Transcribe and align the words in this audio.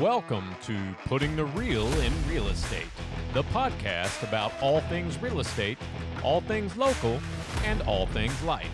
Welcome 0.00 0.56
to 0.64 0.76
Putting 1.04 1.36
the 1.36 1.44
Real 1.44 1.86
in 2.00 2.12
Real 2.28 2.48
Estate, 2.48 2.88
the 3.32 3.44
podcast 3.44 4.28
about 4.28 4.52
all 4.60 4.80
things 4.80 5.16
real 5.22 5.38
estate, 5.38 5.78
all 6.24 6.40
things 6.40 6.76
local, 6.76 7.20
and 7.62 7.80
all 7.82 8.06
things 8.08 8.42
life, 8.42 8.66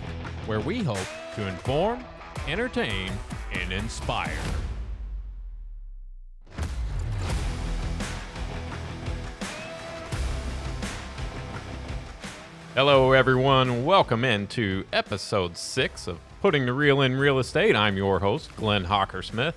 where 0.47 0.61
we 0.61 0.83
hope 0.83 0.97
to 1.35 1.47
inform, 1.47 2.03
entertain, 2.49 3.13
and 3.53 3.71
inspire. 3.71 4.33
Hello, 12.75 13.13
everyone. 13.13 13.85
Welcome 13.85 14.25
into 14.25 14.87
episode 14.91 15.59
six 15.59 16.07
of 16.07 16.19
Putting 16.41 16.65
the 16.65 16.73
Real 16.73 17.03
in 17.03 17.19
Real 17.19 17.39
Estate. 17.39 17.77
I'm 17.77 17.99
your 17.99 18.21
host, 18.21 18.57
Glenn 18.57 18.87
Hockersmith. 18.87 19.53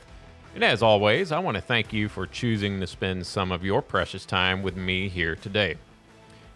And 0.55 0.63
as 0.63 0.83
always, 0.83 1.31
I 1.31 1.39
want 1.39 1.55
to 1.55 1.61
thank 1.61 1.91
you 1.91 2.07
for 2.07 2.27
choosing 2.27 2.79
to 2.79 2.85
spend 2.85 3.25
some 3.25 3.51
of 3.51 3.65
your 3.65 3.81
precious 3.81 4.23
time 4.23 4.61
with 4.61 4.77
me 4.77 5.09
here 5.09 5.35
today. 5.35 5.77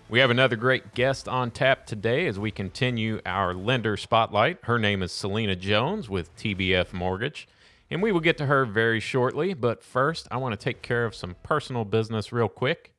We 0.07 0.19
have 0.19 0.29
another 0.29 0.55
great 0.55 0.93
guest 0.93 1.27
on 1.27 1.49
tap 1.49 1.87
today 1.87 2.27
as 2.27 2.37
we 2.37 2.51
continue 2.51 3.21
our 3.25 3.55
lender 3.55 3.97
spotlight. 3.97 4.59
Her 4.65 4.77
name 4.77 5.01
is 5.01 5.11
Selena 5.11 5.55
Jones 5.55 6.09
with 6.09 6.35
TBF 6.37 6.93
Mortgage, 6.93 7.47
and 7.89 8.03
we 8.03 8.11
will 8.11 8.19
get 8.19 8.37
to 8.37 8.45
her 8.45 8.65
very 8.65 8.99
shortly. 8.99 9.55
But 9.55 9.83
first, 9.83 10.27
I 10.29 10.37
want 10.37 10.53
to 10.53 10.63
take 10.63 10.83
care 10.83 11.03
of 11.03 11.15
some 11.15 11.35
personal 11.41 11.83
business 11.83 12.31
real 12.31 12.49
quick 12.49 12.93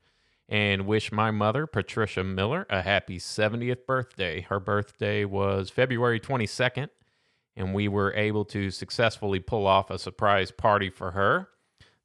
and 0.48 0.84
wish 0.84 1.12
my 1.12 1.30
mother, 1.30 1.68
Patricia 1.68 2.24
Miller, 2.24 2.66
a 2.68 2.82
happy 2.82 3.18
70th 3.18 3.86
birthday. 3.86 4.40
Her 4.40 4.58
birthday 4.58 5.24
was 5.24 5.70
February 5.70 6.18
22nd, 6.18 6.88
and 7.58 7.74
we 7.74 7.88
were 7.88 8.14
able 8.14 8.44
to 8.46 8.70
successfully 8.70 9.40
pull 9.40 9.66
off 9.66 9.90
a 9.90 9.98
surprise 9.98 10.50
party 10.50 10.88
for 10.88 11.10
her 11.10 11.48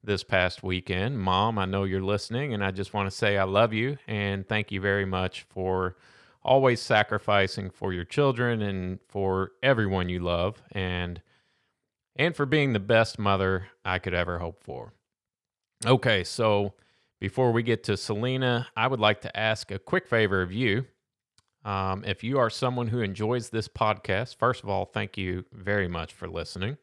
this 0.02 0.24
past 0.24 0.62
weekend. 0.62 1.18
Mom, 1.18 1.58
I 1.58 1.64
know 1.64 1.84
you're 1.84 2.02
listening, 2.02 2.52
and 2.52 2.62
I 2.62 2.72
just 2.72 2.92
want 2.92 3.10
to 3.10 3.16
say 3.16 3.38
I 3.38 3.44
love 3.44 3.72
you 3.72 3.96
and 4.06 4.46
thank 4.46 4.70
you 4.70 4.80
very 4.80 5.06
much 5.06 5.46
for 5.48 5.96
always 6.42 6.80
sacrificing 6.80 7.70
for 7.70 7.92
your 7.92 8.04
children 8.04 8.60
and 8.60 8.98
for 9.08 9.52
everyone 9.62 10.10
you 10.10 10.20
love 10.20 10.62
and 10.72 11.22
and 12.16 12.36
for 12.36 12.46
being 12.46 12.72
the 12.74 12.80
best 12.80 13.18
mother 13.18 13.68
I 13.84 13.98
could 13.98 14.14
ever 14.14 14.38
hope 14.38 14.62
for. 14.62 14.92
Okay, 15.84 16.22
so 16.22 16.74
before 17.18 17.50
we 17.50 17.62
get 17.62 17.82
to 17.84 17.96
Selena, 17.96 18.68
I 18.76 18.86
would 18.86 19.00
like 19.00 19.20
to 19.22 19.36
ask 19.36 19.70
a 19.70 19.78
quick 19.78 20.06
favor 20.06 20.42
of 20.42 20.52
you. 20.52 20.86
Um, 21.64 22.04
if 22.04 22.22
you 22.22 22.38
are 22.38 22.50
someone 22.50 22.88
who 22.88 23.00
enjoys 23.00 23.48
this 23.48 23.68
podcast, 23.68 24.36
first 24.36 24.62
of 24.62 24.68
all, 24.68 24.84
thank 24.84 25.16
you 25.16 25.44
very 25.52 25.88
much 25.88 26.12
for 26.12 26.28
listening. 26.28 26.76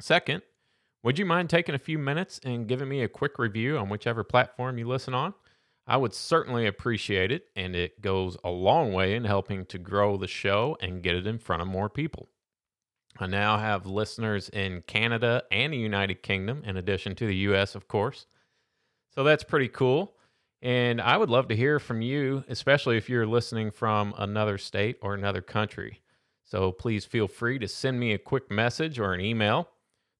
Second, 0.00 0.42
would 1.02 1.18
you 1.18 1.26
mind 1.26 1.50
taking 1.50 1.74
a 1.74 1.78
few 1.78 1.98
minutes 1.98 2.40
and 2.44 2.68
giving 2.68 2.88
me 2.88 3.02
a 3.02 3.08
quick 3.08 3.38
review 3.38 3.78
on 3.78 3.88
whichever 3.88 4.22
platform 4.22 4.78
you 4.78 4.86
listen 4.86 5.14
on? 5.14 5.34
I 5.86 5.96
would 5.96 6.14
certainly 6.14 6.66
appreciate 6.66 7.32
it, 7.32 7.46
and 7.56 7.74
it 7.74 8.00
goes 8.00 8.36
a 8.44 8.50
long 8.50 8.92
way 8.92 9.16
in 9.16 9.24
helping 9.24 9.66
to 9.66 9.78
grow 9.78 10.16
the 10.16 10.28
show 10.28 10.76
and 10.80 11.02
get 11.02 11.16
it 11.16 11.26
in 11.26 11.38
front 11.38 11.62
of 11.62 11.68
more 11.68 11.88
people. 11.88 12.28
I 13.18 13.26
now 13.26 13.58
have 13.58 13.86
listeners 13.86 14.48
in 14.50 14.82
Canada 14.82 15.42
and 15.50 15.72
the 15.72 15.78
United 15.78 16.22
Kingdom, 16.22 16.62
in 16.64 16.76
addition 16.76 17.16
to 17.16 17.26
the 17.26 17.36
US, 17.36 17.74
of 17.74 17.88
course. 17.88 18.26
So 19.12 19.24
that's 19.24 19.42
pretty 19.42 19.68
cool. 19.68 20.14
And 20.62 21.00
I 21.00 21.16
would 21.16 21.30
love 21.30 21.48
to 21.48 21.56
hear 21.56 21.78
from 21.78 22.02
you, 22.02 22.44
especially 22.48 22.96
if 22.96 23.08
you're 23.08 23.26
listening 23.26 23.70
from 23.70 24.14
another 24.18 24.58
state 24.58 24.98
or 25.00 25.14
another 25.14 25.40
country. 25.40 26.00
So 26.44 26.72
please 26.72 27.04
feel 27.04 27.28
free 27.28 27.58
to 27.58 27.68
send 27.68 27.98
me 27.98 28.12
a 28.12 28.18
quick 28.18 28.50
message 28.50 28.98
or 28.98 29.14
an 29.14 29.20
email 29.20 29.68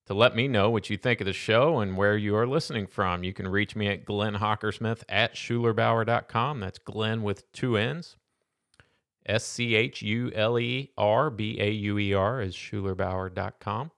to 0.06 0.14
let 0.14 0.34
me 0.34 0.48
know 0.48 0.70
what 0.70 0.88
you 0.88 0.96
think 0.96 1.20
of 1.20 1.26
the 1.26 1.32
show 1.32 1.80
and 1.80 1.96
where 1.96 2.16
you 2.16 2.34
are 2.36 2.46
listening 2.46 2.86
from. 2.86 3.22
You 3.22 3.32
can 3.32 3.48
reach 3.48 3.76
me 3.76 3.88
at 3.88 4.04
Glenn 4.04 4.34
Hockersmith 4.34 5.02
at 5.08 5.34
SchulerBauer.com. 5.34 6.60
That's 6.60 6.78
Glenn 6.78 7.22
with 7.22 7.50
two 7.52 7.76
N's. 7.76 8.16
S 9.26 9.44
C 9.44 9.74
H 9.74 10.02
U 10.02 10.32
L 10.34 10.58
E 10.58 10.90
R 10.96 11.30
B 11.30 11.58
A 11.60 11.70
U 11.70 11.98
E 11.98 12.14
R 12.14 12.40
is 12.40 12.56
SchulerBauer.com. 12.56 13.90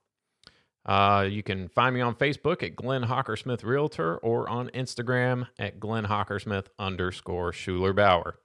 Uh, 0.85 1.27
you 1.29 1.41
can 1.43 1.69
find 1.69 1.95
me 1.95 2.01
on 2.01 2.15
Facebook 2.15 2.61
at 2.61 2.75
Glenn 2.75 3.03
Hockersmith 3.03 3.63
Realtor 3.63 4.17
or 4.17 4.49
on 4.49 4.69
Instagram 4.69 5.47
at 5.57 5.79
Glenn 5.79 6.05
Hockersmith 6.05 6.67
underscore 6.77 7.53
Schuler 7.53 7.93
Bauer. 7.93 8.39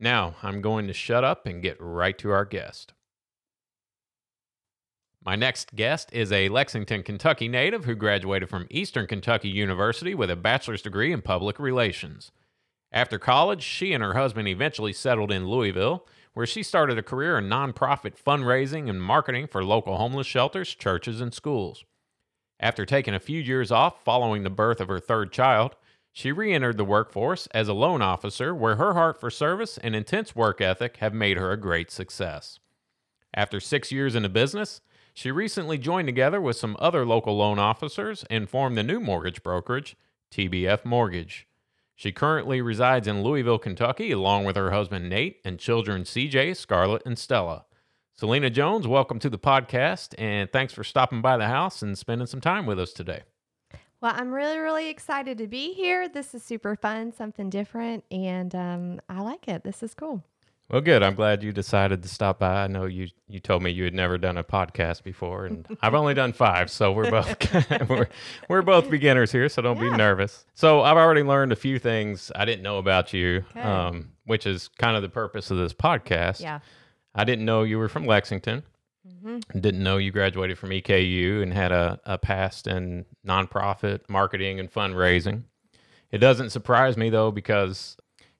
Now 0.00 0.36
I'm 0.42 0.60
going 0.62 0.86
to 0.86 0.92
shut 0.92 1.24
up 1.24 1.46
and 1.46 1.62
get 1.62 1.76
right 1.80 2.16
to 2.18 2.30
our 2.30 2.44
guest. 2.44 2.94
My 5.24 5.34
next 5.34 5.74
guest 5.74 6.08
is 6.12 6.30
a 6.30 6.48
Lexington, 6.48 7.02
Kentucky 7.02 7.48
native 7.48 7.84
who 7.84 7.96
graduated 7.96 8.48
from 8.48 8.68
Eastern 8.70 9.06
Kentucky 9.06 9.48
University 9.48 10.14
with 10.14 10.30
a 10.30 10.36
bachelor's 10.36 10.82
degree 10.82 11.12
in 11.12 11.20
public 11.20 11.58
relations. 11.58 12.30
After 12.92 13.18
college, 13.18 13.62
she 13.62 13.92
and 13.92 14.04
her 14.04 14.14
husband 14.14 14.46
eventually 14.46 14.92
settled 14.92 15.32
in 15.32 15.48
Louisville, 15.48 16.06
where 16.36 16.44
she 16.44 16.62
started 16.62 16.98
a 16.98 17.02
career 17.02 17.38
in 17.38 17.48
nonprofit 17.48 18.12
fundraising 18.14 18.90
and 18.90 19.02
marketing 19.02 19.46
for 19.46 19.64
local 19.64 19.96
homeless 19.96 20.26
shelters, 20.26 20.74
churches, 20.74 21.18
and 21.18 21.32
schools. 21.32 21.82
After 22.60 22.84
taking 22.84 23.14
a 23.14 23.18
few 23.18 23.40
years 23.40 23.72
off 23.72 24.04
following 24.04 24.42
the 24.42 24.50
birth 24.50 24.78
of 24.82 24.88
her 24.88 25.00
third 25.00 25.32
child, 25.32 25.76
she 26.12 26.32
re 26.32 26.52
entered 26.52 26.76
the 26.76 26.84
workforce 26.84 27.46
as 27.54 27.68
a 27.68 27.72
loan 27.72 28.02
officer, 28.02 28.54
where 28.54 28.76
her 28.76 28.92
heart 28.92 29.18
for 29.18 29.30
service 29.30 29.78
and 29.78 29.96
intense 29.96 30.36
work 30.36 30.60
ethic 30.60 30.98
have 30.98 31.14
made 31.14 31.38
her 31.38 31.52
a 31.52 31.56
great 31.56 31.90
success. 31.90 32.58
After 33.32 33.58
six 33.58 33.90
years 33.90 34.14
in 34.14 34.22
the 34.22 34.28
business, 34.28 34.82
she 35.14 35.30
recently 35.30 35.78
joined 35.78 36.06
together 36.06 36.38
with 36.38 36.58
some 36.58 36.76
other 36.78 37.06
local 37.06 37.38
loan 37.38 37.58
officers 37.58 38.26
and 38.28 38.50
formed 38.50 38.76
the 38.76 38.82
new 38.82 39.00
mortgage 39.00 39.42
brokerage, 39.42 39.96
TBF 40.30 40.84
Mortgage. 40.84 41.46
She 41.98 42.12
currently 42.12 42.60
resides 42.60 43.08
in 43.08 43.22
Louisville, 43.22 43.58
Kentucky, 43.58 44.12
along 44.12 44.44
with 44.44 44.54
her 44.54 44.70
husband 44.70 45.08
Nate 45.08 45.40
and 45.46 45.58
children 45.58 46.02
CJ, 46.02 46.54
Scarlett, 46.54 47.00
and 47.06 47.18
Stella. 47.18 47.64
Selena 48.12 48.50
Jones, 48.50 48.86
welcome 48.86 49.18
to 49.18 49.30
the 49.30 49.38
podcast, 49.38 50.14
and 50.18 50.52
thanks 50.52 50.74
for 50.74 50.84
stopping 50.84 51.22
by 51.22 51.38
the 51.38 51.46
house 51.46 51.80
and 51.80 51.96
spending 51.96 52.26
some 52.26 52.42
time 52.42 52.66
with 52.66 52.78
us 52.78 52.92
today. 52.92 53.22
Well, 54.02 54.12
I'm 54.14 54.30
really, 54.30 54.58
really 54.58 54.90
excited 54.90 55.38
to 55.38 55.46
be 55.46 55.72
here. 55.72 56.06
This 56.06 56.34
is 56.34 56.42
super 56.42 56.76
fun, 56.76 57.14
something 57.14 57.48
different, 57.48 58.04
and 58.10 58.54
um, 58.54 59.00
I 59.08 59.22
like 59.22 59.48
it. 59.48 59.64
This 59.64 59.82
is 59.82 59.94
cool. 59.94 60.22
Well, 60.68 60.80
good. 60.80 61.02
I'm 61.04 61.14
glad 61.14 61.44
you 61.44 61.52
decided 61.52 62.02
to 62.02 62.08
stop 62.08 62.40
by. 62.40 62.64
I 62.64 62.66
know 62.66 62.86
you 62.86 63.06
you 63.28 63.38
told 63.38 63.62
me 63.62 63.70
you 63.70 63.84
had 63.84 63.94
never 63.94 64.18
done 64.18 64.36
a 64.36 64.42
podcast 64.42 65.04
before, 65.04 65.46
and 65.46 65.64
I've 65.82 65.94
only 65.94 66.12
done 66.14 66.32
five, 66.32 66.70
so 66.70 66.90
we're 66.92 67.10
both 67.10 67.88
we're, 67.88 68.08
we're 68.48 68.62
both 68.62 68.90
beginners 68.90 69.30
here. 69.30 69.48
So 69.48 69.62
don't 69.62 69.76
Yeah. 69.76 69.90
be 69.90 69.96
nervous. 69.96 70.44
So 70.54 70.82
I've 70.82 70.96
already 70.96 71.22
learned 71.22 71.52
a 71.52 71.56
few 71.56 71.78
things 71.78 72.32
I 72.34 72.44
didn't 72.44 72.62
know 72.64 72.78
about 72.78 73.12
you, 73.12 73.44
Okay. 73.50 73.60
um, 73.60 74.12
which 74.24 74.44
is 74.46 74.66
kind 74.78 74.96
of 74.96 75.02
the 75.02 75.08
purpose 75.08 75.50
of 75.52 75.56
this 75.58 75.72
podcast. 75.72 76.40
Yeah. 76.40 76.58
I 77.14 77.22
didn't 77.24 77.44
know 77.44 77.62
you 77.62 77.78
were 77.78 77.88
from 77.88 78.04
Lexington. 78.04 78.64
hmm 79.22 79.38
Didn't 79.54 79.82
know 79.84 79.98
you 79.98 80.10
graduated 80.10 80.58
from 80.58 80.70
EKU 80.70 81.42
and 81.44 81.52
had 81.54 81.70
a, 81.70 82.00
a 82.04 82.18
past 82.18 82.66
in 82.66 83.06
nonprofit 83.24 84.00
marketing 84.08 84.58
and 84.58 84.70
fundraising. 84.72 85.44
It 86.10 86.18
doesn't 86.18 86.50
surprise 86.50 86.96
me 86.96 87.08
though, 87.10 87.30
because 87.30 87.96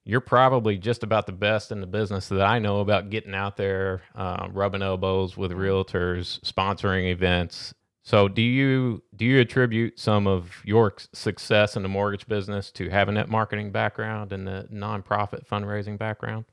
you're 0.06 0.20
probably 0.20 0.78
just 0.78 1.02
about 1.02 1.26
the 1.26 1.32
best 1.32 1.72
in 1.72 1.80
the 1.80 1.86
business 1.86 2.28
that 2.28 2.40
I 2.40 2.60
know 2.60 2.78
about 2.78 3.10
getting 3.10 3.34
out 3.34 3.56
there, 3.56 4.02
uh, 4.14 4.46
rubbing 4.52 4.80
elbows 4.80 5.36
with 5.36 5.50
realtors, 5.50 6.40
sponsoring 6.40 7.10
events. 7.10 7.74
So, 8.04 8.28
do 8.28 8.40
you 8.40 9.02
do 9.16 9.24
you 9.24 9.40
attribute 9.40 9.98
some 9.98 10.28
of 10.28 10.62
your 10.64 10.94
success 11.12 11.74
in 11.74 11.82
the 11.82 11.88
mortgage 11.88 12.28
business 12.28 12.70
to 12.72 12.88
having 12.88 13.16
that 13.16 13.28
marketing 13.28 13.72
background 13.72 14.32
and 14.32 14.46
the 14.46 14.68
nonprofit 14.72 15.44
fundraising 15.44 15.98
background? 15.98 16.44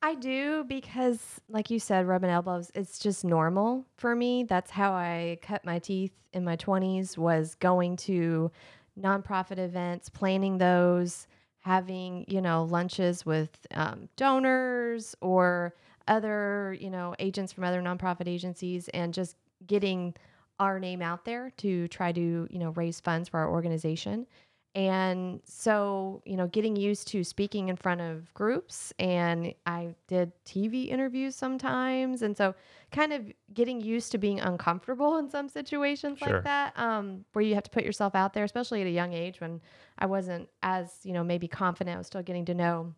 I 0.00 0.14
do 0.14 0.64
because, 0.64 1.18
like 1.48 1.70
you 1.70 1.78
said, 1.78 2.06
rubbing 2.06 2.30
elbows, 2.30 2.70
it's 2.74 2.98
just 2.98 3.22
normal 3.22 3.84
for 3.98 4.16
me. 4.16 4.44
That's 4.44 4.70
how 4.70 4.92
I 4.92 5.38
cut 5.42 5.66
my 5.66 5.78
teeth 5.78 6.12
in 6.32 6.42
my 6.42 6.56
20s 6.56 7.18
was 7.18 7.54
going 7.54 7.96
to 7.96 8.50
nonprofit 8.98 9.58
events, 9.58 10.08
planning 10.08 10.56
those, 10.58 11.26
having, 11.64 12.24
you 12.28 12.40
know, 12.42 12.64
lunches 12.64 13.24
with 13.24 13.50
um, 13.72 14.08
donors 14.16 15.14
or 15.22 15.74
other, 16.08 16.76
you 16.78 16.90
know, 16.90 17.14
agents 17.18 17.52
from 17.52 17.64
other 17.64 17.80
nonprofit 17.80 18.28
agencies 18.28 18.88
and 18.88 19.14
just 19.14 19.36
getting 19.66 20.14
our 20.60 20.78
name 20.78 21.00
out 21.00 21.24
there 21.24 21.50
to 21.56 21.88
try 21.88 22.12
to, 22.12 22.46
you 22.50 22.58
know, 22.58 22.70
raise 22.70 23.00
funds 23.00 23.28
for 23.30 23.40
our 23.40 23.50
organization. 23.50 24.26
And 24.74 25.40
so, 25.44 26.20
you 26.24 26.36
know, 26.36 26.48
getting 26.48 26.74
used 26.74 27.06
to 27.08 27.22
speaking 27.22 27.68
in 27.68 27.76
front 27.76 28.00
of 28.00 28.34
groups, 28.34 28.92
and 28.98 29.54
I 29.66 29.94
did 30.08 30.32
TV 30.44 30.88
interviews 30.88 31.36
sometimes. 31.36 32.22
And 32.22 32.36
so, 32.36 32.56
kind 32.90 33.12
of 33.12 33.32
getting 33.52 33.80
used 33.80 34.10
to 34.12 34.18
being 34.18 34.40
uncomfortable 34.40 35.16
in 35.18 35.30
some 35.30 35.48
situations 35.48 36.18
Sure. 36.18 36.34
like 36.34 36.44
that, 36.44 36.76
um, 36.76 37.24
where 37.34 37.44
you 37.44 37.54
have 37.54 37.62
to 37.64 37.70
put 37.70 37.84
yourself 37.84 38.16
out 38.16 38.32
there, 38.32 38.42
especially 38.42 38.80
at 38.80 38.88
a 38.88 38.90
young 38.90 39.12
age 39.12 39.40
when 39.40 39.60
I 39.98 40.06
wasn't 40.06 40.48
as, 40.62 40.98
you 41.04 41.12
know, 41.12 41.22
maybe 41.22 41.46
confident. 41.46 41.94
I 41.94 41.98
was 41.98 42.08
still 42.08 42.22
getting 42.22 42.44
to 42.46 42.54
know 42.54 42.94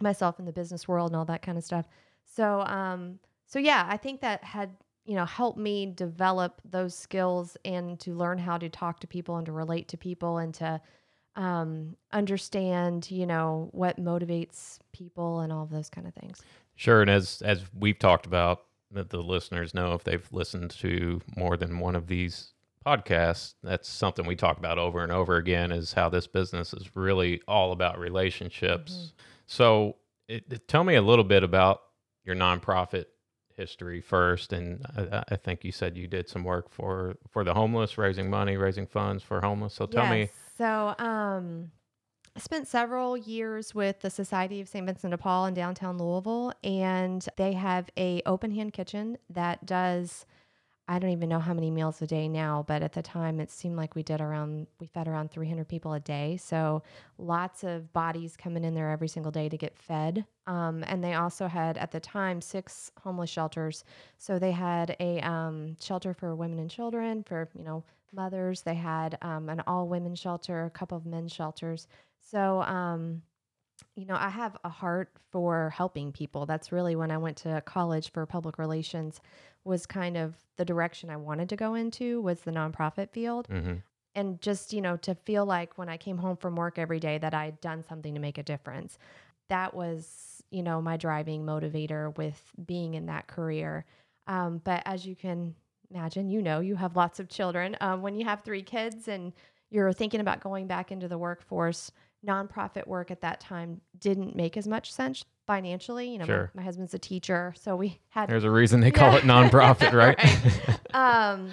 myself 0.00 0.40
in 0.40 0.44
the 0.44 0.52
business 0.52 0.88
world 0.88 1.10
and 1.10 1.16
all 1.16 1.24
that 1.26 1.42
kind 1.42 1.56
of 1.56 1.62
stuff. 1.62 1.86
So, 2.24 2.62
um, 2.62 3.20
so 3.46 3.60
yeah, 3.60 3.86
I 3.88 3.96
think 3.96 4.20
that 4.22 4.42
had 4.42 4.76
you 5.04 5.16
know, 5.16 5.24
helped 5.24 5.58
me 5.58 5.86
develop 5.86 6.60
those 6.64 6.94
skills 6.94 7.56
and 7.64 7.98
to 7.98 8.14
learn 8.14 8.38
how 8.38 8.56
to 8.56 8.68
talk 8.68 9.00
to 9.00 9.06
people 9.06 9.36
and 9.36 9.46
to 9.46 9.50
relate 9.52 9.88
to 9.88 9.96
people 9.96 10.38
and 10.38 10.54
to 10.54 10.80
um, 11.36 11.96
understand, 12.12 13.10
you 13.10 13.26
know, 13.26 13.68
what 13.72 13.98
motivates 13.98 14.78
people 14.92 15.40
and 15.40 15.52
all 15.52 15.62
of 15.62 15.70
those 15.70 15.88
kind 15.88 16.06
of 16.06 16.14
things. 16.14 16.42
Sure, 16.76 17.00
and 17.00 17.10
as 17.10 17.42
as 17.44 17.62
we've 17.78 17.98
talked 17.98 18.26
about, 18.26 18.62
that 18.90 19.10
the 19.10 19.22
listeners 19.22 19.74
know 19.74 19.94
if 19.94 20.04
they've 20.04 20.26
listened 20.32 20.70
to 20.70 21.20
more 21.36 21.56
than 21.56 21.78
one 21.78 21.96
of 21.96 22.06
these 22.06 22.52
podcasts, 22.86 23.54
that's 23.62 23.88
something 23.88 24.26
we 24.26 24.34
talk 24.36 24.58
about 24.58 24.78
over 24.78 25.02
and 25.02 25.12
over 25.12 25.36
again. 25.36 25.70
Is 25.72 25.92
how 25.92 26.08
this 26.08 26.26
business 26.26 26.72
is 26.74 26.94
really 26.96 27.40
all 27.46 27.72
about 27.72 27.98
relationships. 27.98 28.92
Mm-hmm. 28.92 29.06
So, 29.46 29.96
it, 30.28 30.44
it- 30.50 30.68
tell 30.68 30.84
me 30.84 30.94
a 30.96 31.02
little 31.02 31.24
bit 31.24 31.42
about 31.42 31.82
your 32.24 32.36
nonprofit 32.36 33.06
history 33.54 34.00
first, 34.00 34.52
and 34.52 34.84
I, 34.96 35.22
I 35.30 35.36
think 35.36 35.64
you 35.64 35.72
said 35.72 35.96
you 35.96 36.06
did 36.06 36.28
some 36.28 36.42
work 36.44 36.70
for 36.70 37.16
for 37.30 37.44
the 37.44 37.54
homeless, 37.54 37.96
raising 37.98 38.28
money, 38.30 38.56
raising 38.56 38.86
funds 38.86 39.22
for 39.22 39.40
homeless. 39.40 39.74
So, 39.74 39.86
tell 39.86 40.06
me, 40.08 40.20
Yes. 40.20 40.30
So, 40.62 40.94
um, 41.00 41.72
I 42.36 42.38
spent 42.38 42.68
several 42.68 43.16
years 43.16 43.74
with 43.74 43.98
the 43.98 44.10
Society 44.10 44.60
of 44.60 44.68
St. 44.68 44.86
Vincent 44.86 45.10
de 45.10 45.18
Paul 45.18 45.46
in 45.46 45.54
downtown 45.54 45.98
Louisville, 45.98 46.52
and 46.62 47.26
they 47.36 47.54
have 47.54 47.90
a 47.98 48.22
open 48.26 48.52
hand 48.52 48.72
kitchen 48.72 49.18
that 49.28 49.66
does. 49.66 50.24
I 50.86 51.00
don't 51.00 51.10
even 51.10 51.28
know 51.28 51.40
how 51.40 51.52
many 51.52 51.68
meals 51.72 52.00
a 52.00 52.06
day 52.06 52.28
now, 52.28 52.64
but 52.68 52.80
at 52.84 52.92
the 52.92 53.02
time 53.02 53.40
it 53.40 53.50
seemed 53.50 53.74
like 53.74 53.96
we 53.96 54.04
did 54.04 54.20
around 54.20 54.68
we 54.78 54.86
fed 54.86 55.08
around 55.08 55.32
300 55.32 55.66
people 55.66 55.94
a 55.94 56.00
day. 56.00 56.36
So 56.36 56.84
lots 57.18 57.64
of 57.64 57.92
bodies 57.92 58.36
coming 58.36 58.62
in 58.62 58.72
there 58.72 58.90
every 58.90 59.08
single 59.08 59.32
day 59.32 59.48
to 59.48 59.56
get 59.56 59.76
fed. 59.76 60.24
Um, 60.46 60.84
and 60.86 61.02
they 61.02 61.14
also 61.14 61.48
had 61.48 61.76
at 61.76 61.90
the 61.90 61.98
time 61.98 62.40
six 62.40 62.92
homeless 63.02 63.30
shelters. 63.30 63.82
So 64.18 64.38
they 64.38 64.52
had 64.52 64.94
a 65.00 65.20
um, 65.22 65.76
shelter 65.80 66.14
for 66.14 66.36
women 66.36 66.60
and 66.60 66.70
children, 66.70 67.24
for 67.24 67.48
you 67.58 67.64
know 67.64 67.82
mothers. 68.12 68.62
They 68.62 68.74
had 68.74 69.18
um, 69.22 69.48
an 69.48 69.62
all 69.66 69.88
women 69.88 70.14
shelter, 70.14 70.64
a 70.64 70.70
couple 70.70 70.96
of 70.96 71.06
men's 71.06 71.32
shelters. 71.32 71.86
So 72.20 72.62
um, 72.62 73.22
you 73.96 74.06
know, 74.06 74.16
I 74.16 74.28
have 74.28 74.56
a 74.64 74.68
heart 74.68 75.10
for 75.30 75.70
helping 75.76 76.12
people. 76.12 76.46
That's 76.46 76.72
really 76.72 76.96
when 76.96 77.10
I 77.10 77.18
went 77.18 77.36
to 77.38 77.62
college 77.66 78.12
for 78.12 78.24
public 78.26 78.58
relations 78.58 79.20
was 79.64 79.86
kind 79.86 80.16
of 80.16 80.34
the 80.56 80.64
direction 80.64 81.10
I 81.10 81.16
wanted 81.16 81.48
to 81.50 81.56
go 81.56 81.74
into 81.74 82.20
was 82.20 82.40
the 82.40 82.50
nonprofit 82.50 83.10
field 83.10 83.46
hmm 83.48 83.74
and 84.14 84.40
just, 84.40 84.72
you 84.72 84.80
know, 84.80 84.96
to 84.98 85.14
feel 85.14 85.46
like 85.46 85.78
when 85.78 85.88
I 85.88 85.96
came 85.96 86.18
home 86.18 86.36
from 86.36 86.54
work 86.56 86.78
every 86.78 87.00
day 87.00 87.18
that 87.18 87.34
I 87.34 87.46
had 87.46 87.60
done 87.60 87.82
something 87.82 88.14
to 88.14 88.20
make 88.20 88.38
a 88.38 88.42
difference. 88.42 88.98
That 89.48 89.74
was, 89.74 90.42
you 90.50 90.62
know, 90.62 90.82
my 90.82 90.96
driving 90.96 91.44
motivator 91.44 92.16
with 92.16 92.40
being 92.64 92.94
in 92.94 93.06
that 93.06 93.26
career. 93.26 93.84
Um, 94.26 94.60
but 94.62 94.82
as 94.84 95.06
you 95.06 95.16
can 95.16 95.54
imagine, 95.94 96.28
you 96.30 96.42
know, 96.42 96.60
you 96.60 96.76
have 96.76 96.96
lots 96.96 97.20
of 97.20 97.28
children. 97.28 97.76
Um, 97.80 98.02
when 98.02 98.14
you 98.16 98.24
have 98.24 98.42
three 98.42 98.62
kids 98.62 99.08
and 99.08 99.32
you're 99.70 99.92
thinking 99.92 100.20
about 100.20 100.40
going 100.40 100.66
back 100.66 100.90
into 100.92 101.08
the 101.08 101.18
workforce, 101.18 101.92
nonprofit 102.26 102.86
work 102.86 103.10
at 103.10 103.20
that 103.22 103.40
time 103.40 103.80
didn't 103.98 104.36
make 104.36 104.56
as 104.56 104.66
much 104.68 104.92
sense 104.92 105.24
financially. 105.46 106.08
You 106.10 106.18
know, 106.18 106.22
my- 106.24 106.26
Sure. 106.26 106.50
my, 106.54 106.62
husband's 106.62 106.94
a 106.94 106.98
teacher, 106.98 107.52
so 107.56 107.74
we 107.76 107.98
had 108.10 108.28
there's 108.28 108.44
a 108.44 108.50
reason 108.50 108.80
they 108.80 108.90
call 108.90 109.16
it 109.16 109.24
nonprofit, 109.24 109.92
right? 109.92 110.18
um, 110.94 111.50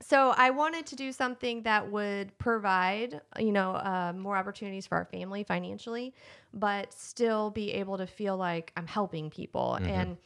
so 0.00 0.34
I 0.36 0.50
wanted 0.50 0.86
to 0.86 0.96
do 0.96 1.10
something 1.12 1.62
that 1.62 1.90
would 1.90 2.36
provide, 2.38 3.20
you 3.38 3.52
know, 3.52 3.72
uh, 3.72 4.12
more 4.16 4.36
opportunities 4.36 4.86
for 4.86 4.96
our 4.98 5.06
family 5.06 5.44
financially, 5.44 6.14
but 6.52 6.92
still 6.92 7.50
be 7.50 7.72
able 7.72 7.96
to 7.98 8.06
feel 8.06 8.36
like 8.36 8.72
I'm 8.76 8.86
helping 8.86 9.30
people. 9.30 9.78
Mhm. 9.80 9.88
And 9.88 10.16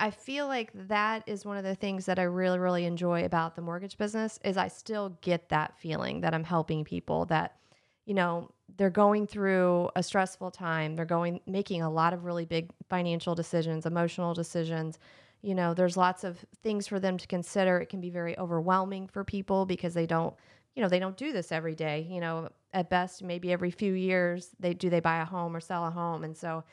I 0.00 0.10
feel 0.10 0.46
like 0.46 0.70
that 0.88 1.22
is 1.26 1.44
one 1.44 1.58
of 1.58 1.64
the 1.64 1.74
things 1.74 2.06
that 2.06 2.18
I 2.18 2.22
really, 2.22 2.58
really 2.58 2.86
enjoy 2.86 3.26
about 3.26 3.54
the 3.54 3.60
mortgage 3.62 3.98
business 3.98 4.38
is 4.42 4.56
I 4.56 4.68
still 4.68 5.10
get 5.20 5.50
that 5.50 5.78
feeling 5.78 6.22
that 6.22 6.32
I'm 6.34 6.42
helping 6.42 6.84
people 6.84 7.26
that, 7.26 7.58
you 8.06 8.14
know, 8.14 8.50
they're 8.78 8.88
going 8.88 9.26
through 9.26 9.90
a 9.94 10.02
stressful 10.02 10.52
time. 10.52 10.96
They're 10.96 11.04
going 11.04 11.40
making 11.46 11.82
a 11.82 11.90
lot 11.90 12.14
of 12.14 12.24
really 12.24 12.46
big 12.46 12.70
financial 12.88 13.34
decisions, 13.34 13.84
emotional 13.84 14.32
decisions. 14.32 14.98
You 15.42 15.54
know 15.54 15.74
there's 15.74 15.96
lots 15.96 16.24
of 16.24 16.38
things 16.62 16.86
for 16.86 16.98
them 16.98 17.18
to 17.18 17.26
consider. 17.26 17.78
It 17.78 17.86
can 17.90 18.00
be 18.00 18.10
very 18.10 18.38
overwhelming 18.38 19.06
for 19.08 19.24
people 19.24 19.66
because 19.66 19.94
they 19.94 20.06
don't 20.06 20.34
you 20.74 20.82
know 20.82 20.88
they 20.88 20.98
don't 20.98 21.16
do 21.16 21.32
this 21.32 21.52
every 21.52 21.74
day. 21.74 22.06
You 22.08 22.20
know 22.20 22.48
at 22.72 22.88
best 22.90 23.22
maybe 23.22 23.52
every 23.52 23.70
few 23.70 23.92
years 23.94 24.50
they 24.60 24.74
do 24.74 24.88
they 24.90 25.00
buy 25.00 25.20
a 25.20 25.24
home 25.24 25.54
or 25.56 25.60
sell 25.60 25.86
a 25.86 25.90
home? 25.90 26.24
And 26.24 26.36
so 26.36 26.64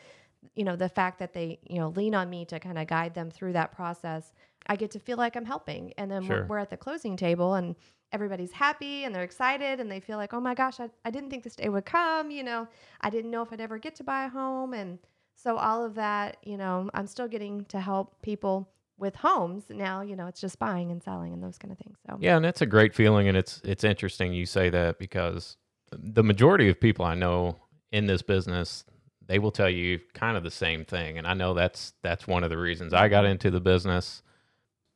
you 0.55 0.63
know 0.63 0.75
the 0.75 0.89
fact 0.89 1.19
that 1.19 1.33
they 1.33 1.59
you 1.67 1.79
know 1.79 1.89
lean 1.89 2.15
on 2.15 2.29
me 2.29 2.45
to 2.45 2.59
kind 2.59 2.77
of 2.77 2.87
guide 2.87 3.13
them 3.13 3.29
through 3.31 3.53
that 3.53 3.71
process 3.71 4.33
i 4.67 4.75
get 4.75 4.91
to 4.91 4.99
feel 4.99 5.17
like 5.17 5.35
i'm 5.35 5.45
helping 5.45 5.93
and 5.97 6.09
then 6.11 6.23
Sure. 6.23 6.41
we're, 6.41 6.47
we're 6.47 6.57
at 6.59 6.69
the 6.69 6.77
closing 6.77 7.15
table 7.17 7.55
and 7.55 7.75
everybody's 8.11 8.51
happy 8.53 9.03
and 9.03 9.13
they're 9.13 9.23
excited 9.23 9.79
and 9.79 9.91
they 9.91 9.99
feel 9.99 10.17
like 10.17 10.33
oh 10.33 10.39
my 10.39 10.53
gosh 10.53 10.79
I, 10.79 10.89
I 11.03 11.11
didn't 11.11 11.29
think 11.29 11.43
this 11.43 11.55
day 11.55 11.69
would 11.69 11.85
come 11.85 12.31
you 12.31 12.43
know 12.43 12.67
i 13.01 13.09
didn't 13.09 13.31
know 13.31 13.41
if 13.41 13.51
i'd 13.51 13.61
ever 13.61 13.77
get 13.77 13.95
to 13.95 14.03
buy 14.03 14.25
a 14.25 14.29
home 14.29 14.73
and 14.73 14.99
so 15.39 15.55
all 15.57 15.85
of 15.85 15.93
that, 15.95 16.37
you 16.43 16.57
know, 16.57 16.89
I'm 16.95 17.05
still 17.05 17.27
getting 17.27 17.63
to 17.65 17.79
help 17.79 18.23
people 18.23 18.71
with 18.97 19.15
homes. 19.15 19.65
Now, 19.69 20.01
you 20.01 20.15
know, 20.15 20.25
it's 20.25 20.41
just 20.41 20.57
buying 20.57 20.89
and 20.91 21.01
selling 21.01 21.31
and 21.31 21.43
those 21.43 21.59
kind 21.59 21.71
of 21.71 21.77
things. 21.77 21.99
So 22.07 22.17
Yeah, 22.19 22.37
and 22.37 22.45
it's 22.45 22.61
a 22.61 22.65
great 22.65 22.95
feeling, 22.95 23.27
and 23.27 23.37
it's 23.37 23.61
it's 23.63 23.83
interesting 23.83 24.33
you 24.33 24.47
say 24.47 24.71
that 24.71 24.97
because 24.97 25.57
the 25.91 26.23
majority 26.23 26.69
of 26.69 26.79
people 26.79 27.05
I 27.05 27.13
know 27.13 27.55
in 27.91 28.07
this 28.07 28.23
business, 28.23 28.83
they 29.27 29.39
will 29.39 29.51
tell 29.51 29.69
you 29.69 29.99
kind 30.13 30.37
of 30.37 30.43
the 30.43 30.51
same 30.51 30.85
thing, 30.85 31.17
and 31.17 31.27
I 31.27 31.33
know 31.33 31.53
that's 31.53 31.93
that's 32.01 32.27
one 32.27 32.43
of 32.43 32.49
the 32.49 32.57
reasons 32.57 32.93
I 32.93 33.07
got 33.09 33.25
into 33.25 33.51
the 33.51 33.61
business. 33.61 34.23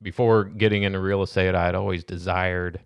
Before 0.01 0.45
getting 0.45 0.83
into 0.83 1.00
real 1.00 1.22
estate, 1.22 1.54
I 1.54 1.66
had 1.66 1.75
always 1.75 2.04
desired 2.04 2.80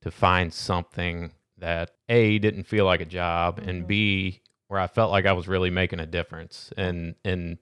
to 0.00 0.10
find 0.10 0.52
something 0.52 1.32
that 1.58 1.92
a 2.08 2.38
didn't 2.38 2.64
feel 2.64 2.84
like 2.84 3.00
a 3.00 3.04
job, 3.06 3.58
and 3.58 3.84
Mhm. 3.84 3.88
b 3.88 4.40
where 4.68 4.80
I 4.80 4.88
felt 4.88 5.12
like 5.12 5.26
I 5.26 5.32
was 5.32 5.46
really 5.46 5.70
making 5.70 6.00
a 6.00 6.06
difference, 6.06 6.72
and 6.76 7.14
and 7.24 7.58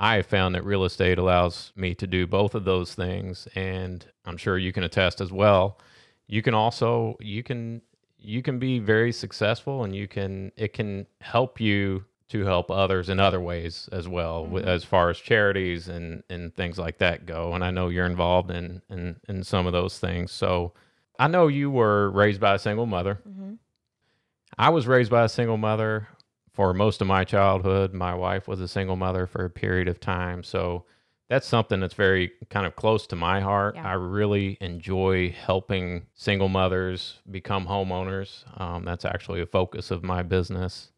I 0.00 0.16
have 0.16 0.26
found 0.26 0.54
that 0.54 0.64
real 0.64 0.84
estate 0.84 1.18
allows 1.18 1.72
me 1.76 1.94
to 1.94 2.06
do 2.06 2.26
both 2.26 2.54
of 2.56 2.64
those 2.64 2.94
things, 2.94 3.46
and 3.54 4.04
I'm 4.24 4.36
sure 4.36 4.58
you 4.58 4.72
can 4.72 4.82
attest 4.82 5.20
as 5.20 5.30
well. 5.30 5.78
You 6.26 6.42
can 6.42 6.54
also 6.54 7.16
you 7.20 7.42
can 7.42 7.82
you 8.18 8.42
can 8.42 8.58
be 8.58 8.78
very 8.80 9.12
successful, 9.12 9.84
and 9.84 9.94
you 9.94 10.08
can 10.08 10.50
it 10.56 10.72
can 10.72 11.06
help 11.20 11.60
you 11.60 12.04
to 12.32 12.44
help 12.44 12.70
others 12.70 13.08
in 13.08 13.20
other 13.20 13.40
ways 13.40 13.88
as 13.92 14.08
well, 14.08 14.46
Mhm. 14.46 14.64
as 14.64 14.84
far 14.84 15.10
as 15.10 15.18
charities 15.18 15.88
and 15.88 16.22
and 16.30 16.54
things 16.54 16.78
like 16.78 16.98
that 16.98 17.26
go. 17.26 17.52
And 17.54 17.62
I 17.64 17.70
know 17.70 17.88
you're 17.88 18.06
involved 18.06 18.50
in 18.50 18.82
in 18.90 19.16
in 19.28 19.44
some 19.44 19.66
of 19.66 19.72
those 19.72 19.98
things. 19.98 20.32
So 20.32 20.72
I 21.18 21.28
know 21.28 21.46
you 21.48 21.70
were 21.70 22.10
raised 22.10 22.40
by 22.40 22.54
a 22.54 22.58
single 22.58 22.86
mother. 22.86 23.20
Mhm. 23.28 23.58
I 24.58 24.70
was 24.70 24.86
raised 24.86 25.10
by 25.10 25.24
a 25.24 25.28
single 25.28 25.56
mother 25.58 26.08
for 26.52 26.74
most 26.74 27.00
of 27.00 27.06
my 27.06 27.24
childhood. 27.24 27.92
My 27.92 28.14
wife 28.14 28.48
was 28.48 28.60
a 28.60 28.68
single 28.68 28.96
mother 28.96 29.26
for 29.26 29.44
a 29.44 29.50
period 29.50 29.88
of 29.88 30.00
time. 30.00 30.42
So 30.42 30.84
that's 31.28 31.46
something 31.46 31.80
that's 31.80 31.94
very 31.94 32.32
kind 32.50 32.66
of 32.66 32.76
close 32.76 33.06
to 33.08 33.16
my 33.16 33.40
heart. 33.40 33.74
Yeah. 33.76 33.88
I 33.88 33.92
really 33.94 34.58
enjoy 34.60 35.30
helping 35.30 36.06
single 36.14 36.48
mothers 36.48 37.20
become 37.30 37.66
homeowners. 37.66 38.44
Um, 38.60 38.84
that's 38.84 39.04
actually 39.06 39.40
a 39.40 39.46
focus 39.46 39.90
of 39.90 40.02
my 40.02 40.22
business. 40.22 40.90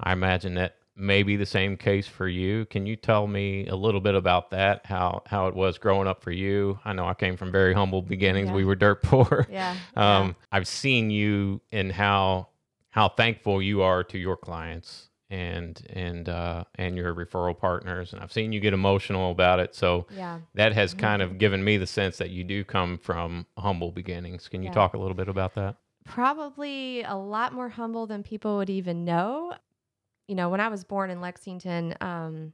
I 0.00 0.12
imagine 0.12 0.54
that 0.54 0.76
may 0.98 1.22
be 1.22 1.36
the 1.36 1.46
same 1.46 1.76
case 1.76 2.06
for 2.06 2.26
you. 2.28 2.64
Can 2.66 2.86
you 2.86 2.96
tell 2.96 3.26
me 3.26 3.66
a 3.68 3.76
little 3.76 4.00
bit 4.00 4.14
about 4.14 4.50
that? 4.50 4.84
How 4.86 5.22
how 5.26 5.46
it 5.46 5.54
was 5.54 5.78
growing 5.78 6.08
up 6.08 6.22
for 6.22 6.30
you? 6.32 6.78
I 6.84 6.92
know 6.92 7.06
I 7.06 7.14
came 7.14 7.36
from 7.36 7.52
very 7.52 7.72
humble 7.74 8.02
beginnings. 8.02 8.48
Yeah. 8.48 8.54
We 8.54 8.64
were 8.64 8.74
dirt 8.74 9.02
poor. 9.04 9.46
yeah. 9.50 9.76
Um, 9.96 10.36
I've 10.52 10.66
seen 10.68 11.10
you 11.10 11.60
and 11.72 11.92
how 11.92 12.48
how 12.90 13.08
thankful 13.08 13.62
you 13.62 13.82
are 13.82 14.02
to 14.04 14.18
your 14.18 14.36
clients 14.36 15.08
and 15.30 15.80
and 15.90 16.28
uh, 16.28 16.64
and 16.76 16.96
your 16.96 17.14
referral 17.14 17.56
partners, 17.56 18.12
and 18.12 18.22
I've 18.22 18.32
seen 18.32 18.50
you 18.52 18.60
get 18.60 18.72
emotional 18.72 19.30
about 19.30 19.60
it. 19.60 19.74
So 19.74 20.06
yeah. 20.10 20.16
yeah. 20.16 20.38
that 20.54 20.72
has 20.72 20.94
kind 20.94 21.22
of 21.22 21.38
given 21.38 21.62
me 21.62 21.76
the 21.76 21.86
sense 21.86 22.16
that 22.18 22.30
you 22.30 22.44
do 22.44 22.64
come 22.64 22.98
from 22.98 23.46
humble 23.58 23.92
beginnings. 23.92 24.48
Can 24.48 24.62
you 24.62 24.68
Yeah. 24.68 24.74
talk 24.74 24.94
a 24.94 24.98
little 24.98 25.14
bit 25.14 25.28
about 25.28 25.54
that? 25.54 25.76
Probably 26.06 27.02
a 27.02 27.14
lot 27.14 27.52
more 27.52 27.68
humble 27.68 28.06
than 28.06 28.22
people 28.22 28.56
would 28.56 28.70
even 28.70 29.04
know. 29.04 29.52
You 30.28 30.34
know, 30.34 30.48
when 30.48 30.60
I 30.60 30.68
was 30.68 30.84
born 30.84 31.10
in 31.10 31.20
Lexington, 31.20 31.94
um, 32.00 32.52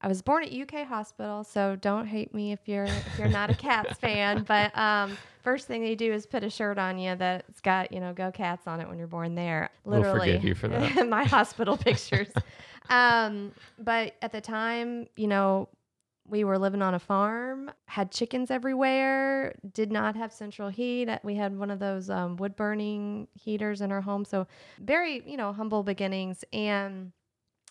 I 0.00 0.06
was 0.06 0.22
born 0.22 0.44
at 0.44 0.52
UK 0.52 0.86
Hospital, 0.86 1.42
so 1.42 1.74
don't 1.74 2.06
hate 2.06 2.32
me 2.32 2.52
if 2.52 2.60
you're 2.66 2.84
if 2.84 3.18
you're 3.18 3.28
not 3.28 3.50
a 3.50 3.54
Cats 3.54 3.98
fan. 4.00 4.44
But 4.46 4.76
um, 4.78 5.16
first 5.42 5.66
thing 5.66 5.82
they 5.82 5.96
do 5.96 6.12
is 6.12 6.24
put 6.24 6.44
a 6.44 6.50
shirt 6.50 6.78
on 6.78 6.98
you 6.98 7.16
that's 7.16 7.60
got 7.60 7.92
you 7.92 7.98
know 7.98 8.12
"Go 8.12 8.30
Cats" 8.30 8.68
on 8.68 8.80
it 8.80 8.88
when 8.88 8.98
you're 8.98 9.08
born 9.08 9.34
there. 9.34 9.70
Literally, 9.84 10.18
We'll 10.18 10.26
forgive 10.26 10.44
you 10.44 10.54
for 10.54 10.68
that. 10.68 11.08
my 11.08 11.24
hospital 11.24 11.76
pictures. 11.76 12.28
um, 12.90 13.52
but 13.78 14.14
at 14.22 14.30
the 14.30 14.40
time, 14.40 15.08
you 15.16 15.26
know, 15.26 15.68
we 16.28 16.44
were 16.44 16.58
living 16.58 16.82
on 16.82 16.94
a 16.94 16.98
farm, 16.98 17.70
had 17.86 18.12
chickens 18.12 18.50
everywhere, 18.50 19.54
did 19.72 19.90
not 19.90 20.14
have 20.16 20.32
central 20.32 20.68
heat. 20.68 21.08
We 21.22 21.34
had 21.34 21.56
one 21.56 21.70
of 21.70 21.78
those 21.78 22.10
um, 22.10 22.36
wood 22.36 22.54
burning 22.54 23.28
heaters 23.34 23.80
in 23.80 23.90
our 23.90 24.00
home. 24.00 24.24
So, 24.24 24.46
very, 24.80 25.22
you 25.26 25.36
know, 25.36 25.52
humble 25.52 25.82
beginnings. 25.82 26.44
And, 26.52 27.12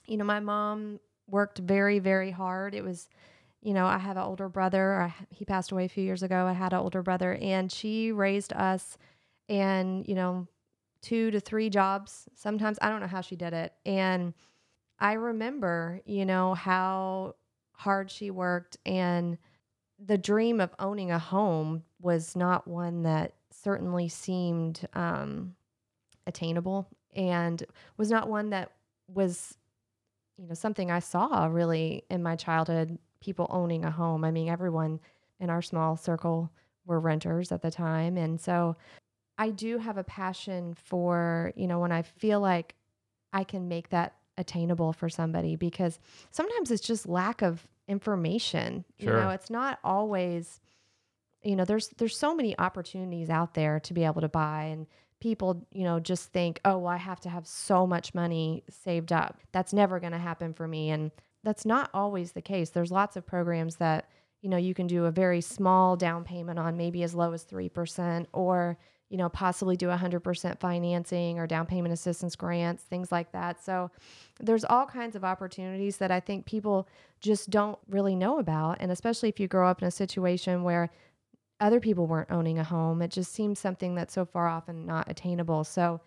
you 0.08 0.18
know, 0.18 0.24
my 0.26 0.40
mom 0.40 1.00
worked 1.30 1.60
very, 1.60 2.00
very 2.00 2.32
hard. 2.32 2.74
It 2.74 2.84
was, 2.84 3.10
you 3.62 3.74
know, 3.74 3.86
I 3.86 3.98
have 3.98 4.18
an 4.18 4.24
older 4.24 4.50
brother. 4.50 5.02
I, 5.02 5.14
he 5.30 5.46
passed 5.46 5.72
away 5.72 5.86
a 5.86 5.90
few 5.90 6.04
years 6.04 6.24
ago. 6.24 6.46
I 6.46 6.54
had 6.54 6.74
an 6.74 6.80
older 6.80 7.04
brother, 7.04 7.38
and 7.42 7.72
she 7.72 8.12
raised 8.12 8.54
us, 8.54 8.98
and 9.50 10.08
you 10.08 10.16
know, 10.16 10.48
two 11.02 11.32
to 11.32 11.40
three 11.40 11.70
jobs. 11.70 12.28
Sometimes 12.34 12.78
I 12.82 12.90
don't 12.90 13.02
know 13.02 13.08
how 13.08 13.22
she 13.22 13.36
did 13.36 13.54
it, 13.54 13.74
and 13.86 14.34
I 15.00 15.14
remember, 15.14 16.02
you 16.06 16.26
know, 16.26 16.54
how 16.54 17.36
hard 17.78 18.12
she 18.12 18.30
worked, 18.32 18.78
and 18.86 19.38
the 20.00 20.18
dream 20.18 20.60
of 20.60 20.76
owning 20.80 21.12
a 21.12 21.20
home 21.20 21.84
was 22.00 22.36
not 22.36 22.68
one 22.68 23.04
that 23.04 23.34
certainly 23.52 24.10
seemed 24.10 24.88
um, 24.94 25.56
attainable, 26.28 26.88
and 27.16 27.64
was 27.98 28.10
not 28.10 28.30
one 28.30 28.52
that 28.52 28.72
was 29.08 29.58
you 30.38 30.48
know 30.48 30.54
something 30.54 30.92
I 30.92 31.00
saw 31.00 31.46
really 31.46 32.04
in 32.10 32.22
my 32.22 32.36
childhood 32.36 32.98
people 33.20 33.48
owning 33.50 33.86
a 33.86 33.92
home. 33.92 34.24
I 34.24 34.32
mean, 34.32 34.50
everyone 34.50 35.00
in 35.40 35.50
our 35.50 35.62
small 35.62 35.98
circle 35.98 36.52
were 36.86 37.00
renters 37.00 37.52
at 37.52 37.62
the 37.62 37.72
time. 37.72 38.18
And 38.18 38.40
so 38.40 38.76
I 39.38 39.50
do 39.50 39.78
have 39.78 39.98
a 39.98 40.04
passion 40.04 40.74
for, 40.74 41.52
you 41.56 41.68
know, 41.68 41.80
when 41.80 41.92
I 41.92 42.02
feel 42.02 42.40
like 42.40 42.76
I 43.34 43.44
can 43.44 43.68
make 43.68 43.90
that 43.90 44.16
attainable 44.38 44.94
for 44.94 45.10
somebody 45.10 45.56
because 45.56 46.00
sometimes 46.32 46.72
it's 46.72 46.86
just 46.86 47.08
lack 47.08 47.41
of 47.41 47.67
information. 47.88 48.86
Sure. 49.00 49.13
You 49.13 49.20
know, 49.24 49.29
it's 49.29 49.50
not 49.50 49.79
always 49.84 50.60
you 51.44 51.56
know, 51.56 51.65
there's 51.65 51.89
there's 51.98 52.17
so 52.17 52.36
many 52.36 52.58
opportunities 52.60 53.29
out 53.29 53.53
there 53.53 53.79
to 53.82 53.94
be 53.94 54.03
able 54.03 54.22
to 54.22 54.27
buy 54.29 54.63
and 54.65 54.88
people, 55.20 55.65
you 55.72 55.84
know, 55.84 56.00
just 56.00 56.32
think, 56.32 56.60
"Oh, 56.65 56.79
well, 56.79 56.94
I 56.94 56.98
have 56.98 57.20
to 57.22 57.29
have 57.29 57.48
so 57.48 57.88
much 57.88 58.13
money 58.13 58.63
saved 58.70 59.12
up. 59.12 59.39
That's 59.51 59.74
never 59.74 60.00
going 60.00 60.12
to 60.12 60.17
happen 60.17 60.53
for 60.53 60.67
me." 60.67 60.89
And 60.89 61.12
that's 61.44 61.65
not 61.65 61.89
always 61.94 62.34
the 62.34 62.41
case. 62.41 62.72
There's 62.72 62.91
lots 62.91 63.15
of 63.15 63.25
programs 63.25 63.77
that, 63.77 64.10
you 64.41 64.50
know, 64.50 64.58
you 64.58 64.74
can 64.74 64.88
do 64.88 65.06
a 65.06 65.12
very 65.12 65.41
small 65.41 65.96
down 65.96 66.24
payment 66.24 66.60
on, 66.60 66.75
maybe 66.75 67.03
as 67.03 67.15
low 67.15 67.32
as 67.34 67.46
3%, 67.46 68.27
or, 68.34 68.77
you 69.10 69.18
know, 69.18 69.30
possibly 69.30 69.78
do 69.78 69.88
100% 69.88 70.60
financing 70.60 71.40
or 71.40 71.48
down 71.48 71.66
payment 71.66 71.94
assistance 71.94 72.36
grants, 72.36 72.84
things 72.84 73.12
like 73.12 73.32
that. 73.32 73.64
So 73.64 73.90
there's 74.40 74.66
all 74.66 74.86
kinds 74.86 75.16
of 75.16 75.24
opportunities 75.24 75.98
that 75.98 76.12
I 76.12 76.20
think 76.20 76.46
people 76.46 76.88
just 77.22 77.50
don't 77.50 77.80
really 77.90 78.16
know 78.16 78.40
about. 78.40 78.78
And 78.80 78.92
especially 78.92 79.30
if 79.30 79.40
you 79.40 79.48
grow 79.48 79.70
up 79.70 79.82
in 79.82 79.88
a 79.88 79.92
situation 79.92 80.64
where 80.64 80.90
other 81.60 81.80
people 81.80 82.06
weren't 82.06 82.32
owning 82.32 82.60
a 82.60 82.64
home, 82.64 83.02
it 83.02 83.12
just 83.12 83.34
seems 83.34 83.60
something 83.60 83.96
that's 83.96 84.14
so 84.14 84.26
far 84.26 84.48
off 84.48 84.68
and 84.68 84.86
not 84.86 85.10
attainable. 85.10 85.64
So 85.64 86.02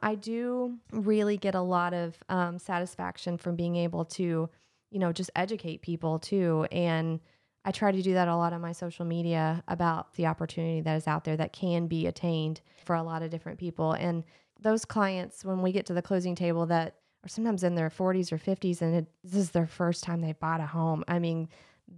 I 0.00 0.14
do 0.14 0.78
really 0.92 1.36
get 1.36 1.54
a 1.54 1.60
lot 1.60 1.94
of 1.94 2.16
um, 2.28 2.58
satisfaction 2.58 3.38
from 3.38 3.54
being 3.54 3.76
able 3.76 4.04
to 4.06 4.48
you 4.90 5.00
know, 5.00 5.12
just 5.12 5.30
educate 5.36 5.82
people 5.82 6.18
too. 6.18 6.66
And 6.70 7.20
I 7.66 7.72
try 7.72 7.90
to 7.90 8.00
do 8.00 8.14
that 8.14 8.28
a 8.28 8.36
lot 8.36 8.52
on 8.52 8.60
my 8.60 8.70
social 8.70 9.04
media 9.04 9.64
about 9.66 10.14
the 10.14 10.26
opportunity 10.26 10.80
that 10.82 10.94
is 10.94 11.08
out 11.08 11.24
there 11.24 11.36
that 11.36 11.52
can 11.52 11.88
be 11.88 12.06
attained 12.06 12.60
for 12.84 12.94
a 12.94 13.02
lot 13.02 13.22
of 13.22 13.30
different 13.30 13.58
people. 13.58 13.92
And 13.92 14.22
those 14.60 14.84
clients, 14.84 15.44
when 15.44 15.62
we 15.62 15.72
get 15.72 15.84
to 15.86 15.92
the 15.92 16.00
closing 16.00 16.36
table, 16.36 16.66
that 16.66 16.94
are 17.24 17.28
sometimes 17.28 17.64
in 17.64 17.74
their 17.74 17.90
40s 17.90 18.30
or 18.30 18.38
50s, 18.38 18.82
and 18.82 18.94
it, 18.94 19.06
this 19.24 19.34
is 19.34 19.50
their 19.50 19.66
first 19.66 20.04
time 20.04 20.20
they 20.20 20.32
bought 20.32 20.60
a 20.60 20.66
home. 20.66 21.02
I 21.08 21.18
mean, 21.18 21.48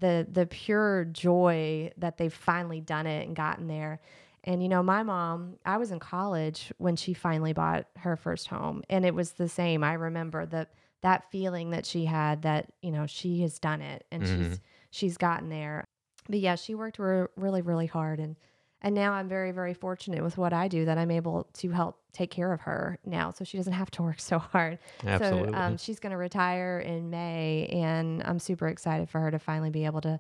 the 0.01 0.27
the 0.31 0.47
pure 0.47 1.05
joy 1.05 1.93
that 1.99 2.17
they've 2.17 2.33
finally 2.33 2.81
done 2.81 3.07
it 3.07 3.27
and 3.27 3.37
gotten 3.37 3.69
there. 3.69 4.01
And 4.45 4.63
you 4.63 4.71
know, 4.71 4.83
my 4.83 5.03
mom, 5.03 5.57
I 5.67 5.77
was 5.77 5.91
in 5.91 5.99
college 5.99 6.73
when 6.79 6.97
she 6.97 7.13
finally 7.13 7.53
bought 7.53 7.87
her 7.99 8.17
first 8.17 8.49
home, 8.49 8.85
and 8.89 9.05
it 9.05 9.15
was 9.15 9.33
the 9.33 9.49
same. 9.49 9.85
I 9.85 9.95
remember 9.95 10.47
that 10.47 10.73
that 11.03 11.31
feeling 11.31 11.71
that 11.71 11.85
she 11.87 12.07
had 12.07 12.43
that 12.43 12.73
you 12.83 12.91
know 12.91 13.07
she 13.07 13.43
has 13.43 13.59
done 13.59 13.83
it 13.83 14.05
and 14.11 14.23
mm-hmm. 14.23 14.49
she's 14.51 14.61
she's 14.91 15.17
gotten 15.17 15.49
there 15.49 15.85
but 16.29 16.39
yeah 16.39 16.55
she 16.55 16.75
worked 16.75 16.99
re- 16.99 17.27
really 17.37 17.63
really 17.63 17.87
hard 17.87 18.21
and 18.21 18.37
and 18.81 18.95
now 18.95 19.13
i'm 19.13 19.29
very 19.29 19.53
very 19.53 19.75
fortunate 19.75 20.23
with 20.23 20.39
what 20.39 20.53
i 20.53 20.69
do 20.69 20.85
that 20.85 20.99
i'm 20.99 21.11
able 21.11 21.49
to 21.53 21.71
help 21.71 21.99
take 22.13 22.31
care 22.31 22.53
of 22.53 22.61
her 22.61 22.99
now 23.05 23.31
so 23.31 23.45
she 23.45 23.57
doesn't 23.57 23.73
have 23.73 23.91
to 23.91 24.03
work 24.09 24.21
so 24.21 24.39
hard 24.39 24.79
Absolutely. 25.05 25.53
so 25.53 25.59
um, 25.59 25.77
she's 25.77 25.99
going 25.99 26.13
to 26.13 26.17
retire 26.17 26.81
in 26.81 27.11
may 27.11 27.67
and 27.73 28.23
i'm 28.25 28.39
super 28.39 28.69
excited 28.69 29.09
for 29.09 29.21
her 29.21 29.31
to 29.31 29.39
finally 29.39 29.71
be 29.71 29.85
able 29.85 30.01
to 30.01 30.19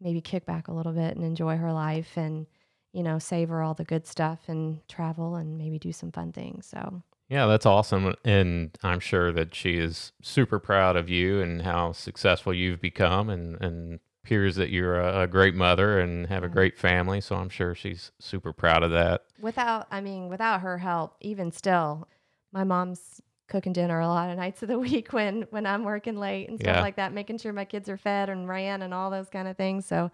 maybe 0.00 0.20
kick 0.20 0.46
back 0.46 0.68
a 0.68 0.72
little 0.72 0.92
bit 0.92 1.16
and 1.16 1.24
enjoy 1.24 1.56
her 1.56 1.72
life 1.72 2.16
and 2.16 2.46
you 2.92 3.02
know 3.02 3.18
savor 3.18 3.62
all 3.62 3.74
the 3.74 3.84
good 3.84 4.06
stuff 4.06 4.40
and 4.48 4.80
travel 4.88 5.36
and 5.36 5.56
maybe 5.56 5.78
do 5.78 5.92
some 5.92 6.10
fun 6.10 6.32
things 6.32 6.66
so 6.66 7.02
yeah, 7.30 7.46
that's 7.46 7.64
awesome. 7.64 8.12
And 8.24 8.76
I'm 8.82 8.98
sure 8.98 9.30
that 9.30 9.54
she 9.54 9.76
is 9.76 10.10
super 10.20 10.58
proud 10.58 10.96
of 10.96 11.08
you 11.08 11.40
and 11.40 11.62
how 11.62 11.92
successful 11.92 12.52
you've 12.52 12.80
become 12.80 13.30
and, 13.30 13.56
and 13.62 14.00
appears 14.30 14.54
that 14.54 14.70
you're 14.70 15.00
a, 15.00 15.22
a 15.22 15.26
great 15.26 15.56
mother 15.56 15.98
and 15.98 16.28
have 16.28 16.44
a 16.44 16.46
mm-hmm. 16.46 16.54
great 16.54 16.78
family. 16.78 17.20
So 17.20 17.34
I'm 17.34 17.48
sure 17.48 17.74
she's 17.74 18.12
super 18.20 18.52
proud 18.52 18.84
of 18.84 18.92
that. 18.92 19.24
Without, 19.40 19.88
I 19.90 20.00
mean, 20.00 20.28
without 20.28 20.60
her 20.60 20.78
help, 20.78 21.16
even 21.20 21.50
still, 21.50 22.06
my 22.52 22.62
mom's 22.62 23.20
cooking 23.48 23.72
dinner 23.72 23.98
a 23.98 24.06
lot 24.06 24.30
of 24.30 24.36
nights 24.36 24.62
of 24.62 24.68
the 24.68 24.78
week 24.78 25.12
when, 25.12 25.48
when 25.50 25.66
I'm 25.66 25.82
working 25.82 26.16
late 26.16 26.48
and 26.48 26.60
stuff 26.60 26.76
yeah. 26.76 26.80
like 26.80 26.94
that, 26.94 27.12
making 27.12 27.38
sure 27.38 27.52
my 27.52 27.64
kids 27.64 27.88
are 27.88 27.96
fed 27.96 28.28
and 28.28 28.48
ran 28.48 28.82
and 28.82 28.94
all 28.94 29.10
those 29.10 29.28
kind 29.28 29.48
of 29.48 29.56
things. 29.56 29.84
So, 29.84 30.12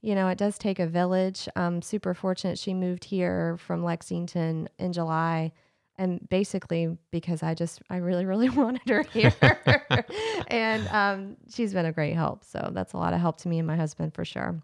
you 0.00 0.16
know, 0.16 0.26
it 0.26 0.38
does 0.38 0.58
take 0.58 0.80
a 0.80 0.86
village. 0.88 1.48
I'm 1.54 1.82
super 1.82 2.14
fortunate 2.14 2.58
she 2.58 2.74
moved 2.74 3.04
here 3.04 3.58
from 3.58 3.84
Lexington 3.84 4.68
in 4.80 4.92
July 4.92 5.52
and 6.02 6.28
basically 6.28 6.98
because 7.12 7.44
I 7.44 7.54
just 7.54 7.80
I 7.88 7.98
really 7.98 8.26
really 8.26 8.50
wanted 8.62 8.88
her 8.88 9.02
here, 9.04 9.32
and 10.48 10.88
um, 10.88 11.36
she's 11.48 11.72
been 11.72 11.86
a 11.86 11.92
great 11.92 12.14
help. 12.14 12.44
So 12.44 12.70
that's 12.74 12.92
a 12.92 12.96
lot 12.96 13.14
of 13.14 13.20
help 13.20 13.38
to 13.38 13.48
me 13.48 13.58
and 13.58 13.66
my 13.66 13.76
husband 13.76 14.12
for 14.12 14.24
sure. 14.24 14.60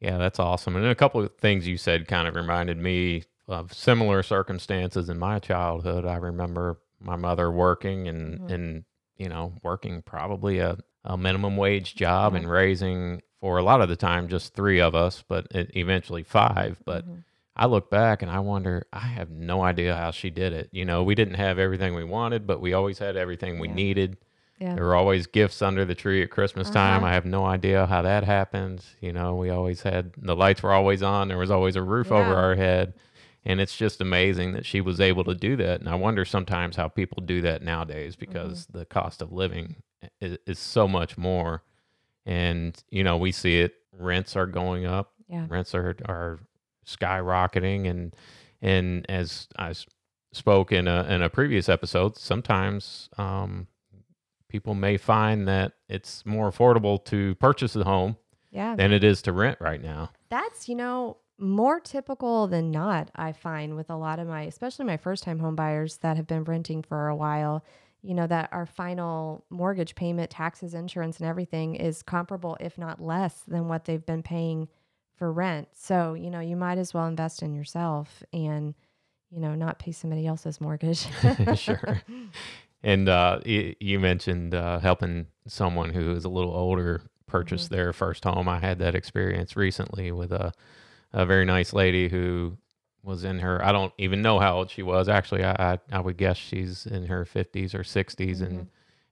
Yeah, 0.00 0.16
that's 0.16 0.38
awesome. 0.38 0.76
And 0.76 0.86
a 0.86 0.94
couple 0.94 1.22
of 1.22 1.34
things 1.36 1.66
you 1.66 1.76
said 1.76 2.08
kind 2.08 2.26
of 2.26 2.36
reminded 2.36 2.78
me 2.78 3.24
of 3.48 3.72
similar 3.74 4.22
circumstances 4.22 5.10
in 5.10 5.18
my 5.18 5.38
childhood. 5.38 6.06
I 6.06 6.16
remember 6.16 6.80
my 7.00 7.16
mother 7.16 7.50
working 7.50 8.08
and 8.08 8.38
mm-hmm. 8.38 8.52
and 8.52 8.84
you 9.18 9.28
know 9.28 9.52
working 9.62 10.00
probably 10.00 10.58
a, 10.58 10.78
a 11.04 11.18
minimum 11.18 11.58
wage 11.58 11.96
job 11.96 12.32
mm-hmm. 12.32 12.44
and 12.44 12.50
raising 12.50 13.22
for 13.40 13.58
a 13.58 13.62
lot 13.62 13.82
of 13.82 13.90
the 13.90 13.96
time 13.96 14.28
just 14.28 14.54
three 14.54 14.80
of 14.80 14.94
us, 14.94 15.22
but 15.28 15.46
eventually 15.52 16.22
five. 16.22 16.80
But 16.86 17.04
mm-hmm 17.04 17.18
I 17.58 17.66
look 17.66 17.90
back 17.90 18.22
and 18.22 18.30
I 18.30 18.38
wonder, 18.38 18.86
I 18.92 19.00
have 19.00 19.30
no 19.30 19.62
idea 19.62 19.96
how 19.96 20.12
she 20.12 20.30
did 20.30 20.52
it. 20.52 20.68
You 20.70 20.84
know, 20.84 21.02
we 21.02 21.14
didn't 21.14 21.34
have 21.34 21.58
everything 21.58 21.94
we 21.94 22.04
wanted, 22.04 22.46
but 22.46 22.60
we 22.60 22.72
always 22.72 22.98
had 22.98 23.16
everything 23.16 23.58
we 23.58 23.68
yeah. 23.68 23.74
needed. 23.74 24.16
Yeah. 24.60 24.74
There 24.74 24.84
were 24.84 24.94
always 24.94 25.26
gifts 25.26 25.60
under 25.60 25.84
the 25.84 25.94
tree 25.94 26.22
at 26.22 26.30
Christmas 26.30 26.70
time. 26.70 27.02
Uh-huh. 27.02 27.10
I 27.10 27.14
have 27.14 27.24
no 27.24 27.44
idea 27.44 27.86
how 27.86 28.02
that 28.02 28.24
happened. 28.24 28.84
You 29.00 29.12
know, 29.12 29.34
we 29.34 29.50
always 29.50 29.82
had 29.82 30.12
the 30.16 30.36
lights 30.36 30.62
were 30.62 30.72
always 30.72 31.02
on. 31.02 31.28
There 31.28 31.38
was 31.38 31.50
always 31.50 31.76
a 31.76 31.82
roof 31.82 32.08
yeah. 32.10 32.16
over 32.16 32.34
our 32.34 32.54
head. 32.54 32.94
And 33.44 33.60
it's 33.60 33.76
just 33.76 34.00
amazing 34.00 34.52
that 34.52 34.66
she 34.66 34.80
was 34.80 35.00
able 35.00 35.24
to 35.24 35.34
do 35.34 35.56
that. 35.56 35.80
And 35.80 35.88
I 35.88 35.94
wonder 35.94 36.24
sometimes 36.24 36.76
how 36.76 36.88
people 36.88 37.22
do 37.24 37.40
that 37.42 37.62
nowadays 37.62 38.14
because 38.14 38.66
mm-hmm. 38.66 38.78
the 38.78 38.84
cost 38.84 39.22
of 39.22 39.32
living 39.32 39.76
is, 40.20 40.38
is 40.46 40.58
so 40.58 40.86
much 40.86 41.16
more. 41.16 41.62
And, 42.26 42.80
you 42.90 43.04
know, 43.04 43.16
we 43.16 43.32
see 43.32 43.60
it. 43.60 43.74
Rents 43.92 44.36
are 44.36 44.46
going 44.46 44.86
up. 44.86 45.12
Yeah. 45.28 45.46
Rents 45.48 45.74
are, 45.74 45.96
are 46.04 46.40
skyrocketing 46.88 47.88
and 47.88 48.16
and 48.60 49.06
as 49.08 49.46
I 49.56 49.74
spoke 50.32 50.72
in 50.72 50.88
a 50.88 51.04
in 51.04 51.22
a 51.22 51.28
previous 51.28 51.68
episode, 51.68 52.16
sometimes 52.16 53.08
um, 53.18 53.68
people 54.48 54.74
may 54.74 54.96
find 54.96 55.46
that 55.46 55.72
it's 55.88 56.24
more 56.26 56.50
affordable 56.50 57.04
to 57.06 57.34
purchase 57.36 57.76
a 57.76 57.84
home 57.84 58.16
yeah. 58.50 58.74
than 58.76 58.92
it 58.92 59.04
is 59.04 59.22
to 59.22 59.32
rent 59.32 59.58
right 59.60 59.82
now. 59.82 60.10
That's 60.28 60.68
you 60.68 60.74
know 60.74 61.18
more 61.38 61.80
typical 61.80 62.48
than 62.48 62.70
not. 62.70 63.10
I 63.14 63.32
find 63.32 63.76
with 63.76 63.90
a 63.90 63.96
lot 63.96 64.18
of 64.18 64.26
my, 64.26 64.42
especially 64.42 64.84
my 64.84 64.96
first 64.96 65.22
time 65.22 65.38
home 65.38 65.54
buyers 65.54 65.98
that 65.98 66.16
have 66.16 66.26
been 66.26 66.44
renting 66.44 66.82
for 66.82 67.08
a 67.08 67.16
while. 67.16 67.64
You 68.02 68.14
know 68.14 68.26
that 68.28 68.48
our 68.52 68.66
final 68.66 69.44
mortgage 69.50 69.94
payment, 69.94 70.30
taxes, 70.30 70.74
insurance, 70.74 71.18
and 71.18 71.28
everything 71.28 71.74
is 71.74 72.02
comparable, 72.02 72.56
if 72.60 72.78
not 72.78 73.02
less, 73.02 73.42
than 73.46 73.68
what 73.68 73.84
they've 73.84 74.04
been 74.04 74.22
paying 74.22 74.68
for 75.18 75.32
rent. 75.32 75.68
So, 75.74 76.14
you 76.14 76.30
know, 76.30 76.40
you 76.40 76.56
might 76.56 76.78
as 76.78 76.94
well 76.94 77.06
invest 77.06 77.42
in 77.42 77.54
yourself 77.54 78.22
and, 78.32 78.74
you 79.30 79.40
know, 79.40 79.54
not 79.54 79.78
pay 79.78 79.92
somebody 79.92 80.26
else's 80.26 80.60
mortgage. 80.60 81.06
sure. 81.54 82.02
And 82.82 83.08
uh, 83.08 83.40
you, 83.44 83.74
you 83.80 83.98
mentioned 83.98 84.54
uh, 84.54 84.78
helping 84.78 85.26
someone 85.48 85.90
who 85.90 86.12
is 86.12 86.24
a 86.24 86.28
little 86.28 86.54
older 86.54 87.02
purchase 87.26 87.64
mm-hmm. 87.64 87.74
their 87.74 87.92
first 87.92 88.24
home. 88.24 88.48
I 88.48 88.60
had 88.60 88.78
that 88.78 88.94
experience 88.94 89.56
recently 89.56 90.12
with 90.12 90.30
a, 90.30 90.52
a 91.12 91.26
very 91.26 91.44
nice 91.44 91.72
lady 91.72 92.08
who 92.08 92.56
was 93.02 93.24
in 93.24 93.40
her, 93.40 93.64
I 93.64 93.72
don't 93.72 93.92
even 93.98 94.22
know 94.22 94.38
how 94.38 94.58
old 94.58 94.70
she 94.70 94.82
was. 94.82 95.08
Actually, 95.08 95.44
I, 95.44 95.72
I, 95.72 95.78
I 95.90 96.00
would 96.00 96.16
guess 96.16 96.36
she's 96.36 96.86
in 96.86 97.06
her 97.06 97.24
50s 97.24 97.74
or 97.74 97.80
60s. 97.80 98.16
Mm-hmm. 98.16 98.44
And 98.44 98.68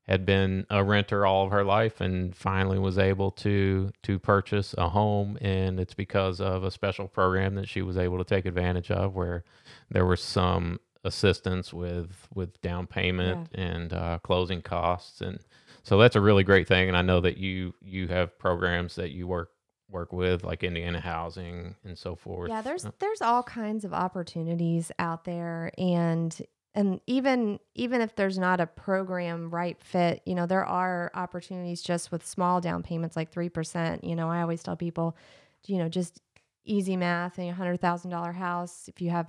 had 0.08 0.24
been 0.24 0.66
a 0.70 0.84
renter 0.84 1.26
all 1.26 1.44
of 1.44 1.52
her 1.52 1.64
life 1.64 2.00
and 2.00 2.34
finally 2.36 2.78
was 2.78 2.98
able 2.98 3.30
to 3.30 3.90
to 4.02 4.18
purchase 4.18 4.74
a 4.78 4.88
home 4.88 5.36
and 5.40 5.80
it's 5.80 5.94
because 5.94 6.40
of 6.40 6.64
a 6.64 6.70
special 6.70 7.08
program 7.08 7.54
that 7.54 7.68
she 7.68 7.82
was 7.82 7.96
able 7.96 8.18
to 8.18 8.24
take 8.24 8.46
advantage 8.46 8.90
of 8.90 9.14
where 9.14 9.44
there 9.90 10.06
was 10.06 10.22
some 10.22 10.78
assistance 11.04 11.72
with 11.72 12.28
with 12.34 12.60
down 12.62 12.86
payment 12.86 13.48
yeah. 13.52 13.64
and 13.64 13.92
uh, 13.92 14.18
closing 14.22 14.62
costs 14.62 15.20
and 15.20 15.38
So 15.86 15.98
that's 15.98 16.16
a 16.16 16.20
really 16.20 16.42
great 16.42 16.66
thing, 16.66 16.88
and 16.88 16.96
I 16.96 17.02
know 17.02 17.20
that 17.20 17.36
you 17.36 17.72
you 17.80 18.08
have 18.08 18.36
programs 18.40 18.96
that 18.96 19.12
you 19.12 19.28
work 19.28 19.50
work 19.88 20.12
with, 20.12 20.42
like 20.42 20.64
Indiana 20.64 20.98
Housing 20.98 21.76
and 21.84 21.96
so 21.96 22.16
forth. 22.16 22.50
Yeah, 22.50 22.60
there's 22.60 22.84
Uh, 22.84 22.90
there's 22.98 23.22
all 23.22 23.44
kinds 23.44 23.84
of 23.84 23.94
opportunities 23.94 24.90
out 24.98 25.22
there 25.24 25.70
and 25.78 26.36
and 26.76 27.00
even 27.06 27.58
even 27.74 28.02
if 28.02 28.14
there's 28.16 28.38
not 28.38 28.60
a 28.60 28.66
program 28.66 29.50
right 29.50 29.80
fit, 29.82 30.22
you 30.26 30.34
know, 30.36 30.46
there 30.46 30.64
are 30.64 31.10
opportunities 31.14 31.82
just 31.82 32.12
with 32.12 32.26
small 32.26 32.60
down 32.60 32.82
payments 32.84 33.16
like 33.16 33.32
3%. 33.32 34.04
You 34.04 34.16
know, 34.16 34.30
I 34.30 34.42
always 34.42 34.62
tell 34.62 34.76
people, 34.76 35.16
you 35.66 35.78
know, 35.78 35.88
just 35.88 36.20
easy 36.66 36.96
math, 36.96 37.38
a 37.38 37.52
$100,000 37.52 38.34
house, 38.34 38.88
if 38.88 39.00
you 39.02 39.10
have 39.10 39.28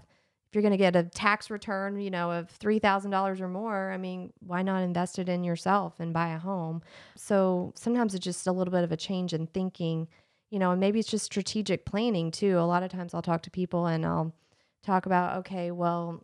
if 0.49 0.55
you're 0.55 0.61
going 0.61 0.71
to 0.71 0.77
get 0.77 0.95
a 0.95 1.03
tax 1.03 1.49
return, 1.49 1.99
you 1.99 2.09
know, 2.09 2.31
of 2.31 2.57
$3,000 2.59 3.41
or 3.41 3.49
more, 3.49 3.91
I 3.91 3.97
mean, 3.97 4.31
why 4.39 4.61
not 4.61 4.81
invest 4.81 5.19
it 5.19 5.27
in 5.29 5.43
yourself 5.43 5.99
and 5.99 6.13
buy 6.13 6.29
a 6.29 6.39
home? 6.39 6.81
So, 7.17 7.73
sometimes 7.75 8.15
it's 8.15 8.23
just 8.23 8.47
a 8.47 8.53
little 8.53 8.71
bit 8.71 8.83
of 8.85 8.91
a 8.93 8.97
change 8.97 9.33
in 9.33 9.47
thinking 9.47 10.07
you 10.49 10.59
know, 10.59 10.71
and 10.71 10.79
maybe 10.79 10.99
it's 10.99 11.09
just 11.09 11.25
strategic 11.25 11.85
planning 11.85 12.31
too. 12.31 12.57
A 12.57 12.61
lot 12.61 12.83
of 12.83 12.89
times 12.91 13.13
I'll 13.13 13.21
talk 13.21 13.41
to 13.43 13.51
people 13.51 13.85
and 13.87 14.05
I'll 14.05 14.33
talk 14.83 15.05
about, 15.05 15.37
okay, 15.39 15.71
well, 15.71 16.23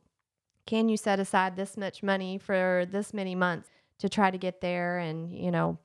can 0.66 0.90
you 0.90 0.98
set 0.98 1.20
aside 1.20 1.56
this 1.56 1.78
much 1.78 2.04
money 2.04 2.38
for 2.38 2.86
this 2.90 3.14
many 3.14 3.36
months 3.36 3.70
to 4.00 4.10
try 4.10 4.32
to 4.32 4.38
get 4.38 4.62
there 4.62 4.98
and, 4.98 5.32
you 5.32 5.52
know, 5.52 5.78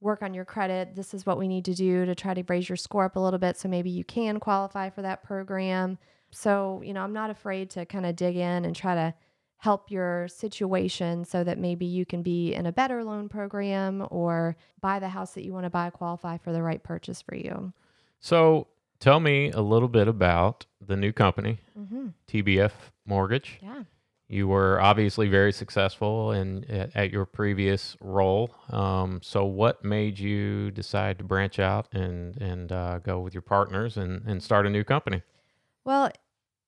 work 0.00 0.22
on 0.22 0.34
your 0.34 0.44
credit? 0.44 0.94
This 0.94 1.14
is 1.14 1.24
what 1.24 1.38
we 1.38 1.48
need 1.48 1.64
to 1.66 1.74
do 1.74 2.04
to 2.04 2.14
try 2.14 2.34
to 2.34 2.44
raise 2.48 2.68
your 2.68 2.76
score 2.76 3.04
up 3.04 3.16
a 3.16 3.20
little 3.20 3.38
bit 3.38 3.56
so 3.56 3.68
maybe 3.68 3.90
you 3.90 4.04
can 4.04 4.40
qualify 4.40 4.90
for 4.90 5.02
that 5.02 5.22
program. 5.22 5.98
So, 6.30 6.82
you 6.84 6.92
know, 6.92 7.02
I'm 7.02 7.12
not 7.12 7.30
afraid 7.30 7.70
to 7.70 7.86
kind 7.86 8.06
of 8.06 8.16
dig 8.16 8.36
in 8.36 8.64
and 8.64 8.74
try 8.74 8.94
to 8.94 9.14
help 9.58 9.90
your 9.90 10.28
situation 10.28 11.24
so 11.24 11.42
that 11.42 11.58
maybe 11.58 11.86
you 11.86 12.04
can 12.04 12.22
be 12.22 12.52
in 12.52 12.66
a 12.66 12.72
better 12.72 13.02
loan 13.02 13.28
program 13.28 14.06
or 14.10 14.56
buy 14.80 14.98
the 14.98 15.08
house 15.08 15.32
that 15.34 15.44
you 15.44 15.52
want 15.54 15.64
to 15.64 15.70
buy, 15.70 15.88
qualify 15.88 16.36
for 16.36 16.52
the 16.52 16.62
right 16.62 16.82
purchase 16.82 17.22
for 17.22 17.34
you. 17.34 17.72
So 18.20 18.66
tell 19.00 19.20
me 19.20 19.50
a 19.52 19.62
little 19.62 19.88
bit 19.88 20.06
about 20.08 20.66
the 20.84 20.96
new 20.96 21.12
company, 21.12 21.60
Mm-hmm. 21.78 22.08
TBF 22.28 22.72
Mortgage. 23.06 23.58
Yeah. 23.62 23.84
You 24.34 24.48
were 24.48 24.80
obviously 24.80 25.28
very 25.28 25.52
successful 25.52 26.32
in 26.32 26.64
at, 26.68 26.96
at 26.96 27.12
your 27.12 27.24
previous 27.24 27.96
role. 28.00 28.50
Um, 28.68 29.20
so 29.22 29.44
what 29.44 29.84
made 29.84 30.18
you 30.18 30.72
decide 30.72 31.18
to 31.18 31.24
branch 31.24 31.60
out 31.60 31.86
and 31.94 32.36
and 32.38 32.72
uh, 32.72 32.98
go 32.98 33.20
with 33.20 33.32
your 33.32 33.42
partners 33.42 33.96
and 33.96 34.26
and 34.26 34.42
start 34.42 34.66
a 34.66 34.70
new 34.70 34.82
company? 34.82 35.22
Well, 35.84 36.10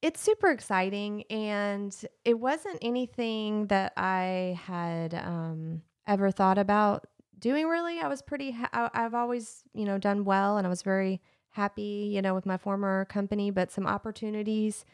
it's 0.01 0.21
super 0.21 0.53
exciting, 0.53 1.25
and 1.25 1.93
it 2.25 2.39
wasn't 2.39 2.79
anything 2.83 3.67
that 3.67 3.95
I 3.97 4.57
had 4.65 5.15
um, 5.15 5.83
ever 6.07 6.31
thought 6.31 6.59
about 6.59 7.09
doing. 7.37 7.67
Really, 7.67 7.99
I 7.99 8.07
was 8.07 8.23
pretty. 8.23 8.53
Ha- 8.53 8.91
I've 8.95 9.15
always, 9.15 9.65
you 9.75 9.85
know, 9.85 9.99
done 9.99 10.25
well, 10.25 10.57
and 10.57 10.69
I 10.69 10.71
was 10.71 10.83
very 10.83 11.21
happy, 11.51 12.13
you 12.15 12.23
know, 12.23 12.33
with 12.33 12.47
my 12.47 12.59
former 12.59 13.07
company. 13.07 13.51
But 13.51 13.73
some 13.73 13.89
opportunities 13.89 14.85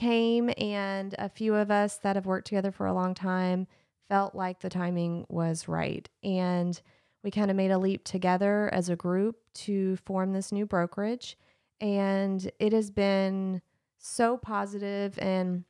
came, 0.00 0.50
and 0.56 1.14
a 1.18 1.28
few 1.28 1.54
of 1.54 1.70
us 1.70 1.98
that 1.98 2.16
have 2.16 2.26
worked 2.26 2.46
together 2.46 2.72
for 2.72 2.86
a 2.86 2.94
long 2.94 3.14
time 3.14 3.66
felt 4.08 4.34
like 4.34 4.60
the 4.60 4.70
timing 4.70 5.26
was 5.28 5.68
right, 5.68 6.08
and 6.22 6.80
we 7.22 7.30
kind 7.30 7.50
of 7.50 7.56
made 7.56 7.70
a 7.70 7.78
leap 7.78 8.04
together 8.04 8.70
as 8.72 8.88
a 8.88 8.96
group 8.96 9.36
to 9.52 9.96
form 9.96 10.32
this 10.32 10.52
new 10.52 10.64
brokerage, 10.66 11.36
and 11.80 12.50
it 12.58 12.72
has 12.72 12.90
been 12.90 13.60
so 13.98 14.38
positive 14.38 15.18
and 15.18 15.64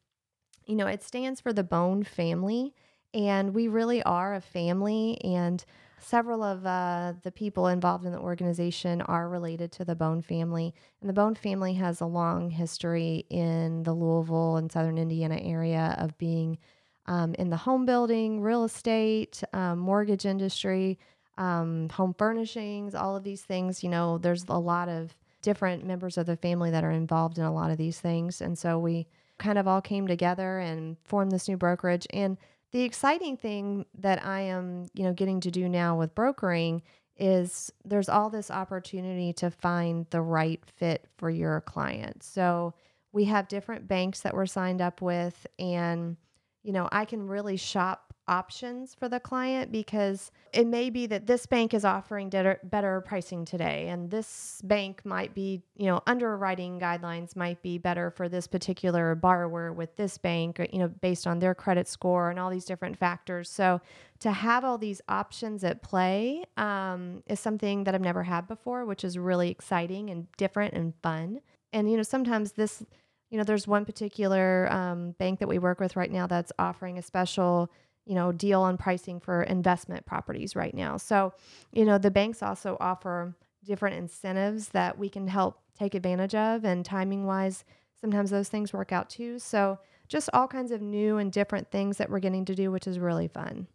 you 0.65 0.77
know 0.77 0.87
it 0.87 1.03
stands 1.03 1.41
for 1.41 1.53
the 1.53 1.65
bone 1.65 2.05
family. 2.05 2.75
And 3.13 3.55
we 3.55 3.67
really 3.67 4.05
are 4.05 4.35
a 4.35 4.41
family 4.41 5.19
and 5.25 5.65
several 6.01 6.43
of 6.43 6.67
uh, 6.67 7.15
the 7.23 7.33
people 7.33 7.69
involved 7.69 8.05
in 8.05 8.13
the 8.13 8.19
organization 8.19 9.01
are 9.03 9.29
related 9.29 9.73
to 9.73 9.85
the 9.85 9.95
bone 9.95 10.23
family 10.23 10.75
and 11.01 11.09
the 11.09 11.15
bone 11.15 11.35
family 11.35 11.75
has 11.75 12.01
a 12.01 12.07
long 12.07 12.51
history 12.51 13.27
in 13.31 13.83
the 13.83 13.93
louisville 13.93 14.57
and 14.57 14.71
southern 14.71 14.99
indiana 14.99 15.39
area 15.43 15.95
of 15.99 16.17
being 16.19 16.59
um, 17.07 17.35
in 17.35 17.51
the 17.51 17.57
home 17.57 17.87
building 17.87 18.41
real 18.41 18.65
estate 18.65 19.43
um, 19.53 19.79
mortgage 19.79 20.27
industry 20.27 20.99
um, 21.39 21.89
home 21.91 22.15
furnishings 22.15 22.95
all 22.95 23.17
of 23.17 23.25
these 23.25 23.43
things 23.43 23.83
you 23.83 23.89
know 23.89 24.19
there's 24.19 24.45
a 24.49 24.59
lot 24.59 24.89
of 24.89 25.15
different 25.43 25.85
members 25.85 26.19
of 26.19 26.27
the 26.27 26.37
family 26.37 26.71
that 26.71 26.85
are 26.85 26.91
involved 26.91 27.39
in 27.39 27.45
a 27.45 27.53
lot 27.53 27.71
of 27.71 27.79
these 27.79 28.01
things. 28.01 28.41
And 28.41 28.59
so 28.59 28.79
we 28.79 29.07
kind 29.39 29.59
of 29.59 29.67
all 29.67 29.81
came 29.81 30.07
together 30.07 30.59
and 30.59 30.97
formed 31.05 31.33
this 31.33 31.49
new 31.49 31.57
brokerage. 31.57 32.07
And 32.11 32.37
the 32.73 32.83
exciting 32.83 33.37
thing 33.37 33.87
that 33.99 34.25
I 34.25 34.43
am, 34.43 34.87
you 34.95 35.05
know, 35.05 35.13
getting 35.13 35.41
to 35.41 35.51
do 35.51 35.69
now 35.69 35.99
with 35.99 36.15
brokering 36.15 36.83
is 37.17 37.73
there's 37.85 38.09
all 38.09 38.31
this 38.31 38.51
opportunity 38.51 39.33
to 39.35 39.51
find 39.51 40.07
the 40.11 40.23
right 40.23 40.63
fit 40.77 41.07
for 41.19 41.29
your 41.29 41.61
client. 41.61 42.23
So 42.23 42.75
we 43.13 43.25
have 43.25 43.49
different 43.49 43.89
banks 43.89 44.21
that 44.21 44.35
we're 44.35 44.47
signed 44.47 44.81
up 44.81 45.03
with 45.03 45.47
and 45.59 46.17
you 46.63 46.73
know, 46.73 46.89
I 46.93 47.07
can 47.07 47.27
really 47.27 47.57
shop 47.57 48.10
options 48.31 48.95
for 48.95 49.09
the 49.09 49.19
client 49.19 49.73
because 49.73 50.31
it 50.53 50.65
may 50.65 50.89
be 50.89 51.07
that 51.07 51.27
this 51.27 51.47
bank 51.47 51.75
is 51.75 51.85
offering 51.85 52.31
better, 52.31 52.61
better 52.63 53.01
pricing 53.01 53.45
today 53.45 53.89
and 53.89 54.09
this 54.09 54.61
bank 54.63 55.05
might 55.05 55.35
be 55.35 55.61
you 55.77 55.87
know 55.87 56.01
underwriting 56.07 56.79
guidelines 56.79 57.35
might 57.35 57.61
be 57.61 57.77
better 57.77 58.11
for 58.11 58.29
this 58.29 58.47
particular 58.47 59.17
borrower 59.17 59.73
with 59.73 59.97
this 59.97 60.17
bank 60.17 60.65
you 60.73 60.79
know 60.79 60.89
based 60.89 61.27
on 61.27 61.41
their 61.41 61.55
credit 61.55 61.89
score 61.89 62.31
and 62.31 62.39
all 62.39 62.51
these 62.51 62.65
different 62.65 62.97
factors. 62.97 63.51
So 63.51 63.81
to 64.21 64.31
have 64.31 64.65
all 64.65 64.79
these 64.79 65.03
options 65.09 65.65
at 65.65 65.83
play 65.83 66.45
um, 66.57 67.25
is 67.27 67.41
something 67.41 67.85
that 67.85 67.95
i've 67.95 68.01
never 68.01 68.23
had 68.23 68.47
before 68.47 68.85
which 68.85 69.03
is 69.03 69.19
really 69.19 69.51
exciting 69.51 70.09
and 70.09 70.29
different 70.37 70.75
and 70.75 70.95
fun. 71.03 71.41
And 71.73 71.91
you 71.91 71.97
know 71.97 72.05
sometimes 72.05 72.53
this 72.53 72.85
you 73.31 73.39
know 73.39 73.45
there's 73.45 73.67
one 73.67 73.85
particular 73.85 74.71
um, 74.71 75.13
bank 75.19 75.41
that 75.41 75.49
we 75.49 75.59
work 75.59 75.81
with 75.81 75.97
right 75.97 76.11
now 76.11 76.29
that's 76.29 76.53
offering 76.59 76.97
a 76.97 77.03
special 77.03 77.71
you 78.11 78.17
know 78.17 78.33
deal 78.33 78.61
on 78.63 78.77
pricing 78.77 79.21
for 79.21 79.43
investment 79.45 80.05
properties 80.05 80.57
right 80.57 80.75
now 80.75 80.97
so 80.97 81.33
you 81.73 81.85
know 81.85 81.97
the 81.97 82.11
banks 82.11 82.43
also 82.43 82.77
offer 82.81 83.35
different 83.65 83.95
incentives 83.97 84.71
that 84.71 84.99
we 84.99 85.09
can 85.09 85.29
help 85.29 85.61
take 85.79 85.95
advantage 85.95 86.35
of 86.35 86.65
and 86.65 86.85
timing 86.85 87.25
wise 87.25 87.65
sometimes 88.01 88.31
those 88.31 88.49
things 88.49 88.73
work 88.73 88.91
out 88.91 89.09
too 89.09 89.39
so 89.39 89.79
just 90.09 90.29
all 90.33 90.49
kinds 90.49 90.73
of 90.73 90.81
new 90.83 91.19
and 91.19 91.31
different 91.31 91.71
things 91.71 91.99
that 91.99 92.11
we're 92.11 92.19
getting 92.27 92.45
to 92.45 92.55
do 92.55 92.73
which 92.73 92.87
is 92.89 92.99
really 92.99 93.29
fun 93.29 93.67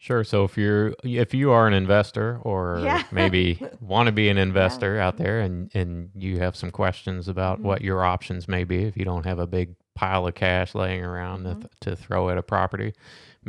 Sure. 0.00 0.22
So 0.22 0.44
if 0.44 0.56
you're 0.56 0.94
if 1.02 1.34
you 1.34 1.50
are 1.50 1.66
an 1.66 1.74
investor 1.74 2.38
or 2.42 2.78
Yeah. 2.84 3.02
maybe 3.10 3.60
want 3.80 4.06
to 4.06 4.12
be 4.12 4.28
an 4.28 4.38
investor 4.38 5.00
out 5.00 5.16
there 5.16 5.40
and 5.40 5.70
and 5.74 6.10
you 6.14 6.38
have 6.38 6.54
some 6.54 6.70
questions 6.70 7.26
about 7.26 7.58
Mhm. 7.58 7.62
what 7.64 7.82
your 7.82 8.04
options 8.04 8.46
may 8.46 8.62
be 8.62 8.84
if 8.84 8.96
you 8.96 9.04
don't 9.04 9.26
have 9.26 9.40
a 9.40 9.46
big 9.48 9.74
pile 9.96 10.24
of 10.28 10.36
cash 10.36 10.76
laying 10.76 11.02
around 11.02 11.42
to, 11.42 11.50
Mhm. 11.50 11.60
th- 11.62 11.72
to 11.80 11.96
throw 11.96 12.30
at 12.30 12.38
a 12.38 12.44
property, 12.44 12.92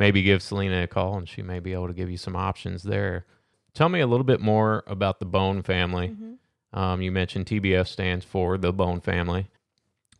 maybe 0.00 0.22
give 0.22 0.42
Selena 0.42 0.84
a 0.84 0.86
call 0.86 1.18
and 1.18 1.28
she 1.28 1.42
may 1.42 1.60
be 1.60 1.74
able 1.74 1.86
to 1.86 1.92
give 1.92 2.10
you 2.10 2.16
some 2.16 2.34
options 2.34 2.82
there. 2.82 3.26
Tell 3.74 3.90
me 3.90 4.00
a 4.00 4.06
little 4.06 4.24
bit 4.24 4.40
more 4.40 4.82
about 4.86 5.20
the 5.20 5.26
Bone 5.26 5.62
family. 5.62 6.08
Mhm. 6.08 6.38
Um, 6.72 7.02
you 7.02 7.12
mentioned 7.12 7.46
TBF 7.46 7.86
stands 7.86 8.24
for 8.24 8.56
the 8.56 8.72
Bone 8.72 9.00
family. 9.00 9.48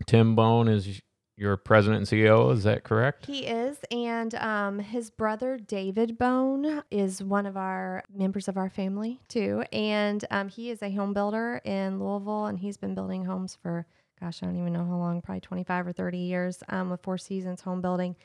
Tim 0.07 0.37
Bone 0.37 0.69
is 0.69 1.01
your 1.35 1.57
president 1.57 2.01
and 2.01 2.07
CEO. 2.07 2.53
Is 2.53 2.65
that 2.65 2.85
correct? 2.85 3.25
He 3.25 3.47
is, 3.47 3.79
and 3.91 4.35
um, 4.35 4.81
his 4.81 5.09
brother 5.09 5.57
David 5.57 6.19
Bone 6.19 6.83
is 6.91 7.23
one 7.23 7.47
of 7.47 7.57
our 7.57 8.05
members 8.15 8.49
of 8.49 8.59
our 8.59 8.69
family 8.69 9.21
too, 9.29 9.65
and 9.73 10.23
um, 10.31 10.49
he 10.49 10.69
is 10.71 10.83
a 10.83 10.91
home 10.91 11.15
builder 11.15 11.63
in 11.65 11.99
Louisville, 11.99 12.45
and 12.47 12.59
he's 12.59 12.77
been 12.77 12.95
building 12.95 13.25
homes 13.25 13.57
for 13.63 13.87
gosh, 14.21 14.43
I 14.43 14.47
don't 14.47 14.59
even 14.59 14.75
know 14.75 14.85
how 14.85 14.99
long, 14.99 15.23
probably 15.23 15.41
twenty 15.41 15.65
five 15.65 15.87
or 15.87 15.93
thirty 15.93 16.19
years 16.19 16.63
um, 16.69 16.91
with 16.91 17.01
Four 17.01 17.17
Seasons 17.17 17.63
Home 17.63 17.81
Building, 17.81 18.17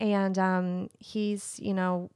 and 0.00 0.38
um, 0.38 0.88
he's 0.98 1.58
you 1.62 1.74
know 1.74 2.10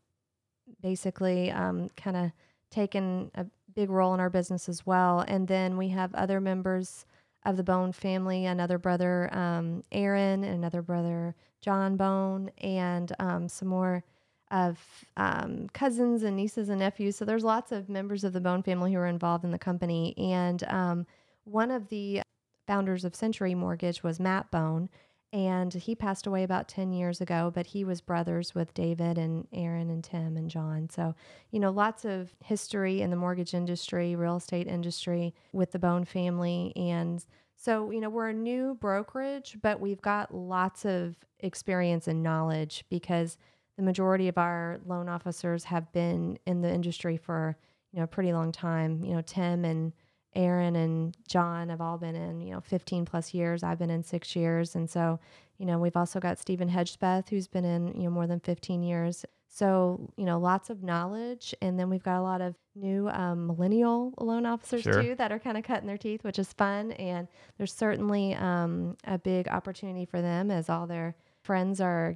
basically 0.82 1.50
um, 1.50 1.88
kind 1.96 2.16
of 2.16 2.32
taken 2.70 3.30
a 3.34 3.46
big 3.74 3.90
role 3.90 4.14
in 4.14 4.20
our 4.20 4.30
business 4.30 4.68
as 4.68 4.86
well, 4.86 5.20
and 5.20 5.48
then 5.48 5.76
we 5.76 5.88
have 5.88 6.14
other 6.14 6.40
members 6.40 7.06
of 7.44 7.56
the 7.56 7.62
Bone 7.62 7.92
family, 7.92 8.46
another 8.46 8.78
brother, 8.78 9.34
um, 9.34 9.82
Aaron, 9.92 10.44
and 10.44 10.54
another 10.54 10.82
brother, 10.82 11.34
John 11.60 11.96
Bone, 11.96 12.50
and 12.58 13.12
um, 13.18 13.48
some 13.48 13.68
more 13.68 14.04
of 14.50 14.78
um, 15.16 15.68
cousins 15.72 16.22
and 16.22 16.36
nieces 16.36 16.68
and 16.68 16.80
nephews. 16.80 17.16
So 17.16 17.24
there's 17.24 17.44
lots 17.44 17.72
of 17.72 17.88
members 17.88 18.24
of 18.24 18.32
the 18.32 18.40
Bone 18.40 18.62
family 18.62 18.92
who 18.92 18.98
are 18.98 19.06
involved 19.06 19.44
in 19.44 19.50
the 19.50 19.58
company. 19.58 20.14
And 20.16 20.62
um, 20.64 21.06
one 21.44 21.70
of 21.70 21.88
the 21.88 22.22
founders 22.66 23.04
of 23.04 23.14
Century 23.14 23.54
Mortgage 23.54 24.02
was 24.02 24.20
Matt 24.20 24.50
Bone. 24.50 24.88
And 25.32 25.74
he 25.74 25.94
passed 25.94 26.26
away 26.26 26.42
about 26.42 26.68
10 26.68 26.92
years 26.92 27.20
ago, 27.20 27.52
but 27.54 27.66
he 27.66 27.84
was 27.84 28.00
brothers 28.00 28.54
with 28.54 28.72
David 28.72 29.18
and 29.18 29.46
Aaron 29.52 29.90
and 29.90 30.02
Tim 30.02 30.38
and 30.38 30.48
John. 30.48 30.88
So, 30.88 31.14
you 31.50 31.60
know, 31.60 31.70
lots 31.70 32.06
of 32.06 32.34
history 32.42 33.02
in 33.02 33.10
the 33.10 33.16
mortgage 33.16 33.52
industry, 33.52 34.16
real 34.16 34.36
estate 34.36 34.66
industry 34.66 35.34
with 35.52 35.72
the 35.72 35.78
Bone 35.78 36.06
family. 36.06 36.72
And 36.76 37.24
so, 37.56 37.90
you 37.90 38.00
know, 38.00 38.08
we're 38.08 38.30
a 38.30 38.34
new 38.34 38.76
brokerage, 38.80 39.58
but 39.60 39.80
we've 39.80 40.00
got 40.00 40.34
lots 40.34 40.86
of 40.86 41.16
experience 41.40 42.08
and 42.08 42.22
knowledge 42.22 42.84
because 42.88 43.36
the 43.76 43.82
majority 43.82 44.28
of 44.28 44.36
our 44.38 44.80
loan 44.86 45.08
officers 45.08 45.64
have 45.64 45.90
been 45.92 46.38
in 46.46 46.62
the 46.62 46.72
industry 46.72 47.16
for 47.16 47.56
you 47.92 47.98
know 47.98 48.04
a 48.04 48.08
pretty 48.08 48.32
long 48.32 48.52
time. 48.52 49.04
You 49.04 49.14
know, 49.14 49.22
Tim 49.22 49.64
and 49.64 49.92
Aaron 50.38 50.76
and 50.76 51.14
John 51.26 51.68
have 51.68 51.80
all 51.80 51.98
been 51.98 52.14
in 52.14 52.40
you 52.40 52.52
know 52.52 52.60
15 52.60 53.04
plus 53.04 53.34
years. 53.34 53.62
I've 53.62 53.78
been 53.78 53.90
in 53.90 54.02
six 54.02 54.34
years, 54.36 54.74
and 54.76 54.88
so 54.88 55.18
you 55.58 55.66
know 55.66 55.78
we've 55.78 55.96
also 55.96 56.20
got 56.20 56.38
Stephen 56.38 56.70
Hedgespeth 56.70 57.28
who's 57.28 57.48
been 57.48 57.64
in 57.64 57.88
you 57.88 58.04
know 58.04 58.10
more 58.10 58.26
than 58.26 58.40
15 58.40 58.82
years. 58.82 59.26
So 59.48 60.08
you 60.16 60.24
know 60.24 60.38
lots 60.38 60.70
of 60.70 60.82
knowledge, 60.84 61.54
and 61.60 61.78
then 61.78 61.90
we've 61.90 62.02
got 62.04 62.20
a 62.20 62.22
lot 62.22 62.40
of 62.40 62.54
new 62.76 63.08
um, 63.08 63.48
millennial 63.48 64.14
loan 64.18 64.46
officers 64.46 64.82
Sure. 64.82 65.02
too 65.02 65.14
that 65.16 65.32
are 65.32 65.40
kind 65.40 65.58
of 65.58 65.64
cutting 65.64 65.88
their 65.88 65.98
teeth, 65.98 66.22
which 66.22 66.38
is 66.38 66.52
fun. 66.52 66.92
And 66.92 67.26
there's 67.56 67.72
certainly 67.74 68.34
um, 68.36 68.96
a 69.04 69.18
big 69.18 69.48
opportunity 69.48 70.04
for 70.04 70.22
them 70.22 70.50
as 70.52 70.68
all 70.70 70.86
their 70.86 71.16
friends 71.42 71.80
are 71.80 72.14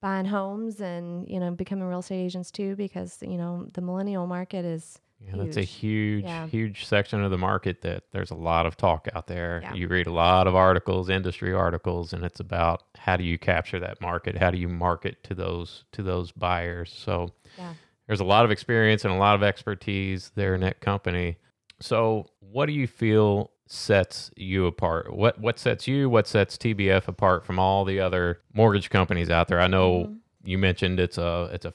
buying 0.00 0.26
homes 0.26 0.80
and 0.80 1.26
you 1.28 1.40
know 1.40 1.50
becoming 1.50 1.84
real 1.88 2.00
estate 2.00 2.22
agents 2.26 2.50
too 2.52 2.76
because 2.76 3.18
you 3.22 3.38
know 3.38 3.66
the 3.72 3.80
millennial 3.80 4.26
market 4.26 4.62
is 4.64 5.00
Yeah, 5.20 5.36
that's 5.36 5.56
a 5.56 5.62
huge, 5.62 6.24
Yeah. 6.24 6.46
huge 6.48 6.84
section 6.84 7.22
of 7.22 7.30
the 7.30 7.38
market 7.38 7.80
that 7.82 8.04
there's 8.12 8.30
a 8.30 8.34
lot 8.34 8.66
of 8.66 8.76
talk 8.76 9.08
out 9.14 9.26
there. 9.26 9.60
Yeah. 9.62 9.74
You 9.74 9.88
read 9.88 10.06
a 10.06 10.12
lot 10.12 10.46
of 10.46 10.54
articles, 10.54 11.08
industry 11.08 11.52
articles, 11.52 12.12
and 12.12 12.24
it's 12.24 12.40
about 12.40 12.82
how 12.96 13.16
do 13.16 13.24
you 13.24 13.38
capture 13.38 13.80
that 13.80 14.00
market? 14.00 14.36
How 14.36 14.50
do 14.50 14.58
you 14.58 14.68
market 14.68 15.22
to 15.24 15.34
those 15.34 15.84
to 15.92 16.02
those 16.02 16.30
buyers? 16.32 16.92
So 16.92 17.30
Yeah. 17.56 17.72
there's 18.06 18.20
a 18.20 18.24
lot 18.24 18.44
of 18.44 18.50
experience 18.50 19.04
and 19.04 19.14
a 19.14 19.16
lot 19.16 19.34
of 19.34 19.42
expertise 19.42 20.30
there 20.34 20.54
in 20.54 20.60
that 20.60 20.80
company. 20.80 21.38
So 21.80 22.26
what 22.40 22.66
do 22.66 22.72
you 22.72 22.86
feel 22.86 23.50
sets 23.66 24.30
you 24.36 24.66
apart? 24.66 25.14
What 25.16 25.40
what 25.40 25.58
sets 25.58 25.88
you, 25.88 26.10
what 26.10 26.26
sets 26.26 26.58
TBF 26.58 27.08
apart 27.08 27.46
from 27.46 27.58
all 27.58 27.86
the 27.86 27.98
other 27.98 28.40
mortgage 28.52 28.90
companies 28.90 29.30
out 29.30 29.48
there? 29.48 29.58
I 29.60 29.68
know 29.68 30.04
Mhm. 30.04 30.18
you 30.44 30.58
mentioned 30.58 31.00
it's 31.00 31.16
a 31.16 31.48
it's 31.52 31.64
a 31.64 31.72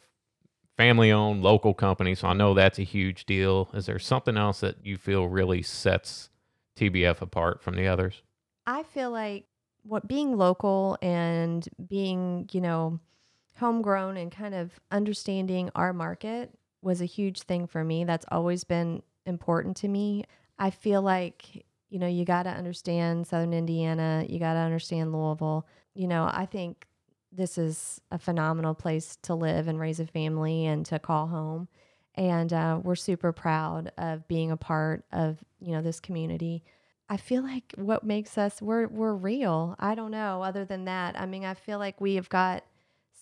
family 0.80 1.12
owned 1.12 1.44
local 1.44 1.74
company, 1.74 2.16
so 2.16 2.30
I 2.30 2.34
know 2.34 2.54
that's 2.54 2.80
a 2.80 2.84
huge 2.84 3.26
deal. 3.26 3.70
Is 3.74 3.86
there 3.86 4.00
something 4.00 4.38
else 4.38 4.62
that 4.62 4.78
you 4.82 4.96
feel 4.96 5.28
really 5.28 5.62
sets 5.62 6.30
TBF 6.78 7.22
apart 7.22 7.62
from 7.62 7.76
the 7.76 7.86
others? 7.86 8.22
I 8.66 8.84
feel 8.84 9.12
like 9.12 9.44
what 9.84 10.08
being 10.08 10.38
local 10.38 10.98
and 11.02 11.68
being, 11.86 12.48
you 12.54 12.62
know, 12.62 12.98
homegrown 13.58 14.16
and 14.16 14.32
kind 14.32 14.56
of 14.56 14.80
understanding 14.90 15.70
our 15.76 15.92
market 15.92 16.58
was 16.82 17.02
a 17.02 17.06
huge 17.06 17.42
thing 17.42 17.68
for 17.68 17.84
me. 17.84 18.06
That's 18.06 18.26
always 18.32 18.64
been 18.64 19.04
important 19.26 19.76
to 19.78 19.90
me. 19.90 20.24
I 20.60 20.70
feel 20.70 21.02
like, 21.02 21.66
you 21.90 22.00
know, 22.00 22.08
you 22.08 22.24
got 22.24 22.44
to 22.44 22.52
understand 22.52 23.28
Southern 23.28 23.52
Indiana, 23.52 24.26
you 24.30 24.40
got 24.40 24.54
to 24.54 24.60
understand 24.60 25.12
Louisville. 25.12 25.68
You 25.94 26.08
know, 26.08 26.30
I 26.32 26.46
think 26.46 26.88
this 27.32 27.58
is 27.58 28.02
a 28.12 28.18
phenomenal 28.18 28.74
place 28.74 29.18
to 29.24 29.36
live 29.36 29.68
and 29.68 29.80
raise 29.80 30.00
a 30.00 30.08
family 30.08 30.66
and 30.66 30.86
to 30.88 31.00
call 31.00 31.28
home. 31.28 31.68
And 32.16 32.52
uh, 32.52 32.80
we're 32.84 32.96
super 32.96 33.32
proud 33.32 33.92
of 33.98 34.28
being 34.28 34.52
a 34.52 34.58
part 34.58 35.06
of, 35.12 35.38
you 35.60 35.72
know, 35.72 35.82
this 35.82 36.00
community. 36.00 36.64
I 37.08 37.18
feel 37.18 37.44
like 37.44 37.74
what 37.76 38.04
makes 38.04 38.38
us 38.38 38.62
we're 38.62 38.88
we're 38.88 39.14
real. 39.14 39.76
I 39.80 39.96
don't 39.96 40.12
know 40.12 40.44
other 40.44 40.66
than 40.66 40.86
that. 40.86 41.20
I 41.20 41.26
mean, 41.26 41.46
I 41.46 41.54
feel 41.54 41.80
like 41.80 42.00
we 42.02 42.16
have 42.16 42.30
got 42.30 42.64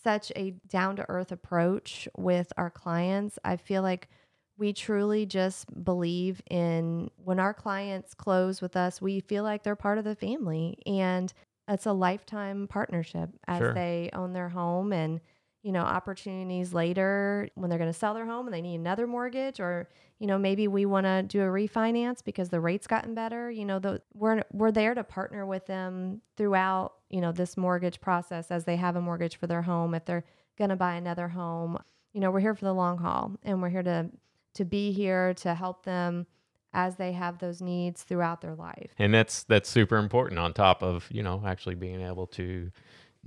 such 0.04 0.32
a 0.36 0.52
down 0.68 0.96
to 0.98 1.06
earth 1.10 1.32
approach 1.32 2.08
with 2.18 2.52
our 2.58 2.70
clients. 2.70 3.38
I 3.44 3.58
feel 3.58 3.82
like 3.82 4.10
we 4.58 4.74
truly 4.74 5.26
just 5.26 5.84
believe 5.84 6.42
in 6.50 7.12
when 7.24 7.40
our 7.40 7.54
clients 7.54 8.14
close 8.14 8.62
with 8.62 8.76
us, 8.76 9.02
we 9.02 9.20
feel 9.20 9.44
like 9.44 9.64
they're 9.64 9.76
part 9.76 9.98
of 9.98 10.04
the 10.04 10.16
family 10.16 10.78
and 10.86 11.32
it's 11.68 11.86
a 11.86 11.94
lifetime 11.94 12.68
partnership 12.68 13.30
as 13.48 13.60
Sure. 13.60 13.74
they 13.74 14.10
own 14.14 14.34
their 14.34 14.50
home 14.50 14.94
and 14.94 15.20
you 15.64 15.72
know 15.72 15.82
opportunities 15.82 16.74
later 16.74 17.50
when 17.56 17.70
they're 17.70 17.80
going 17.80 17.92
to 17.92 17.98
sell 17.98 18.14
their 18.14 18.26
home 18.26 18.48
and 18.48 18.54
they 18.54 18.62
need 18.62 18.76
another 18.76 19.06
mortgage 19.08 19.60
or 19.60 19.90
you 20.20 20.28
know 20.28 20.38
maybe 20.38 20.68
we 20.68 20.86
want 20.86 21.06
to 21.06 21.24
do 21.24 21.42
a 21.42 21.46
refinance 21.46 22.24
because 22.24 22.50
the 22.50 22.60
rate's 22.60 22.88
gotten 22.88 23.14
better 23.14 23.52
you 23.52 23.66
know 23.66 23.80
the, 23.80 24.02
we're 24.14 24.44
we're 24.54 24.72
there 24.72 24.94
to 24.94 25.04
partner 25.04 25.46
with 25.46 25.66
them 25.66 26.22
throughout 26.38 26.94
you 27.10 27.20
know 27.20 27.32
this 27.32 27.58
mortgage 27.58 28.00
process 28.00 28.50
as 28.52 28.64
they 28.66 28.76
have 28.78 28.96
a 28.96 29.02
mortgage 29.02 29.36
for 29.36 29.48
their 29.48 29.64
home 29.64 29.94
if 29.94 30.06
they're 30.06 30.24
going 30.58 30.70
to 30.70 30.76
buy 30.76 30.94
another 30.96 31.28
home 31.28 31.78
you 32.14 32.22
know 32.22 32.32
we're 32.32 32.40
here 32.40 32.56
for 32.56 32.66
the 32.66 32.74
long 32.74 32.98
haul 32.98 33.32
and 33.44 33.62
we're 33.62 33.70
here 33.70 33.84
to 33.84 34.10
to 34.54 34.64
be 34.64 34.92
here 34.92 35.34
to 35.34 35.54
help 35.54 35.84
them 35.84 36.26
as 36.74 36.96
they 36.98 37.14
have 37.14 37.40
those 37.40 37.62
needs 37.62 38.04
throughout 38.04 38.42
their 38.42 38.56
life 38.56 38.92
And 39.00 39.14
that's 39.14 39.44
that's 39.44 39.70
super 39.70 39.98
important 39.98 40.40
on 40.40 40.54
top 40.54 40.84
of, 40.84 41.08
you 41.12 41.24
know, 41.24 41.42
actually 41.46 41.76
being 41.76 42.02
able 42.02 42.28
to 42.28 42.72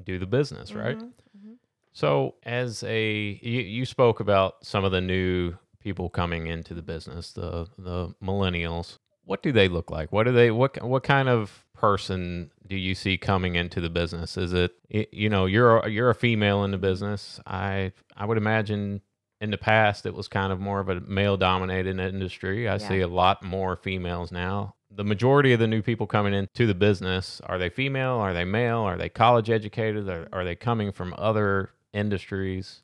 do 0.03 0.18
the 0.18 0.26
business, 0.26 0.74
right? 0.74 0.98
Mhm, 0.98 1.12
mhm. 1.38 1.55
So, 1.92 2.37
as 2.44 2.83
a 2.85 3.38
you, 3.42 3.61
you 3.61 3.85
spoke 3.85 4.20
about 4.20 4.64
some 4.64 4.85
of 4.85 4.92
the 4.92 5.00
new 5.00 5.55
people 5.81 6.09
coming 6.09 6.46
into 6.46 6.74
the 6.74 6.83
business, 6.83 7.33
the 7.33 7.66
the 7.79 8.14
millennials. 8.22 8.98
What 9.24 9.42
do 9.42 9.53
they 9.53 9.68
look 9.68 9.90
like? 9.90 10.12
What 10.12 10.24
do 10.24 10.33
they 10.33 10.50
what 10.50 10.83
what 10.83 11.03
kind 11.03 11.29
of 11.29 11.64
person 11.74 12.50
do 12.66 12.76
you 12.76 12.94
see 12.94 13.16
coming 13.18 13.55
into 13.57 13.81
the 13.81 13.90
business? 13.90 14.37
Is 14.37 14.53
it 14.53 14.72
you 15.12 15.29
know, 15.29 15.46
you're 15.46 15.79
a, 15.79 15.88
you're 15.90 16.11
a 16.11 16.14
female 16.14 16.64
in 16.64 16.70
the 16.70 16.79
business. 16.79 17.40
I 17.46 17.92
I 18.16 18.24
would 18.26 18.38
imagine 18.38 19.03
in 19.40 19.50
the 19.50 19.59
past 19.59 20.05
it 20.07 20.14
was 20.14 20.29
kind 20.29 20.53
of 20.53 20.61
more 20.61 20.81
of 20.81 20.88
a 20.88 21.00
male 21.00 21.37
dominated 21.37 21.98
industry. 21.98 22.68
I 22.68 22.79
see 22.79 23.00
a 23.00 23.09
lot 23.09 23.42
more 23.42 23.76
females 23.76 24.31
now. 24.31 24.74
The 24.90 25.05
majority 25.05 25.53
of 25.53 25.61
the 25.61 25.68
new 25.68 25.83
people 25.83 26.07
coming 26.07 26.35
into 26.35 26.66
the 26.66 26.74
business, 26.74 27.40
are 27.46 27.59
they 27.59 27.70
female? 27.70 28.14
Are 28.14 28.35
they 28.35 28.44
male? 28.44 28.79
Are 28.81 28.98
they 28.98 29.09
college 29.09 29.48
educated? 29.48 30.09
Are, 30.09 30.29
are 30.33 30.44
they 30.44 30.57
coming 30.57 30.92
from 30.92 31.14
other 31.16 31.70
industries? 31.92 32.83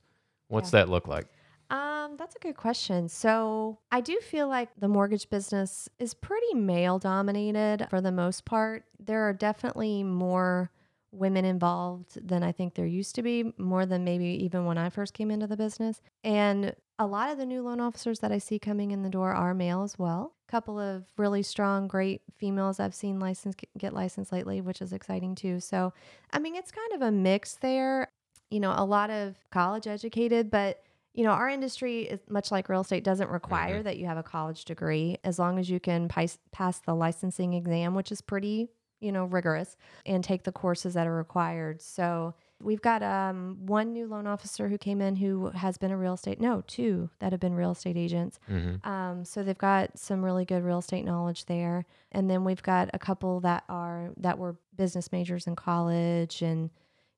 What's 0.48 0.72
Yeah. 0.72 0.80
that 0.80 0.88
look 0.88 1.08
like? 1.08 1.26
Um, 1.68 2.16
that's 2.16 2.36
a 2.36 2.38
good 2.38 2.56
question. 2.56 3.08
So 3.08 3.78
I 3.90 4.00
do 4.00 4.20
feel 4.20 4.46
like 4.46 4.68
the 4.78 4.86
mortgage 4.86 5.28
business 5.28 5.88
is 5.98 6.14
pretty 6.14 6.54
male 6.54 7.00
dominated 7.00 7.88
for 7.90 8.00
the 8.00 8.12
most 8.12 8.44
part. 8.44 8.84
There 9.04 9.28
are 9.28 9.32
definitely 9.32 10.04
more 10.04 10.70
women 11.12 11.44
involved 11.44 12.26
than 12.26 12.42
I 12.42 12.52
think 12.52 12.74
there 12.74 12.86
used 12.86 13.14
to 13.14 13.22
be, 13.22 13.52
more 13.58 13.86
than 13.86 14.04
maybe 14.04 14.26
even 14.44 14.64
when 14.64 14.78
I 14.78 14.90
first 14.90 15.14
came 15.14 15.30
into 15.30 15.46
the 15.46 15.56
business. 15.56 16.00
And 16.24 16.74
a 16.98 17.06
lot 17.06 17.30
of 17.30 17.38
the 17.38 17.46
new 17.46 17.62
loan 17.62 17.80
officers 17.80 18.20
that 18.20 18.32
I 18.32 18.38
see 18.38 18.58
coming 18.58 18.90
in 18.90 19.02
the 19.02 19.10
door 19.10 19.32
are 19.32 19.54
male 19.54 19.82
as 19.82 19.98
well. 19.98 20.34
A 20.48 20.50
couple 20.50 20.78
of 20.78 21.04
really 21.16 21.42
strong, 21.42 21.88
great 21.88 22.22
females 22.36 22.80
I've 22.80 22.94
seen 22.94 23.20
license 23.20 23.54
get 23.76 23.92
licensed 23.92 24.32
lately, 24.32 24.60
which 24.60 24.80
is 24.80 24.92
exciting 24.92 25.34
too. 25.34 25.60
So, 25.60 25.92
I 26.32 26.38
mean, 26.38 26.54
it's 26.54 26.70
kind 26.70 26.92
of 26.92 27.02
a 27.02 27.10
mix 27.10 27.54
there. 27.54 28.10
You 28.50 28.60
know, 28.60 28.72
a 28.76 28.84
lot 28.84 29.10
of 29.10 29.36
college 29.50 29.86
educated, 29.86 30.50
but 30.50 30.82
you 31.12 31.24
know, 31.24 31.30
our 31.30 31.48
industry 31.48 32.02
is 32.02 32.20
much 32.28 32.52
like 32.52 32.68
real 32.68 32.82
estate 32.82 33.02
doesn't 33.02 33.30
require 33.30 33.76
mm-hmm. 33.76 33.84
that 33.84 33.96
you 33.96 34.04
have 34.06 34.18
a 34.18 34.22
college 34.22 34.66
degree 34.66 35.16
as 35.24 35.38
long 35.38 35.58
as 35.58 35.68
you 35.68 35.80
can 35.80 36.08
pass, 36.08 36.38
pass 36.52 36.78
the 36.80 36.94
licensing 36.94 37.54
exam, 37.54 37.94
which 37.94 38.12
is 38.12 38.20
pretty, 38.20 38.68
you 39.00 39.12
know, 39.12 39.24
rigorous 39.24 39.76
and 40.04 40.22
take 40.24 40.44
the 40.44 40.52
courses 40.52 40.94
that 40.94 41.06
are 41.06 41.14
required. 41.14 41.82
So, 41.82 42.34
we've 42.62 42.80
got 42.80 43.02
um, 43.02 43.58
one 43.60 43.92
new 43.92 44.06
loan 44.06 44.26
officer 44.26 44.68
who 44.68 44.78
came 44.78 45.00
in 45.00 45.16
who 45.16 45.50
has 45.50 45.76
been 45.76 45.90
a 45.90 45.96
real 45.96 46.14
estate, 46.14 46.40
no, 46.40 46.62
two 46.66 47.10
that 47.18 47.32
have 47.32 47.40
been 47.40 47.54
real 47.54 47.72
estate 47.72 47.96
agents. 47.96 48.38
Mm-hmm. 48.50 48.88
Um, 48.88 49.24
so 49.24 49.42
they've 49.42 49.56
got 49.58 49.98
some 49.98 50.24
really 50.24 50.44
good 50.44 50.62
real 50.62 50.78
estate 50.78 51.04
knowledge 51.04 51.46
there, 51.46 51.84
and 52.12 52.30
then 52.30 52.44
we've 52.44 52.62
got 52.62 52.90
a 52.94 52.98
couple 52.98 53.40
that 53.40 53.64
are 53.68 54.10
that 54.16 54.38
were 54.38 54.56
business 54.76 55.12
majors 55.12 55.46
in 55.46 55.56
college, 55.56 56.42
and 56.42 56.70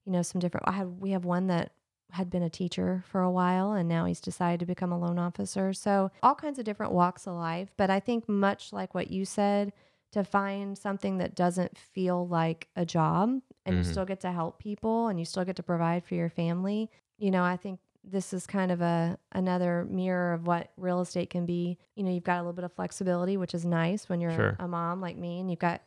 you 0.05 0.13
know 0.13 0.23
some 0.23 0.41
different. 0.41 0.69
I 0.69 0.73
had 0.73 1.01
we 1.01 1.13
have 1.13 1.25
one 1.25 1.47
that 1.49 1.73
had 2.11 2.31
been 2.31 2.43
a 2.43 2.51
teacher 2.51 3.05
for 3.07 3.21
a 3.21 3.31
while, 3.31 3.73
and 3.73 3.89
now 3.89 4.07
he's 4.07 4.21
decided 4.21 4.61
to 4.61 4.67
become 4.67 4.93
a 4.93 4.99
loan 4.99 5.19
officer. 5.19 5.73
So 5.73 6.11
all 6.23 6.35
kinds 6.35 6.59
of 6.59 6.65
different 6.65 6.93
walks 6.93 7.27
of 7.27 7.35
life. 7.35 7.71
But 7.77 7.91
I 7.91 8.01
think 8.01 8.29
much 8.29 8.73
like 8.73 8.95
what 8.95 9.11
you 9.11 9.25
said, 9.25 9.73
to 10.13 10.25
find 10.25 10.77
something 10.79 11.19
that 11.19 11.35
doesn't 11.35 11.77
feel 11.79 12.27
like 12.27 12.69
a 12.77 12.85
job, 12.87 13.41
and 13.67 13.77
you 13.77 13.83
Mhm. 13.83 13.91
still 13.91 14.05
get 14.05 14.21
to 14.21 14.33
help 14.33 14.59
people, 14.59 15.09
and 15.09 15.19
you 15.19 15.25
still 15.25 15.45
get 15.45 15.57
to 15.57 15.63
provide 15.63 16.05
for 16.05 16.15
your 16.15 16.31
family. 16.31 16.91
You 17.19 17.31
know, 17.31 17.45
I 17.45 17.57
think 17.57 17.81
this 18.05 18.33
is 18.33 18.47
kind 18.47 18.71
of 18.73 18.81
a 18.81 19.19
another 19.33 19.85
mirror 19.85 20.33
of 20.33 20.47
what 20.47 20.73
real 20.77 21.01
estate 21.01 21.31
can 21.31 21.45
be. 21.47 21.79
You 21.95 22.05
know, 22.05 22.11
you've 22.11 22.25
got 22.25 22.37
a 22.39 22.43
little 22.43 22.53
bit 22.55 22.65
of 22.65 22.73
flexibility, 22.73 23.37
which 23.37 23.55
is 23.55 23.65
nice 23.67 24.09
when 24.09 24.21
you're 24.21 24.33
Sure. 24.35 24.59
a 24.59 24.67
mom 24.69 25.01
like 25.01 25.17
me 25.17 25.41
and 25.41 25.51
you've 25.51 25.59
got, 25.59 25.83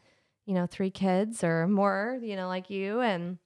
you 0.45 0.53
know, 0.53 0.67
three 0.67 0.91
kids 0.91 1.43
or 1.43 1.67
more, 1.67 2.19
you 2.21 2.35
know, 2.35 2.47
like 2.47 2.69
you 2.69 2.99
and 3.01 3.39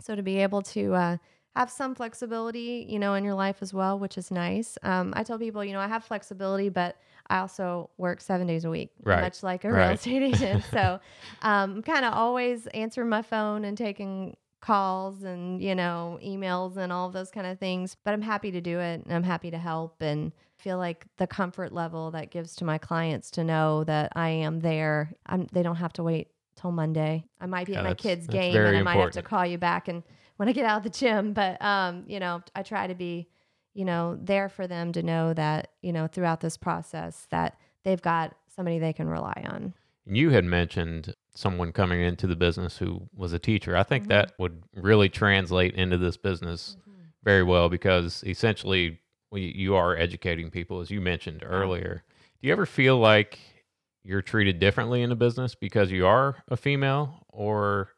so 0.00 0.14
to 0.14 0.22
be 0.22 0.38
able 0.38 0.62
to 0.62 0.94
uh 0.94 1.16
have 1.54 1.70
some 1.70 1.94
flexibility, 1.94 2.86
you 2.88 2.98
know, 2.98 3.12
in 3.14 3.24
your 3.24 3.34
life 3.34 3.58
as 3.60 3.74
well, 3.74 3.98
which 3.98 4.16
is 4.16 4.30
nice. 4.30 4.78
Um, 4.82 5.12
I 5.14 5.22
tell 5.22 5.38
people, 5.38 5.62
you 5.62 5.74
know, 5.74 5.80
I 5.80 5.86
have 5.86 6.02
flexibility, 6.02 6.70
but 6.70 6.96
I 7.28 7.38
also 7.38 7.90
work 7.98 8.20
seven 8.20 8.46
days 8.46 8.64
a 8.64 8.70
week, 8.70 8.90
Right. 9.02 9.20
much 9.22 9.42
like 9.42 9.64
a 9.64 9.72
real 9.72 9.88
estate 9.90 10.22
agent. 10.22 10.64
so 10.72 11.00
um, 11.42 11.76
I'm 11.76 11.82
kind 11.82 12.04
of 12.04 12.14
always 12.14 12.66
answering 12.68 13.08
my 13.08 13.22
phone 13.22 13.64
and 13.64 13.76
taking 13.76 14.36
calls 14.60 15.24
and 15.24 15.60
you 15.60 15.74
know 15.74 16.20
emails 16.24 16.76
and 16.76 16.92
all 16.92 17.08
of 17.08 17.12
those 17.12 17.32
kind 17.32 17.48
of 17.48 17.58
things 17.58 17.96
but 18.04 18.14
i'm 18.14 18.22
happy 18.22 18.52
to 18.52 18.60
do 18.60 18.78
it 18.78 19.02
and 19.04 19.12
i'm 19.12 19.24
happy 19.24 19.50
to 19.50 19.58
help 19.58 20.00
and 20.00 20.30
feel 20.56 20.78
like 20.78 21.04
the 21.16 21.26
comfort 21.26 21.72
level 21.72 22.12
that 22.12 22.30
gives 22.30 22.54
to 22.54 22.64
my 22.64 22.78
clients 22.78 23.28
to 23.28 23.42
know 23.42 23.82
that 23.82 24.12
i 24.14 24.28
am 24.28 24.60
there 24.60 25.12
I'm, 25.26 25.48
they 25.50 25.64
don't 25.64 25.74
have 25.74 25.92
to 25.94 26.04
wait 26.04 26.28
till 26.54 26.70
monday 26.70 27.24
i 27.40 27.46
might 27.46 27.66
be 27.66 27.72
Yeah, 27.72 27.80
at 27.80 27.84
my 27.86 27.94
kids 27.94 28.28
game 28.28 28.54
and 28.54 28.76
i 28.76 28.82
might 28.82 29.00
have 29.00 29.10
to 29.14 29.22
call 29.22 29.44
you 29.44 29.58
back 29.58 29.88
and 29.88 30.04
when 30.36 30.48
I 30.48 30.52
get 30.52 30.64
out 30.64 30.78
of 30.78 30.82
the 30.82 30.90
gym. 30.90 31.32
But 31.34 31.62
um, 31.62 32.04
you 32.08 32.18
know, 32.18 32.42
I 32.56 32.62
try 32.62 32.88
to 32.88 32.94
be, 32.94 33.28
you 33.74 33.84
know, 33.84 34.18
there 34.20 34.48
for 34.48 34.66
them 34.66 34.92
to 34.92 35.02
know 35.02 35.32
that 35.34 35.72
you 35.82 35.92
know 35.92 36.06
throughout 36.06 36.40
this 36.40 36.56
process 36.56 37.26
that 37.30 37.58
they've 37.84 38.02
got 38.02 38.34
somebody 38.54 38.78
they 38.78 38.92
can 38.92 39.08
rely 39.08 39.44
on. 39.48 39.74
You 40.04 40.30
had 40.30 40.44
mentioned 40.44 41.14
someone 41.34 41.72
coming 41.72 42.00
into 42.00 42.26
the 42.26 42.36
business 42.36 42.78
who 42.78 43.08
was 43.14 43.32
a 43.32 43.38
teacher. 43.38 43.76
I 43.76 43.82
think 43.82 44.04
Mhm. 44.04 44.08
that 44.08 44.32
would 44.38 44.62
really 44.74 45.08
translate 45.08 45.74
into 45.74 45.96
this 45.96 46.16
business 46.16 46.76
very 47.24 47.42
well 47.44 47.68
because 47.68 48.22
essentially 48.26 48.98
you 49.32 49.74
are 49.74 49.96
educating 49.96 50.50
people, 50.50 50.80
as 50.80 50.90
you 50.90 51.00
mentioned 51.00 51.42
earlier. 51.46 52.02
Do 52.40 52.48
you 52.48 52.52
ever 52.52 52.66
feel 52.66 52.98
like 52.98 53.38
you're 54.02 54.20
treated 54.22 54.58
differently 54.58 55.02
in 55.02 55.08
the 55.08 55.16
business 55.16 55.54
because 55.54 55.90
you 55.92 56.04
are 56.06 56.42
a 56.48 56.56
female, 56.56 57.24
or 57.28 57.90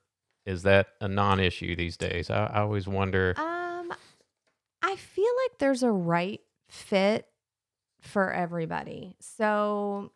is 0.47 0.63
that 0.63 0.89
a 1.01 1.09
non-issue 1.09 1.75
these 1.75 1.97
days? 1.97 2.29
I, 2.31 2.45
I 2.47 2.61
always 2.61 2.87
wonder. 2.87 3.35
Um, 3.39 3.54
I 4.95 4.97
feel 4.97 5.33
like 5.43 5.59
there's 5.59 5.83
a 5.83 5.91
right 5.91 6.41
fit 6.69 7.27
for 8.01 8.33
everybody. 8.33 9.17
So, 9.19 10.13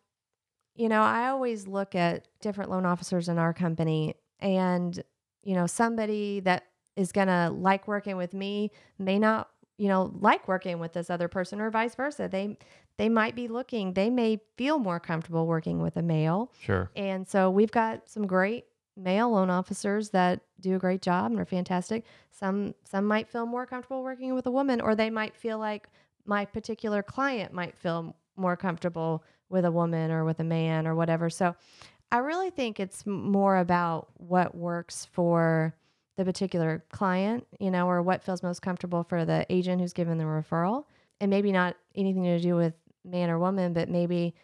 you 0.73 0.87
know, 0.87 1.01
I 1.01 1.27
always 1.27 1.67
look 1.67 1.95
at 1.95 2.29
different 2.39 2.69
loan 2.69 2.85
officers 2.85 3.27
in 3.27 3.37
our 3.37 3.53
company, 3.53 4.15
and, 4.39 5.03
you 5.43 5.53
know, 5.53 5.67
somebody 5.67 6.39
that 6.41 6.63
is 6.95 7.11
going 7.11 7.27
to 7.27 7.49
like 7.49 7.89
working 7.89 8.15
with 8.15 8.33
me 8.33 8.71
may 8.97 9.19
not, 9.19 9.49
you 9.77 9.89
know, 9.89 10.13
like 10.21 10.47
working 10.47 10.79
with 10.79 10.93
this 10.93 11.09
other 11.09 11.27
person 11.27 11.59
or 11.59 11.69
vice 11.69 11.95
versa. 11.95 12.29
They, 12.31 12.57
they 12.97 13.09
might 13.09 13.35
be 13.35 13.49
looking, 13.49 13.95
they 13.95 14.09
may 14.09 14.39
feel 14.55 14.79
more 14.79 15.01
comfortable 15.01 15.45
working 15.45 15.81
with 15.81 15.97
a 15.97 16.01
male. 16.01 16.53
Sure. 16.61 16.89
And 16.95 17.27
so 17.27 17.49
we've 17.49 17.71
got 17.71 18.07
some 18.07 18.25
great 18.25 18.63
male 18.95 19.31
loan 19.31 19.49
officers 19.49 20.09
that 20.09 20.41
do 20.59 20.75
a 20.75 20.79
great 20.79 21.01
job 21.01 21.31
and 21.31 21.39
are 21.39 21.45
fantastic. 21.45 22.05
Some 22.31 22.75
some 22.83 23.05
might 23.05 23.29
feel 23.29 23.45
more 23.45 23.65
comfortable 23.65 24.03
working 24.03 24.33
with 24.35 24.45
a 24.45 24.51
woman 24.51 24.81
or 24.81 24.95
they 24.95 25.09
might 25.09 25.35
feel 25.35 25.57
like 25.57 25.87
my 26.25 26.45
particular 26.45 27.01
client 27.01 27.53
might 27.53 27.77
feel 27.77 28.15
more 28.35 28.55
comfortable 28.55 29.23
with 29.49 29.65
a 29.65 29.71
woman 29.71 30.11
or 30.11 30.23
with 30.23 30.39
a 30.39 30.43
man 30.43 30.87
or 30.87 30.95
whatever. 30.95 31.29
So 31.29 31.55
I 32.11 32.17
really 32.19 32.49
think 32.49 32.79
it's 32.79 33.05
more 33.05 33.57
about 33.57 34.09
what 34.15 34.55
works 34.55 35.05
for 35.11 35.75
the 36.17 36.25
particular 36.25 36.83
client, 36.91 37.47
you 37.59 37.71
know, 37.71 37.87
or 37.87 38.01
what 38.01 38.23
feels 38.23 38.43
most 38.43 38.61
comfortable 38.61 39.03
for 39.03 39.25
the 39.25 39.45
agent 39.49 39.81
who's 39.81 39.93
given 39.93 40.17
the 40.17 40.25
referral. 40.25 40.85
And 41.21 41.29
maybe 41.29 41.51
not 41.51 41.75
anything 41.95 42.23
to 42.23 42.39
do 42.39 42.55
with 42.55 42.73
man 43.05 43.29
or 43.29 43.39
woman, 43.39 43.73
but 43.73 43.89
maybe 43.89 44.35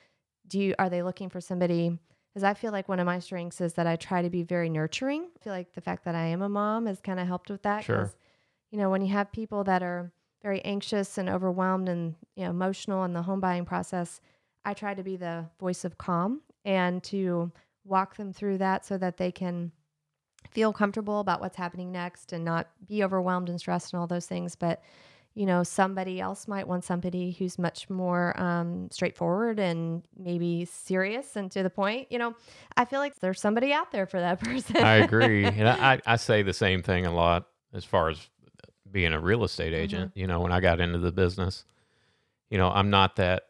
do 0.47 0.59
you 0.59 0.75
are 0.77 0.89
they 0.89 1.03
looking 1.03 1.29
for 1.29 1.41
somebody 1.41 1.97
because 2.35 2.43
I 2.43 2.53
feel 2.53 2.73
like 2.73 2.89
one 2.89 2.99
of 2.99 3.05
my 3.05 3.19
strengths 3.19 3.61
is 3.61 3.75
that 3.75 3.87
I 3.87 3.95
try 3.95 4.21
to 4.21 4.29
be 4.29 4.43
very 4.43 4.67
nurturing. 4.67 5.29
I 5.39 5.43
feel 5.43 5.53
like 5.53 5.71
the 5.71 5.79
fact 5.79 6.03
that 6.03 6.15
I 6.15 6.25
am 6.25 6.41
a 6.41 6.49
mom 6.49 6.85
has 6.85 6.99
kind 6.99 7.17
of 7.17 7.27
helped 7.27 7.49
with 7.49 7.61
that. 7.61 7.85
Sure. 7.85 8.11
You 8.71 8.77
know, 8.77 8.89
when 8.89 9.01
you 9.01 9.13
have 9.13 9.31
people 9.31 9.63
that 9.63 9.81
are 9.81 10.11
very 10.43 10.59
anxious 10.65 11.17
and 11.17 11.29
overwhelmed 11.29 11.87
and 11.87 12.13
you 12.35 12.43
know 12.43 12.49
emotional 12.49 13.05
in 13.05 13.13
the 13.13 13.21
home 13.21 13.39
buying 13.39 13.63
process, 13.63 14.19
I 14.65 14.73
try 14.73 14.93
to 14.93 15.01
be 15.01 15.15
the 15.15 15.45
voice 15.61 15.85
of 15.85 15.97
calm 15.97 16.41
and 16.65 17.01
to 17.05 17.53
walk 17.85 18.17
them 18.17 18.33
through 18.33 18.57
that 18.57 18.85
so 18.85 18.97
that 18.97 19.15
they 19.15 19.31
can 19.31 19.71
feel 20.51 20.73
comfortable 20.73 21.21
about 21.21 21.39
what's 21.39 21.55
happening 21.55 21.93
next 21.93 22.33
and 22.33 22.43
not 22.43 22.67
be 22.85 23.01
overwhelmed 23.01 23.47
and 23.47 23.61
stressed 23.61 23.93
and 23.93 24.01
all 24.01 24.07
those 24.07 24.25
things. 24.25 24.57
But 24.57 24.81
you 25.35 25.45
know, 25.45 25.63
somebody 25.63 26.19
else 26.21 26.47
might 26.47 26.65
want 26.67 26.85
somebody 26.85 27.31
who's 27.33 27.59
much 27.59 27.89
more 27.89 28.39
um, 28.41 28.89
straightforward 28.89 29.59
and 29.59 30.01
maybe 30.17 30.63
serious 30.65 31.35
and 31.35 31.51
to 31.51 31.61
the 31.61 31.69
point. 31.69 32.09
You 32.09 32.19
know, 32.19 32.35
I 32.77 32.85
feel 32.85 32.99
like 33.01 33.19
there's 33.19 33.41
somebody 33.41 33.73
out 33.73 33.91
there 33.91 34.05
for 34.07 34.19
that 34.19 34.39
person. 34.43 34.77
I 34.77 34.95
agree, 34.95 35.45
and 35.59 35.67
I, 35.67 36.01
I 36.05 36.15
say 36.15 36.41
the 36.41 36.53
same 36.53 36.81
thing 36.81 37.05
a 37.05 37.13
lot 37.13 37.47
as 37.73 37.83
far 37.83 38.09
as 38.09 38.29
being 38.89 39.11
a 39.11 39.19
real 39.19 39.43
estate 39.43 39.73
agent. 39.73 40.13
You 40.15 40.25
know, 40.25 40.39
when 40.39 40.53
I 40.53 40.61
got 40.61 40.79
into 40.79 40.99
the 40.99 41.11
business, 41.11 41.65
you 42.49 42.57
know, 42.57 42.69
I'm 42.69 42.89
not 42.89 43.17
that 43.17 43.43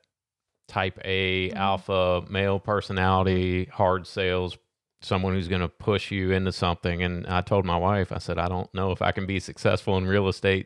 type 0.67 0.99
A 1.05 1.51
Mhm. 1.51 1.55
alpha 1.55 2.23
male 2.27 2.59
personality, 2.59 3.65
hard 3.65 4.07
sales, 4.07 4.57
someone 5.01 5.33
who's 5.33 5.47
going 5.47 5.61
to 5.61 5.67
push 5.69 6.09
you 6.09 6.31
into 6.31 6.51
something. 6.51 7.03
And 7.03 7.27
I 7.27 7.41
told 7.41 7.63
my 7.65 7.77
wife, 7.77 8.11
I 8.11 8.17
said, 8.17 8.39
I 8.39 8.47
don't 8.47 8.73
know 8.73 8.91
if 8.91 9.03
I 9.03 9.11
can 9.11 9.27
be 9.27 9.39
successful 9.39 9.95
in 9.99 10.07
real 10.07 10.27
estate 10.27 10.65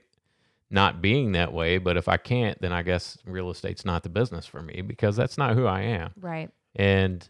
not 0.72 1.02
being 1.02 1.32
that 1.34 1.52
way, 1.54 1.78
but 1.80 1.98
if 1.98 2.08
I 2.08 2.18
can't, 2.18 2.60
then 2.62 2.72
I 2.72 2.84
guess 2.84 3.18
real 3.26 3.50
estate's 3.50 3.86
not 3.86 4.04
the 4.04 4.10
business 4.10 4.46
for 4.46 4.62
me 4.62 4.82
because 4.82 5.16
that's 5.16 5.38
not 5.38 5.56
who 5.56 5.66
I 5.66 5.82
am. 5.82 6.12
right. 6.20 6.50
And 6.76 7.28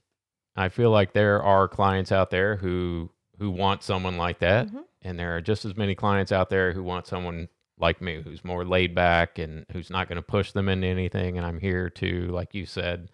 I 0.55 0.67
feel 0.69 0.91
like 0.91 1.13
there 1.13 1.41
are 1.41 1.67
clients 1.67 2.11
out 2.11 2.29
there 2.31 2.57
who 2.57 3.11
who 3.37 3.49
want 3.51 3.81
someone 3.83 4.17
like 4.17 4.39
that, 4.39 4.67
Mhm. 4.67 4.83
and 5.01 5.17
there 5.17 5.33
are 5.37 5.41
just 5.41 5.63
as 5.63 5.77
many 5.77 5.95
clients 5.95 6.33
out 6.33 6.49
there 6.49 6.73
who 6.73 6.83
want 6.83 7.07
someone 7.07 7.47
like 7.77 8.01
me 8.01 8.21
who's 8.21 8.43
more 8.43 8.65
laid 8.65 8.93
back 8.93 9.39
and 9.39 9.65
who's 9.71 9.89
not 9.89 10.09
going 10.09 10.17
to 10.17 10.21
push 10.21 10.51
them 10.51 10.67
into 10.67 10.85
anything. 10.85 11.37
And 11.37 11.47
I'm 11.47 11.61
here 11.61 11.89
to, 11.91 12.27
like 12.31 12.53
you 12.53 12.65
said, 12.65 13.09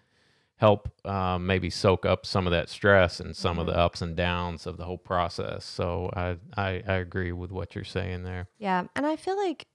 help 0.56 0.88
um, 1.06 1.46
maybe 1.46 1.70
soak 1.70 2.04
up 2.04 2.26
some 2.26 2.44
of 2.48 2.50
that 2.50 2.68
stress 2.68 3.20
and 3.20 3.36
some 3.36 3.60
of 3.60 3.66
Mhm. 3.68 3.70
the 3.70 3.76
ups 3.78 4.02
and 4.02 4.16
downs 4.16 4.66
of 4.66 4.78
the 4.78 4.84
whole 4.86 4.98
process. 4.98 5.64
So 5.64 6.10
I, 6.16 6.38
I 6.56 6.82
I 6.88 6.94
agree 6.94 7.30
with 7.30 7.52
what 7.52 7.76
you're 7.76 7.84
saying 7.84 8.24
there. 8.24 8.48
Yeah. 8.58 8.86
And 8.96 9.06
I 9.06 9.14
feel 9.14 9.36
like 9.36 9.68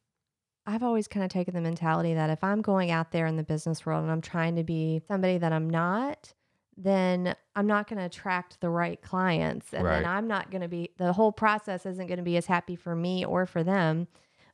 I've 0.66 0.84
always 0.84 1.08
kind 1.08 1.24
of 1.24 1.32
taken 1.32 1.54
the 1.54 1.62
mentality 1.62 2.14
that 2.14 2.30
if 2.30 2.44
I'm 2.44 2.62
going 2.62 2.92
out 2.92 3.12
there 3.12 3.26
in 3.26 3.36
the 3.36 3.44
business 3.44 3.86
world 3.86 4.04
and 4.04 4.12
I'm 4.12 4.22
trying 4.22 4.56
to 4.58 4.64
be 4.64 5.02
somebody 5.08 5.38
that 5.40 5.52
I'm 5.52 5.70
not, 5.70 6.34
then 6.78 7.36
I'm 7.56 7.68
not 7.68 7.88
going 7.88 8.00
to 8.00 8.06
attract 8.06 8.62
the 8.62 8.70
right 8.70 9.02
clients. 9.02 9.74
And 9.74 9.86
Right. 9.86 9.98
then 9.98 10.06
I'm 10.06 10.28
not 10.28 10.52
going 10.52 10.62
to 10.62 10.68
be, 10.68 10.92
the 10.98 11.14
whole 11.14 11.32
process 11.32 11.86
isn't 11.86 12.08
going 12.08 12.18
to 12.18 12.24
be 12.24 12.38
as 12.38 12.46
happy 12.46 12.76
for 12.76 12.96
me 12.96 13.26
or 13.26 13.46
for 13.46 13.64
them. 13.64 14.08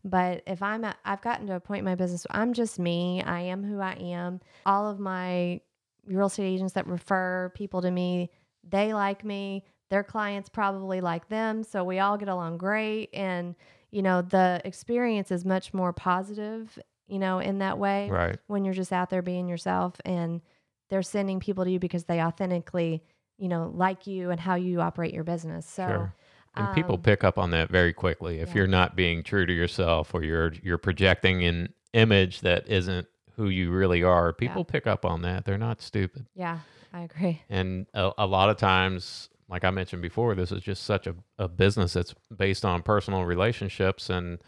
But 0.04 0.44
if 0.48 0.64
I'm, 0.64 0.86
I've 1.04 1.22
gotten 1.22 1.48
to 1.48 1.56
a 1.56 1.60
point 1.60 1.80
in 1.80 1.86
my 1.86 1.96
business, 1.96 2.26
I'm 2.32 2.54
just 2.54 2.80
me. 2.80 3.22
I 3.24 3.42
am 3.42 3.64
who 3.64 3.82
I 3.82 3.94
am. 3.94 4.40
All 4.66 4.90
of 4.90 5.00
my 5.00 5.60
real 6.06 6.28
estate 6.28 6.46
agents 6.46 6.74
that 6.74 6.88
refer 6.88 7.52
people 7.54 7.82
to 7.82 7.92
me, 7.92 8.32
they 8.64 8.94
like 8.94 9.26
me. 9.26 9.66
Their 9.90 10.04
clients 10.04 10.48
probably 10.48 11.02
like 11.02 11.28
them. 11.28 11.64
So 11.64 11.84
we 11.84 12.00
all 12.00 12.18
get 12.18 12.30
along 12.30 12.58
great. 12.60 13.10
And, 13.14 13.56
you 13.98 14.04
know, 14.04 14.22
the 14.22 14.62
experience 14.64 15.32
is 15.32 15.44
much 15.44 15.74
more 15.74 15.92
positive, 15.92 16.78
you 17.08 17.18
know, 17.18 17.40
in 17.40 17.58
that 17.58 17.80
way 17.80 18.08
Right. 18.12 18.38
when 18.46 18.64
you're 18.64 18.76
just 18.76 18.94
out 18.94 19.10
there 19.10 19.24
being 19.24 19.48
yourself 19.48 19.96
and 20.06 20.42
they're 20.90 21.02
sending 21.02 21.40
people 21.40 21.64
to 21.64 21.72
you 21.72 21.80
because 21.80 22.04
they 22.04 22.22
authentically, 22.22 23.02
you 23.40 23.48
know, 23.48 23.72
like 23.74 24.06
you 24.06 24.30
and 24.30 24.40
how 24.40 24.54
you 24.54 24.82
operate 24.82 25.16
your 25.16 25.24
business. 25.24 25.66
So, 25.66 25.88
Sure. 25.88 26.14
And 26.56 26.76
people 26.76 26.96
um, 26.96 27.02
pick 27.02 27.24
up 27.24 27.40
on 27.40 27.50
that 27.52 27.70
very 27.72 27.92
quickly. 27.94 28.40
If 28.40 28.50
yeah. 28.50 28.56
you're 28.58 28.68
not 28.68 28.96
being 28.96 29.24
true 29.24 29.48
to 29.48 29.54
yourself 29.54 30.14
or 30.14 30.24
you're 30.24 30.54
you're 30.62 30.78
projecting 30.78 31.44
an 31.44 31.74
image 31.94 32.42
that 32.42 32.68
isn't 32.68 33.08
who 33.36 33.50
you 33.50 33.72
really 33.72 34.04
are, 34.04 34.32
people 34.32 34.64
pick 34.64 34.86
up 34.86 35.06
on 35.06 35.22
that. 35.24 35.46
They're 35.46 35.58
not 35.70 35.82
stupid. 35.82 36.28
yeah, 36.36 36.60
I 36.94 37.02
agree. 37.02 37.42
And 37.50 37.88
a, 37.94 38.12
a 38.20 38.28
lot 38.28 38.50
of 38.50 38.58
times, 38.58 39.30
like 39.50 39.64
I 39.64 39.72
mentioned 39.72 40.02
before, 40.02 40.36
this 40.36 40.52
is 40.52 40.62
just 40.62 40.84
such 40.84 41.08
a, 41.08 41.16
a 41.40 41.48
business 41.48 41.94
that's 41.94 42.14
based 42.36 42.66
on 42.66 42.82
personal 42.82 43.24
relationships. 43.26 44.10
And 44.10 44.40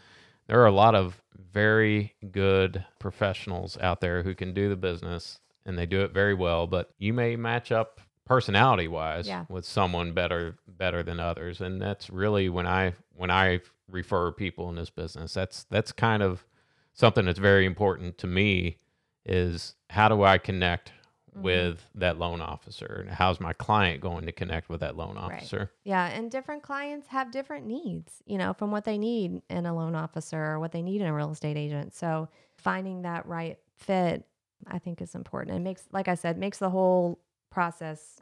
there 0.46 0.60
are 0.60 0.66
a 0.66 0.72
lot 0.72 0.94
of 0.94 1.22
very 1.52 2.14
good 2.30 2.84
professionals 2.98 3.78
out 3.80 4.00
there 4.00 4.22
who 4.22 4.34
can 4.34 4.52
do 4.52 4.68
the 4.68 4.76
business 4.76 5.40
and 5.64 5.78
they 5.78 5.86
do 5.86 6.02
it 6.02 6.12
very 6.12 6.34
well. 6.34 6.66
But 6.66 6.90
you 6.98 7.12
may 7.12 7.36
match 7.36 7.72
up 7.72 8.00
personality 8.26 8.88
wise 8.88 9.26
Yeah. 9.26 9.44
with 9.48 9.64
someone 9.64 10.12
better 10.12 10.56
better 10.68 11.02
than 11.02 11.18
others. 11.18 11.60
And 11.60 11.80
that's 11.80 12.10
really 12.10 12.48
when 12.48 12.66
I 12.66 12.94
when 13.16 13.30
I 13.30 13.60
refer 13.90 14.30
people 14.32 14.68
in 14.68 14.76
this 14.76 14.90
business, 14.90 15.34
that's 15.34 15.64
that's 15.64 15.92
kind 15.92 16.22
of 16.22 16.44
something 16.92 17.24
that's 17.24 17.38
very 17.38 17.64
important 17.66 18.18
to 18.18 18.26
me 18.26 18.76
is 19.24 19.74
how 19.90 20.08
do 20.08 20.22
I 20.22 20.38
connect 20.38 20.92
Mhm. 21.36 21.42
with 21.42 21.88
that 21.94 22.18
loan 22.18 22.40
officer 22.40 23.04
and 23.06 23.10
how's 23.10 23.38
my 23.40 23.52
client 23.52 24.00
going 24.00 24.26
to 24.26 24.32
connect 24.32 24.68
with 24.68 24.80
that 24.80 24.96
loan 24.96 25.14
Right. 25.16 25.34
officer 25.34 25.70
Yeah, 25.84 26.06
and 26.06 26.30
different 26.30 26.62
clients 26.62 27.06
have 27.08 27.30
different 27.30 27.66
needs, 27.66 28.22
you 28.26 28.36
know, 28.38 28.52
from 28.52 28.70
what 28.72 28.84
they 28.84 28.98
need 28.98 29.42
in 29.48 29.64
a 29.66 29.74
loan 29.74 29.94
officer 29.94 30.42
or 30.44 30.58
what 30.58 30.72
they 30.72 30.82
need 30.82 31.00
in 31.00 31.06
a 31.06 31.14
real 31.14 31.30
estate 31.30 31.56
agent. 31.56 31.94
So 31.94 32.28
finding 32.56 33.02
that 33.02 33.26
right 33.26 33.58
fit, 33.76 34.26
I 34.66 34.78
think, 34.78 35.00
is 35.00 35.14
important. 35.14 35.56
It 35.56 35.60
makes, 35.60 35.86
like 35.92 36.08
I 36.08 36.14
said, 36.16 36.36
makes 36.36 36.58
the 36.58 36.70
whole 36.70 37.20
process 37.50 38.20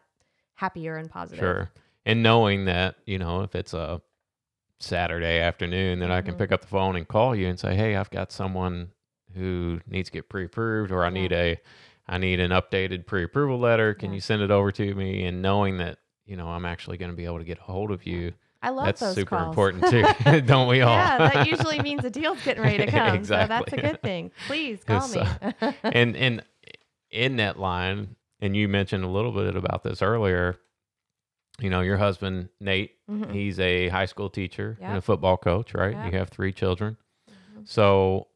happier 0.55 0.97
and 0.97 1.11
positive. 1.11 1.39
sure 1.41 1.71
and 2.05 2.23
knowing 2.23 2.65
that 2.65 2.97
you 3.07 3.19
know 3.19 3.43
if 3.43 3.55
it's 3.55 3.75
a 3.75 4.01
saturday 4.81 5.41
afternoon 5.41 5.99
that 6.01 6.11
i 6.11 6.23
can 6.23 6.35
Mhm. 6.35 6.39
pick 6.39 6.53
up 6.53 6.61
the 6.63 6.67
phone 6.69 6.95
and 6.97 7.07
call 7.09 7.35
you 7.35 7.47
and 7.49 7.59
say 7.59 7.75
hey 7.75 7.97
i've 7.97 8.11
got 8.11 8.31
someone 8.33 8.91
who 9.35 9.81
needs 9.87 10.09
to 10.09 10.13
get 10.13 10.29
pre-approved 10.29 10.91
or 10.93 11.05
i 11.05 11.11
need 11.11 11.33
a 11.33 11.61
i 12.09 12.19
need 12.19 12.41
an 12.41 12.51
updated 12.51 13.07
pre-approval 13.07 13.59
letter 13.59 13.95
can 13.95 14.11
Yeah. 14.11 14.15
you 14.17 14.21
send 14.21 14.43
it 14.43 14.51
over 14.51 14.73
to 14.73 14.95
me 14.95 15.25
and 15.25 15.43
knowing 15.43 15.79
that 15.79 15.99
you 16.27 16.37
know 16.37 16.49
i'm 16.49 16.65
actually 16.65 16.97
going 16.99 17.11
to 17.11 17.17
be 17.17 17.25
able 17.25 17.39
to 17.39 17.45
get 17.45 17.59
a 17.59 17.63
hold 17.63 17.91
of 17.91 18.07
you 18.07 18.33
I 18.61 18.71
love 18.71 18.87
that's 18.87 19.01
those 19.01 19.15
super 19.15 19.37
calls. 19.37 19.49
important 19.51 19.85
too 20.25 20.41
don't 20.47 20.67
we 20.67 20.81
all 20.81 20.93
yeah, 20.93 21.19
that 21.33 21.47
usually 21.49 21.81
means 21.81 22.05
a 22.05 22.11
deal's 22.11 22.43
getting 22.43 22.63
ready 22.65 22.79
to 22.85 22.87
come. 22.91 23.25
So 23.25 23.35
that's 23.49 23.73
a 23.73 23.77
good 23.77 24.03
thing. 24.03 24.33
Please 24.49 24.83
call 24.83 25.07
me. 25.11 25.23
and 25.85 26.17
and 26.17 26.43
in 27.13 27.37
that 27.37 27.57
line, 27.61 28.17
and 28.41 28.57
you 28.57 28.67
mentioned 28.67 29.05
a 29.05 29.09
little 29.09 29.31
bit 29.31 29.55
about 29.55 29.85
this 29.85 30.03
earlier. 30.03 30.59
you 31.61 31.71
know, 31.71 31.83
your 31.83 31.99
husband 31.99 32.49
Nate, 32.61 32.97
Mhm. 33.09 33.33
he's 33.33 33.61
a 33.61 33.89
high 33.91 34.07
school 34.07 34.29
teacher 34.29 34.77
and 34.81 34.99
a 34.99 35.01
football 35.01 35.37
coach, 35.37 35.73
right? 35.75 35.95
Yep. 35.95 36.13
You 36.13 36.19
have 36.19 36.29
three 36.29 36.53
children. 36.53 36.97
Mhm. 37.31 37.69
So 37.69 38.27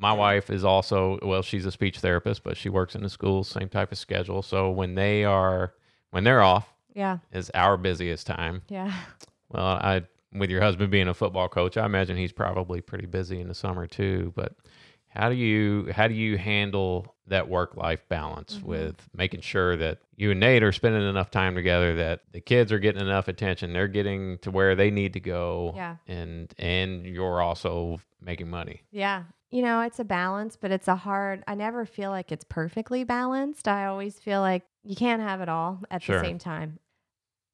my 0.00 0.12
wife 0.12 0.50
is 0.50 0.64
also 0.64 1.18
well, 1.22 1.42
she's 1.42 1.66
a 1.66 1.70
speech 1.70 1.98
therapist, 2.00 2.42
but 2.42 2.56
she 2.56 2.68
works 2.68 2.94
in 2.94 3.02
the 3.02 3.08
schools, 3.10 3.48
same 3.48 3.68
type 3.68 3.92
of 3.92 3.98
schedule. 3.98 4.42
So 4.42 4.70
when 4.70 4.94
they 4.94 5.24
are 5.24 5.74
when 6.10 6.24
they're 6.24 6.42
off 6.42 6.72
Yeah. 6.94 7.18
is 7.32 7.50
our 7.54 7.76
busiest 7.76 8.26
time. 8.26 8.62
Yeah. 8.68 8.92
Well, 9.48 9.64
I 9.66 10.02
with 10.32 10.48
your 10.50 10.62
husband 10.62 10.90
being 10.90 11.08
a 11.08 11.14
football 11.14 11.48
coach, 11.48 11.76
I 11.76 11.84
imagine 11.84 12.16
he's 12.16 12.32
probably 12.32 12.80
pretty 12.80 13.06
busy 13.06 13.40
in 13.40 13.48
the 13.48 13.54
summer 13.54 13.86
too. 13.86 14.32
But 14.36 14.54
how 15.08 15.28
do 15.28 15.34
you 15.34 15.90
how 15.92 16.06
do 16.08 16.14
you 16.14 16.38
handle 16.38 17.14
that 17.26 17.48
work 17.48 17.76
life 17.76 18.08
balance 18.08 18.58
Mhm. 18.58 18.62
with 18.64 19.08
making 19.14 19.40
sure 19.40 19.76
that 19.76 19.98
you 20.16 20.30
and 20.32 20.40
Nate 20.40 20.62
are 20.62 20.72
spending 20.72 21.02
enough 21.08 21.30
time 21.30 21.54
together, 21.54 21.94
that 21.96 22.20
the 22.32 22.40
kids 22.40 22.70
are 22.72 22.78
getting 22.78 23.00
enough 23.02 23.26
attention, 23.28 23.72
they're 23.72 23.86
getting 23.88 24.38
to 24.38 24.50
where 24.50 24.74
they 24.74 24.90
need 24.90 25.12
to 25.14 25.20
go, 25.20 25.72
Yeah. 25.76 25.96
and 26.06 26.52
and 26.58 27.04
you're 27.06 27.40
also 27.40 28.00
making 28.20 28.48
money. 28.50 28.82
Yeah. 28.92 29.24
You 29.50 29.62
know, 29.62 29.80
it's 29.80 29.98
a 29.98 30.04
balance, 30.04 30.56
but 30.56 30.70
it's 30.70 30.86
a 30.86 30.94
hard, 30.94 31.42
I 31.48 31.54
never 31.56 31.84
feel 31.84 32.10
like 32.10 32.30
it's 32.30 32.44
perfectly 32.44 33.02
balanced. 33.02 33.66
I 33.66 33.86
always 33.86 34.18
feel 34.18 34.40
like 34.40 34.64
you 34.84 34.94
can't 34.94 35.20
have 35.22 35.40
it 35.40 35.48
all 35.48 35.82
at 35.90 36.02
Sure. 36.02 36.18
the 36.18 36.24
same 36.24 36.38
time. 36.38 36.78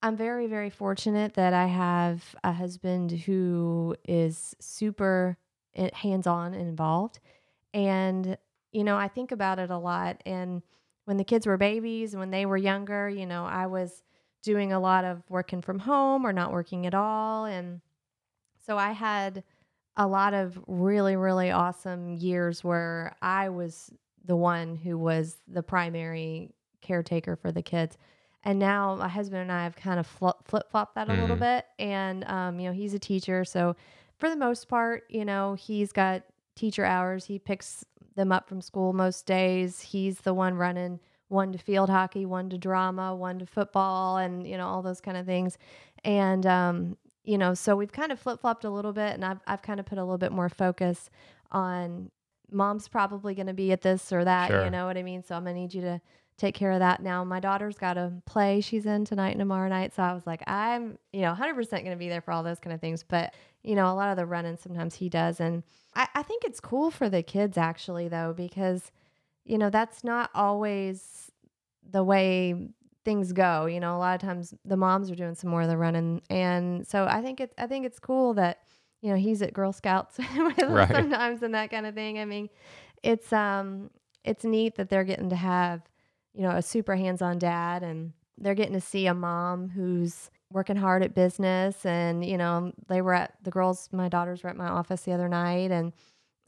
I'm 0.02 0.14
very, 0.16 0.46
very 0.46 0.68
fortunate 0.68 1.34
that 1.34 1.54
I 1.54 1.66
have 1.66 2.36
a 2.44 2.52
husband 2.52 3.12
who 3.12 3.96
is 4.06 4.54
super 4.60 5.38
eh, 5.74 5.88
hands 5.94 6.26
on 6.26 6.52
and 6.52 6.68
involved. 6.68 7.18
And, 7.72 8.36
you 8.72 8.84
know, 8.84 8.96
I 8.96 9.08
think 9.08 9.32
about 9.32 9.58
it 9.58 9.70
a 9.70 9.78
lot. 9.78 10.22
And 10.26 10.62
when 11.06 11.16
the 11.16 11.24
kids 11.24 11.46
were 11.46 11.56
babies 11.56 12.12
and 12.12 12.20
when 12.20 12.30
they 12.30 12.44
were 12.44 12.58
younger, 12.58 13.08
you 13.08 13.24
know, 13.24 13.46
I 13.46 13.66
was 13.68 14.02
doing 14.42 14.70
a 14.70 14.78
lot 14.78 15.04
of 15.04 15.22
working 15.30 15.62
from 15.62 15.78
home 15.80 16.26
or 16.26 16.32
not 16.32 16.52
working 16.52 16.86
at 16.86 16.94
all. 16.94 17.46
And 17.46 17.80
so 18.66 18.76
I 18.76 18.92
had 18.92 19.44
a 19.96 20.06
lot 20.06 20.34
of 20.34 20.62
really, 20.66 21.16
really 21.16 21.50
awesome 21.50 22.08
years 22.16 22.62
where 22.62 23.14
I 23.22 23.48
was 23.48 23.92
the 24.24 24.36
one 24.36 24.76
who 24.76 24.98
was 24.98 25.40
the 25.48 25.62
primary 25.62 26.54
caretaker 26.80 27.36
for 27.36 27.50
the 27.52 27.62
kids. 27.62 27.96
And 28.44 28.58
now 28.58 28.94
my 28.96 29.08
husband 29.08 29.42
and 29.42 29.52
I 29.52 29.64
have 29.64 29.76
kind 29.76 29.98
of 29.98 30.06
flip 30.06 30.36
flopped 30.70 30.94
that 30.94 31.08
a 31.08 31.14
little 31.14 31.36
Mhm. 31.36 31.36
bit. 31.36 31.66
And, 31.78 32.24
um, 32.24 32.60
you 32.60 32.68
know, 32.68 32.72
he's 32.74 32.94
a 32.94 32.98
teacher. 32.98 33.44
So 33.44 33.74
for 34.18 34.28
the 34.30 34.36
most 34.36 34.68
part, 34.68 35.04
you 35.08 35.24
know, 35.24 35.54
he's 35.54 35.92
got 35.92 36.22
teacher 36.54 36.84
hours. 36.84 37.24
He 37.24 37.38
picks 37.38 37.84
them 38.14 38.32
up 38.32 38.48
from 38.48 38.60
school 38.60 38.92
most 38.92 39.26
days. 39.26 39.80
He's 39.80 40.20
the 40.20 40.34
one 40.34 40.54
running 40.54 41.00
one 41.28 41.50
to 41.50 41.58
field 41.58 41.90
hockey, 41.90 42.24
one 42.24 42.48
to 42.50 42.56
drama, 42.58 43.12
one 43.14 43.40
to 43.40 43.46
football, 43.46 44.16
and, 44.16 44.46
you 44.46 44.56
know, 44.56 44.68
all 44.68 44.80
those 44.80 45.00
kind 45.00 45.16
of 45.16 45.26
things. 45.26 45.58
And, 46.04 46.46
um, 46.46 46.96
you 47.26 47.36
know, 47.36 47.52
so 47.54 47.76
we've 47.76 47.92
kind 47.92 48.12
of 48.12 48.18
flip 48.18 48.40
flopped 48.40 48.64
a 48.64 48.70
little 48.70 48.92
bit, 48.92 49.14
and 49.14 49.24
I've, 49.24 49.40
I've 49.46 49.60
kind 49.60 49.80
of 49.80 49.86
put 49.86 49.98
a 49.98 50.02
little 50.02 50.16
bit 50.16 50.32
more 50.32 50.48
focus 50.48 51.10
on 51.50 52.10
mom's 52.50 52.86
probably 52.88 53.34
going 53.34 53.48
to 53.48 53.52
be 53.52 53.72
at 53.72 53.82
this 53.82 54.12
or 54.12 54.24
that. 54.24 54.48
Sure. 54.48 54.64
You 54.64 54.70
know 54.70 54.86
what 54.86 54.96
I 54.96 55.02
mean? 55.02 55.24
So 55.24 55.34
I'm 55.34 55.42
going 55.42 55.56
to 55.56 55.60
need 55.60 55.74
you 55.74 55.82
to 55.82 56.00
take 56.38 56.54
care 56.54 56.70
of 56.70 56.78
that 56.80 57.02
now. 57.02 57.24
My 57.24 57.40
daughter's 57.40 57.76
got 57.76 57.96
a 57.96 58.12
play 58.26 58.60
she's 58.60 58.86
in 58.86 59.04
tonight 59.04 59.30
and 59.30 59.40
tomorrow 59.40 59.68
night. 59.68 59.94
So 59.94 60.02
I 60.02 60.12
was 60.12 60.26
like, 60.26 60.42
I'm, 60.46 60.98
you 61.12 61.22
know, 61.22 61.34
100% 61.34 61.70
going 61.70 61.84
to 61.86 61.96
be 61.96 62.08
there 62.08 62.20
for 62.20 62.32
all 62.32 62.42
those 62.42 62.60
kind 62.60 62.74
of 62.74 62.80
things. 62.80 63.02
But, 63.02 63.34
you 63.62 63.74
know, 63.74 63.90
a 63.90 63.94
lot 63.94 64.10
of 64.10 64.16
the 64.16 64.26
running 64.26 64.56
sometimes 64.56 64.94
he 64.94 65.08
does. 65.08 65.40
And 65.40 65.62
I, 65.94 66.06
I 66.14 66.22
think 66.22 66.44
it's 66.44 66.60
cool 66.60 66.90
for 66.90 67.08
the 67.08 67.22
kids 67.22 67.56
actually, 67.56 68.08
though, 68.08 68.34
because, 68.36 68.92
you 69.44 69.58
know, 69.58 69.70
that's 69.70 70.04
not 70.04 70.30
always 70.34 71.32
the 71.90 72.04
way 72.04 72.68
things 73.06 73.32
go. 73.32 73.64
You 73.64 73.80
know, 73.80 73.96
a 73.96 73.98
lot 73.98 74.14
of 74.16 74.20
times 74.20 74.52
the 74.66 74.76
moms 74.76 75.10
are 75.10 75.14
doing 75.14 75.34
some 75.34 75.48
more 75.48 75.62
of 75.62 75.68
the 75.68 75.78
running. 75.78 76.20
And 76.28 76.86
so 76.86 77.06
I 77.08 77.22
think 77.22 77.40
it's, 77.40 77.54
I 77.56 77.66
think 77.66 77.86
it's 77.86 77.98
cool 77.98 78.34
that, 78.34 78.58
you 79.00 79.08
know, 79.10 79.16
he's 79.16 79.40
at 79.40 79.54
Girl 79.54 79.72
Scouts 79.72 80.18
with 80.36 80.58
Right. 80.58 80.90
sometimes 80.90 81.42
and 81.42 81.54
that 81.54 81.70
kind 81.70 81.86
of 81.86 81.94
thing. 81.94 82.18
I 82.18 82.24
mean, 82.26 82.50
it's, 83.02 83.32
um, 83.32 83.90
it's 84.24 84.44
neat 84.44 84.74
that 84.74 84.90
they're 84.90 85.04
getting 85.04 85.30
to 85.30 85.36
have, 85.36 85.82
you 86.34 86.42
know, 86.42 86.50
a 86.50 86.60
super 86.60 86.96
hands-on 86.96 87.38
dad 87.38 87.82
and 87.84 88.12
they're 88.38 88.54
getting 88.56 88.74
to 88.74 88.80
see 88.80 89.06
a 89.06 89.14
mom 89.14 89.70
who's 89.70 90.28
working 90.52 90.76
hard 90.76 91.02
at 91.02 91.14
business 91.14 91.84
and 91.84 92.24
you 92.24 92.38
know 92.38 92.70
they 92.86 93.02
were 93.02 93.12
at 93.14 93.32
the 93.42 93.50
girls 93.50 93.88
my 93.90 94.08
daughters 94.08 94.44
were 94.44 94.50
at 94.50 94.56
my 94.56 94.68
office 94.68 95.02
the 95.02 95.10
other 95.12 95.28
night 95.28 95.72
and 95.72 95.92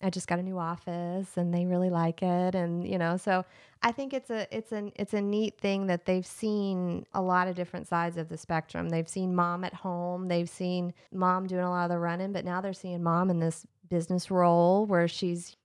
I 0.03 0.11
just 0.11 0.29
got 0.29 0.39
a 0.39 0.43
new 0.43 0.59
office 0.59 1.37
and 1.37 1.53
they 1.53 1.67
really 1.67 1.91
like 1.91 2.23
it 2.23 2.55
and 2.55 2.87
you 2.87 2.99
know 2.99 3.17
so 3.17 3.45
I 3.83 3.93
think 3.93 4.13
it's 4.13 4.31
a 4.31 4.47
it's 4.57 4.73
an 4.73 4.93
it's 4.97 5.15
a 5.15 5.21
neat 5.21 5.59
thing 5.59 5.87
that 5.87 6.05
they've 6.05 6.27
seen 6.27 7.07
a 7.15 7.23
lot 7.23 7.49
of 7.49 7.55
different 7.57 7.87
sides 7.87 8.17
of 8.17 8.29
the 8.29 8.37
spectrum. 8.37 8.89
They've 8.89 9.09
seen 9.09 9.35
mom 9.35 9.65
at 9.65 9.75
home, 9.75 10.29
they've 10.29 10.49
seen 10.49 10.95
mom 11.13 11.47
doing 11.47 11.65
a 11.65 11.71
lot 11.71 11.85
of 11.85 11.91
the 11.91 11.99
running, 11.99 12.33
but 12.33 12.45
now 12.45 12.61
they're 12.61 12.73
seeing 12.73 13.03
mom 13.03 13.31
in 13.31 13.39
this 13.39 13.67
business 13.89 14.31
role 14.31 14.85
where 14.87 15.09
she's 15.09 15.57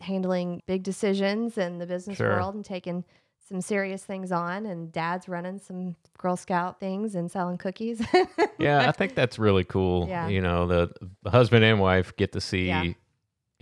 handling 0.00 0.62
big 0.66 0.82
decisions 0.82 1.56
in 1.58 1.78
the 1.78 1.86
business 1.86 2.18
Sure. 2.18 2.30
world 2.36 2.54
and 2.54 2.64
taking 2.64 3.04
some 3.48 3.60
serious 3.60 4.04
things 4.04 4.32
on 4.32 4.66
and 4.66 4.92
dad's 4.92 5.28
running 5.28 5.58
some 5.58 5.94
girl 6.16 6.36
scout 6.36 6.78
things 6.80 7.14
and 7.14 7.30
selling 7.30 7.58
cookies 7.58 8.00
yeah, 8.58 8.88
I 8.88 8.92
think 8.92 9.14
that's 9.14 9.38
really 9.38 9.64
cool. 9.64 10.06
Yeah. 10.08 10.28
You 10.28 10.40
know, 10.40 10.66
the, 10.66 10.92
the 11.22 11.30
husband 11.30 11.64
and 11.64 11.80
wife 11.80 12.14
get 12.16 12.32
to 12.32 12.40
see 12.40 12.68
Yeah. 12.68 12.92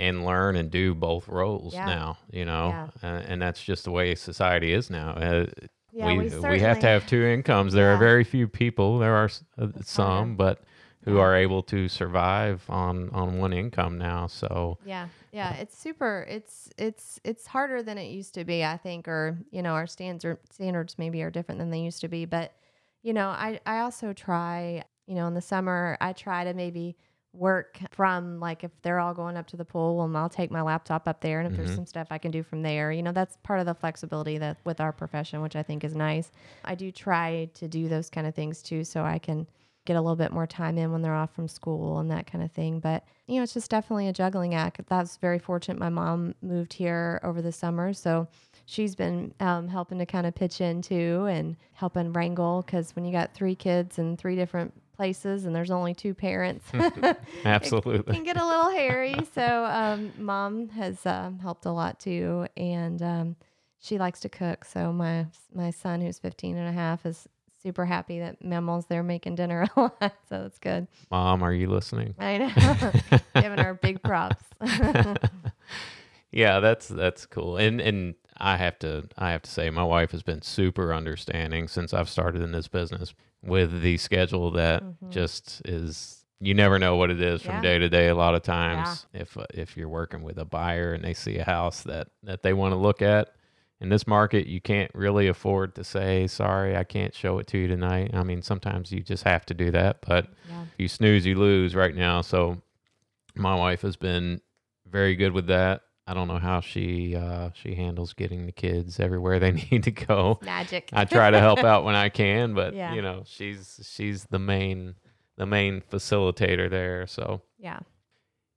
And 0.01 0.25
learn 0.25 0.57
and 0.57 0.71
do 0.71 0.95
both 0.95 1.29
roles 1.29 1.75
Yeah. 1.75 1.87
now, 1.87 2.19
you 2.33 2.45
know, 2.45 2.71
Yeah. 2.71 2.89
uh, 3.03 3.23
and 3.29 3.41
that's 3.43 3.63
just 3.63 3.85
the 3.85 3.91
way 3.91 4.15
society 4.15 4.73
is 4.73 4.91
now. 4.91 5.11
Uh, 5.11 5.47
yeah, 5.93 6.07
we, 6.07 6.19
we, 6.19 6.39
we 6.41 6.61
have 6.61 6.79
to 6.81 6.87
have 6.87 7.07
two 7.07 7.23
incomes. 7.25 7.73
There 7.73 7.93
are 7.93 7.99
very 7.99 8.25
few 8.25 8.49
people, 8.49 8.99
there 8.99 9.15
are 9.15 9.31
uh, 9.59 9.69
some, 9.83 10.37
but 10.37 10.63
who 11.05 11.19
are 11.19 11.35
able 11.35 11.63
to 11.65 11.89
survive 11.89 12.65
on, 12.69 13.11
on 13.11 13.39
one 13.39 13.53
income 13.53 13.99
now. 13.99 14.27
So, 14.27 14.79
Yeah, 14.85 15.09
yeah, 15.33 15.55
it's 15.55 15.77
super. 15.77 16.27
It's 16.29 16.71
it's 16.79 17.21
it's 17.25 17.47
harder 17.47 17.83
than 17.83 17.99
it 17.99 18.11
used 18.11 18.35
to 18.35 18.45
be, 18.45 18.65
I 18.65 18.77
think, 18.77 19.09
or 19.09 19.39
you 19.51 19.63
know, 19.63 19.73
our 19.75 19.87
standards 19.87 20.41
standards 20.51 20.99
maybe 20.99 21.23
are 21.23 21.31
different 21.31 21.59
than 21.59 21.71
they 21.71 21.81
used 21.81 22.01
to 22.01 22.09
be. 22.09 22.25
But 22.25 22.53
you 23.03 23.13
know, 23.13 23.29
I 23.29 23.61
I 23.67 23.81
also 23.81 24.13
try, 24.13 24.85
you 25.07 25.15
know, 25.15 25.27
in 25.27 25.35
the 25.35 25.41
summer, 25.41 25.97
I 26.01 26.13
try 26.13 26.45
to 26.45 26.55
maybe 26.55 26.97
work 27.33 27.79
from 27.93 28.41
like 28.41 28.65
if 28.65 28.71
they're 28.83 28.99
all 28.99 29.15
going 29.15 29.37
up 29.37 29.47
to 29.49 29.57
the 29.57 29.65
pool, 29.65 30.03
and 30.03 30.17
I'll 30.17 30.29
take 30.29 30.51
my 30.51 30.63
laptop 30.63 31.07
up 31.07 31.21
there, 31.21 31.39
and 31.41 31.47
if 31.47 31.53
Mhm. 31.53 31.57
there's 31.59 31.75
some 31.75 31.87
stuff 31.87 32.09
I 32.11 32.19
can 32.19 32.31
do 32.31 32.43
from 32.43 32.63
there, 32.63 32.91
you 32.91 33.03
know, 33.03 33.13
that's 33.13 33.37
part 33.43 33.61
of 33.61 33.67
the 33.67 33.75
flexibility 33.75 34.39
that 34.39 34.57
with 34.65 34.81
our 34.81 34.93
profession, 34.93 35.41
which 35.41 35.55
I 35.57 35.63
think 35.63 35.85
is 35.85 35.95
nice. 35.95 36.33
I 36.65 36.75
do 36.75 36.91
try 36.91 37.49
to 37.55 37.69
do 37.69 37.89
those 37.89 38.11
kind 38.11 38.27
of 38.27 38.35
things 38.35 38.63
too, 38.63 38.85
so 38.85 39.05
I 39.05 39.19
can 39.19 39.47
get 39.87 39.97
a 39.97 40.01
little 40.01 40.17
bit 40.17 40.31
more 40.33 40.47
time 40.47 40.77
in 40.77 40.93
when 40.93 41.03
they're 41.03 41.15
off 41.15 41.33
from 41.35 41.49
school 41.49 41.99
and 42.01 42.11
that 42.11 42.27
kind 42.27 42.45
of 42.45 42.53
thing. 42.53 42.81
But, 42.81 43.03
you 43.27 43.37
know, 43.37 43.43
it's 43.43 43.55
just 43.55 43.71
definitely 43.71 44.09
a 44.09 44.13
juggling 44.13 44.55
act. 44.55 44.81
That's 44.89 45.17
very 45.17 45.39
fortunate. 45.39 45.79
My 45.79 45.89
mom 45.89 46.35
moved 46.43 46.75
here 46.75 47.19
over 47.23 47.41
the 47.41 47.51
summer. 47.51 47.93
So 47.95 48.29
she's 48.71 48.95
been 48.95 49.35
um, 49.41 49.67
helping 49.67 49.99
to 49.99 50.07
kind 50.07 50.27
of 50.27 50.35
pitch 50.35 50.61
in 50.61 50.81
too 50.81 51.27
and 51.29 51.57
helping 51.73 52.13
wrangle 52.13 52.63
because 52.65 52.95
when 52.95 53.05
you 53.05 53.11
got 53.11 53.35
three 53.35 53.57
kids 53.57 53.99
in 53.99 54.17
three 54.17 54.37
different 54.37 54.73
places 54.97 55.45
and 55.45 55.55
there's 55.55 55.73
only 55.73 55.93
two 55.93 56.15
parents, 56.15 56.65
it 56.75 57.17
absolutely. 57.45 58.15
can 58.15 58.23
get 58.23 58.37
a 58.37 58.47
little 58.47 58.71
hairy. 58.71 59.17
So 59.35 59.65
um, 59.65 60.13
mom 60.17 60.69
has 60.69 61.05
um, 61.05 61.41
helped 61.41 61.67
a 61.67 61.73
lot 61.73 61.99
too. 61.99 62.47
And 62.57 63.03
um, 63.03 63.37
she 63.81 63.99
likes 63.99 64.21
to 64.21 64.29
cook. 64.29 64.65
So 64.65 64.93
my, 64.93 65.27
my 65.53 65.71
son, 65.71 66.01
who's 66.01 66.21
15 66.21 66.57
and 66.57 66.69
a 66.69 66.73
half, 66.73 67.05
is 67.05 67.29
super 67.61 67.85
happy 67.85 68.21
that 68.21 68.41
Mamaw's 68.41 68.87
there 68.87 69.03
making 69.03 69.35
dinner 69.35 69.67
a 69.77 69.81
lot. 69.81 70.15
So 70.29 70.45
it's 70.45 70.61
good. 70.61 70.87
Mom, 71.11 71.43
are 71.43 71.53
you 71.53 71.69
listening? 71.69 72.15
I 72.21 72.39
know. 72.39 73.19
Giving 73.43 73.59
her 73.59 73.75
big 73.75 74.01
props. 74.01 74.45
yeah, 76.31 76.61
that's 76.61 76.87
that's 76.87 77.27
cool. 77.27 77.57
And 77.57 77.81
and 77.81 78.15
I 78.41 78.57
have 78.57 78.79
to 78.81 79.05
I 79.19 79.31
have 79.33 79.43
to 79.43 79.51
say 79.51 79.71
my 79.71 79.85
wife 79.85 80.13
has 80.13 80.23
been 80.23 80.43
super 80.43 80.93
understanding 80.95 81.69
since 81.69 81.93
I've 81.93 82.09
started 82.09 82.43
in 82.43 82.53
this 82.53 82.69
business 82.69 83.15
with 83.43 83.83
the 83.83 83.97
schedule 83.99 84.51
that 84.53 84.83
Mhm. 84.83 85.11
just 85.11 85.63
is 85.67 86.25
you 86.41 86.55
never 86.55 86.79
know 86.79 86.97
what 86.97 87.11
it 87.11 87.21
is 87.21 87.43
from 87.43 87.61
day 87.61 87.79
to 87.79 87.89
day 87.89 88.09
a 88.09 88.15
lot 88.15 88.35
of 88.35 88.43
times 88.43 89.07
if 89.13 89.37
uh, 89.37 89.45
if 89.53 89.77
you're 89.77 89.89
working 89.91 90.23
with 90.23 90.39
a 90.39 90.45
buyer 90.45 90.93
and 90.95 91.05
they 91.05 91.13
see 91.15 91.37
a 91.39 91.45
house 91.45 91.83
that 91.83 92.09
that 92.23 92.43
they 92.43 92.53
want 92.55 92.73
to 92.73 92.77
look 92.77 93.03
at 93.03 93.35
in 93.81 93.89
this 93.91 94.07
market 94.07 94.47
you 94.47 94.61
can't 94.61 94.91
really 94.95 95.27
afford 95.29 95.75
to 95.75 95.85
say 95.85 96.27
sorry 96.27 96.77
I 96.77 96.85
can't 96.85 97.15
show 97.15 97.39
it 97.39 97.47
to 97.49 97.59
you 97.59 97.69
tonight. 97.69 98.11
I 98.15 98.23
mean 98.23 98.41
sometimes 98.43 98.91
you 98.93 99.01
just 99.03 99.25
have 99.25 99.45
to 99.47 99.55
do 99.55 99.71
that, 99.71 99.99
but 100.07 100.29
yeah. 100.49 100.63
if 100.63 100.69
you 100.79 100.89
snooze, 100.89 101.27
you 101.27 101.35
lose 101.35 101.75
right 101.75 101.95
now. 101.95 102.21
So 102.23 102.63
my 103.35 103.55
wife 103.55 103.83
has 103.83 103.97
been 103.97 104.41
very 104.91 105.15
good 105.17 105.33
with 105.33 105.47
that. 105.47 105.83
I 106.11 106.15
don't 106.15 106.27
know 106.27 106.39
how 106.39 106.61
she 106.61 107.15
uh, 107.15 107.51
she 107.55 107.77
handles 107.77 108.15
getting 108.15 108.47
the 108.47 108.53
kids 108.53 108.99
everywhere 108.99 109.39
they 109.39 109.53
need 109.71 109.85
to 109.85 109.93
go. 109.93 110.41
Magic. 110.43 110.89
I 110.93 111.05
try 111.05 111.31
to 111.31 111.39
help 111.39 111.61
out 111.61 111.85
when 111.85 111.95
I 111.95 112.09
can, 112.23 112.53
but 112.55 112.75
Yeah. 112.75 112.95
you 112.95 113.01
know 113.03 113.23
she's 113.27 113.79
she's 113.95 114.25
the 114.25 114.41
main 114.41 114.97
the 115.37 115.47
main 115.47 115.83
facilitator 115.83 116.69
there. 116.69 117.07
So 117.07 117.43
yeah. 117.59 117.79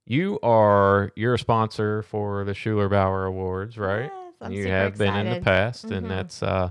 you 0.04 0.40
are 0.42 1.12
you're 1.14 1.34
a 1.34 1.38
sponsor 1.38 2.02
for 2.02 2.44
the 2.44 2.54
Schuler 2.54 2.88
Bauer 2.88 3.24
Awards, 3.24 3.78
right? 3.78 4.10
Yes, 4.12 4.32
I'm 4.40 4.52
you 4.52 4.66
have 4.68 4.98
been 4.98 5.14
in 5.14 5.32
the 5.32 5.40
past, 5.40 5.84
and 5.84 6.06
Mhm. 6.06 6.08
that's 6.08 6.42
uh, 6.42 6.70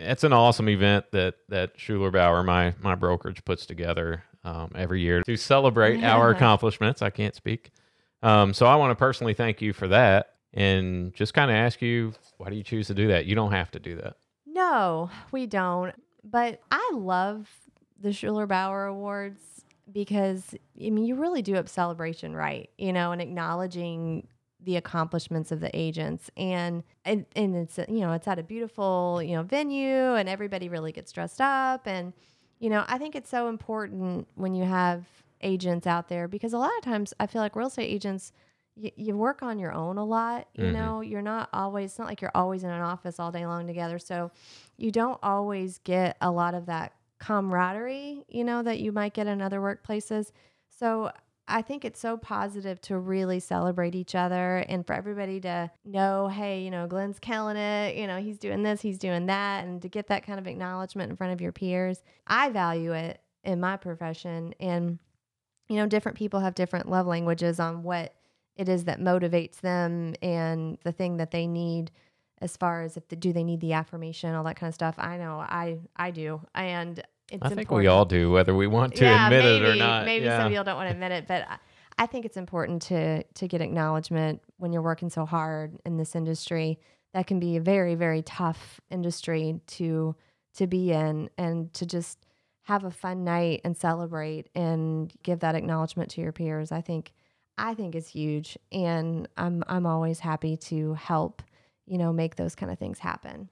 it's 0.00 0.24
an 0.24 0.32
awesome 0.32 0.68
event 0.68 1.06
that 1.12 1.34
that 1.48 1.72
Schuler 1.76 2.10
Bauer, 2.10 2.42
my 2.42 2.74
my 2.82 2.96
brokerage, 2.96 3.44
puts 3.44 3.66
together 3.66 4.24
um, 4.42 4.72
every 4.74 5.00
year 5.00 5.22
to 5.22 5.36
celebrate 5.36 6.02
our 6.02 6.30
accomplishments. 6.30 7.02
I 7.02 7.10
can't 7.10 7.34
speak, 7.36 7.70
um, 8.22 8.52
so 8.52 8.66
I 8.66 8.76
want 8.76 8.90
to 8.90 8.96
personally 8.96 9.34
thank 9.34 9.62
you 9.62 9.72
for 9.72 9.88
that, 9.88 10.34
and 10.52 11.14
just 11.14 11.34
kind 11.34 11.50
of 11.50 11.56
ask 11.56 11.82
you, 11.82 12.12
why 12.38 12.50
do 12.50 12.56
you 12.56 12.62
choose 12.62 12.86
to 12.88 12.94
do 12.94 13.08
that? 13.08 13.26
You 13.26 13.34
don't 13.34 13.52
have 13.52 13.70
to 13.72 13.78
do 13.80 13.96
that. 13.96 14.16
No, 14.46 15.10
we 15.30 15.46
don't. 15.46 15.94
But 16.24 16.60
I 16.70 16.90
love 16.94 17.48
the 18.00 18.12
Schuler 18.12 18.46
Bauer 18.46 18.86
Awards 18.86 19.40
because 19.90 20.54
I 20.54 20.90
mean 20.90 21.04
you 21.04 21.14
really 21.14 21.42
do 21.42 21.56
up 21.56 21.68
celebration 21.68 22.34
right, 22.34 22.68
you 22.76 22.92
know, 22.92 23.12
and 23.12 23.22
acknowledging 23.22 24.26
the 24.60 24.76
accomplishments 24.76 25.52
of 25.52 25.60
the 25.60 25.70
agents 25.74 26.30
and, 26.36 26.82
and 27.04 27.24
and 27.36 27.54
it's 27.54 27.78
you 27.88 28.00
know 28.00 28.12
it's 28.12 28.26
at 28.26 28.40
a 28.40 28.42
beautiful 28.42 29.22
you 29.22 29.36
know 29.36 29.42
venue 29.42 30.14
and 30.14 30.28
everybody 30.28 30.68
really 30.68 30.90
gets 30.90 31.12
dressed 31.12 31.40
up 31.40 31.86
and 31.86 32.12
you 32.58 32.68
know 32.68 32.84
I 32.88 32.98
think 32.98 33.14
it's 33.14 33.30
so 33.30 33.48
important 33.48 34.26
when 34.34 34.54
you 34.54 34.64
have 34.64 35.04
agents 35.42 35.86
out 35.86 36.08
there 36.08 36.28
because 36.28 36.52
a 36.52 36.58
lot 36.58 36.70
of 36.78 36.84
times 36.84 37.14
I 37.20 37.26
feel 37.26 37.42
like 37.42 37.56
real 37.56 37.68
estate 37.68 37.84
agents 37.86 38.32
you, 38.76 38.90
you 38.96 39.16
work 39.16 39.42
on 39.42 39.58
your 39.58 39.72
own 39.72 39.98
a 39.98 40.04
lot 40.04 40.48
you 40.54 40.66
Mhm. 40.66 40.72
know 40.72 41.00
you're 41.00 41.22
not 41.22 41.48
always 41.52 41.90
it's 41.90 41.98
not 41.98 42.08
like 42.08 42.20
you're 42.20 42.30
always 42.34 42.62
in 42.64 42.70
an 42.70 42.80
office 42.80 43.18
all 43.18 43.32
day 43.32 43.44
long 43.46 43.66
together 43.66 43.98
so 43.98 44.30
you 44.76 44.90
don't 44.92 45.18
always 45.22 45.78
get 45.78 46.16
a 46.20 46.30
lot 46.30 46.54
of 46.54 46.66
that 46.66 46.92
camaraderie 47.18 48.24
you 48.28 48.44
know 48.44 48.62
that 48.62 48.78
you 48.80 48.92
might 48.92 49.14
get 49.14 49.26
in 49.26 49.40
other 49.42 49.60
workplaces 49.60 50.30
so 50.68 51.10
I 51.50 51.62
think 51.62 51.82
it's 51.84 51.98
so 51.98 52.18
positive 52.18 52.78
to 52.82 52.98
really 52.98 53.40
celebrate 53.40 53.94
each 53.94 54.14
other 54.14 54.58
and 54.68 54.86
for 54.86 54.92
everybody 54.92 55.40
to 55.40 55.70
know, 55.82 56.28
hey, 56.28 56.60
you 56.62 56.70
know, 56.70 56.86
Glenn's 56.86 57.18
killing 57.18 57.56
it. 57.56 57.96
You 57.96 58.06
know, 58.06 58.18
he's 58.20 58.36
doing 58.36 58.62
this, 58.62 58.82
he's 58.82 58.98
doing 58.98 59.24
that. 59.26 59.64
And 59.64 59.80
to 59.80 59.88
get 59.88 60.08
that 60.08 60.26
kind 60.26 60.38
of 60.38 60.46
acknowledgement 60.46 61.08
in 61.10 61.16
front 61.16 61.32
of 61.32 61.40
your 61.40 61.52
peers, 61.52 62.02
I 62.26 62.50
value 62.50 62.92
it 62.92 63.22
in 63.44 63.60
my 63.60 63.78
profession. 63.78 64.52
And, 64.60 64.98
you 65.68 65.76
know, 65.76 65.86
different 65.86 66.18
people 66.18 66.40
have 66.40 66.54
different 66.54 66.88
love 66.88 67.06
languages 67.06 67.60
on 67.60 67.82
what 67.82 68.14
it 68.56 68.68
is 68.68 68.84
that 68.84 69.00
motivates 69.00 69.60
them 69.60 70.14
and 70.20 70.78
the 70.82 70.92
thing 70.92 71.18
that 71.18 71.30
they 71.30 71.46
need 71.46 71.90
as 72.40 72.56
far 72.56 72.82
as 72.82 72.96
if 72.96 73.08
the, 73.08 73.16
do 73.16 73.32
they 73.32 73.44
need 73.44 73.60
the 73.60 73.72
affirmation, 73.72 74.34
all 74.34 74.44
that 74.44 74.56
kind 74.56 74.68
of 74.68 74.74
stuff. 74.74 74.94
I 74.98 75.16
know 75.16 75.38
I, 75.38 75.78
I 75.96 76.10
do. 76.10 76.40
And 76.54 76.98
it's 77.30 77.42
I 77.42 77.48
think 77.48 77.60
important 77.60 77.82
we 77.82 77.86
all 77.88 78.04
do, 78.04 78.30
whether 78.30 78.54
we 78.54 78.66
want 78.66 78.94
to 78.96 79.04
yeah, 79.04 79.26
admit 79.26 79.44
maybe, 79.44 79.64
it 79.64 79.68
or 79.68 79.76
not. 79.76 80.04
Maybe 80.04 80.24
yeah. 80.24 80.38
some 80.38 80.50
people 80.50 80.64
don't 80.64 80.76
want 80.76 80.88
to 80.88 80.94
admit 80.94 81.12
it, 81.12 81.26
but 81.26 81.46
I, 81.48 81.58
I 81.98 82.06
think 82.06 82.24
it's 82.24 82.36
important 82.36 82.82
to 82.82 83.22
to 83.22 83.48
get 83.48 83.60
acknowledgement 83.60 84.40
when 84.56 84.72
you're 84.72 84.82
working 84.82 85.10
so 85.10 85.26
hard 85.26 85.78
in 85.84 85.96
this 85.96 86.14
industry. 86.14 86.78
That 87.12 87.26
can 87.26 87.38
be 87.38 87.56
a 87.56 87.60
very 87.60 87.96
very 87.96 88.22
tough 88.22 88.80
industry 88.90 89.60
to 89.66 90.14
to 90.54 90.66
be 90.66 90.92
in, 90.92 91.28
and 91.36 91.72
to 91.74 91.84
just 91.84 92.18
have 92.68 92.84
a 92.84 92.90
fun 92.90 93.24
night 93.24 93.62
and 93.64 93.74
celebrate 93.74 94.50
and 94.54 95.10
give 95.22 95.40
that 95.40 95.54
acknowledgement 95.54 96.10
to 96.10 96.20
your 96.20 96.32
peers. 96.32 96.70
I 96.70 96.82
think 96.82 97.14
I 97.56 97.72
think 97.72 97.94
is 97.94 98.06
huge, 98.06 98.58
and 98.70 99.26
I'm 99.38 99.64
I'm 99.68 99.86
always 99.86 100.20
happy 100.20 100.58
to 100.68 100.92
help 100.92 101.42
you 101.86 101.96
know 101.96 102.12
make 102.12 102.36
those 102.36 102.54
kind 102.54 102.70
of 102.70 102.78
things 102.78 102.98
happen. 102.98 103.48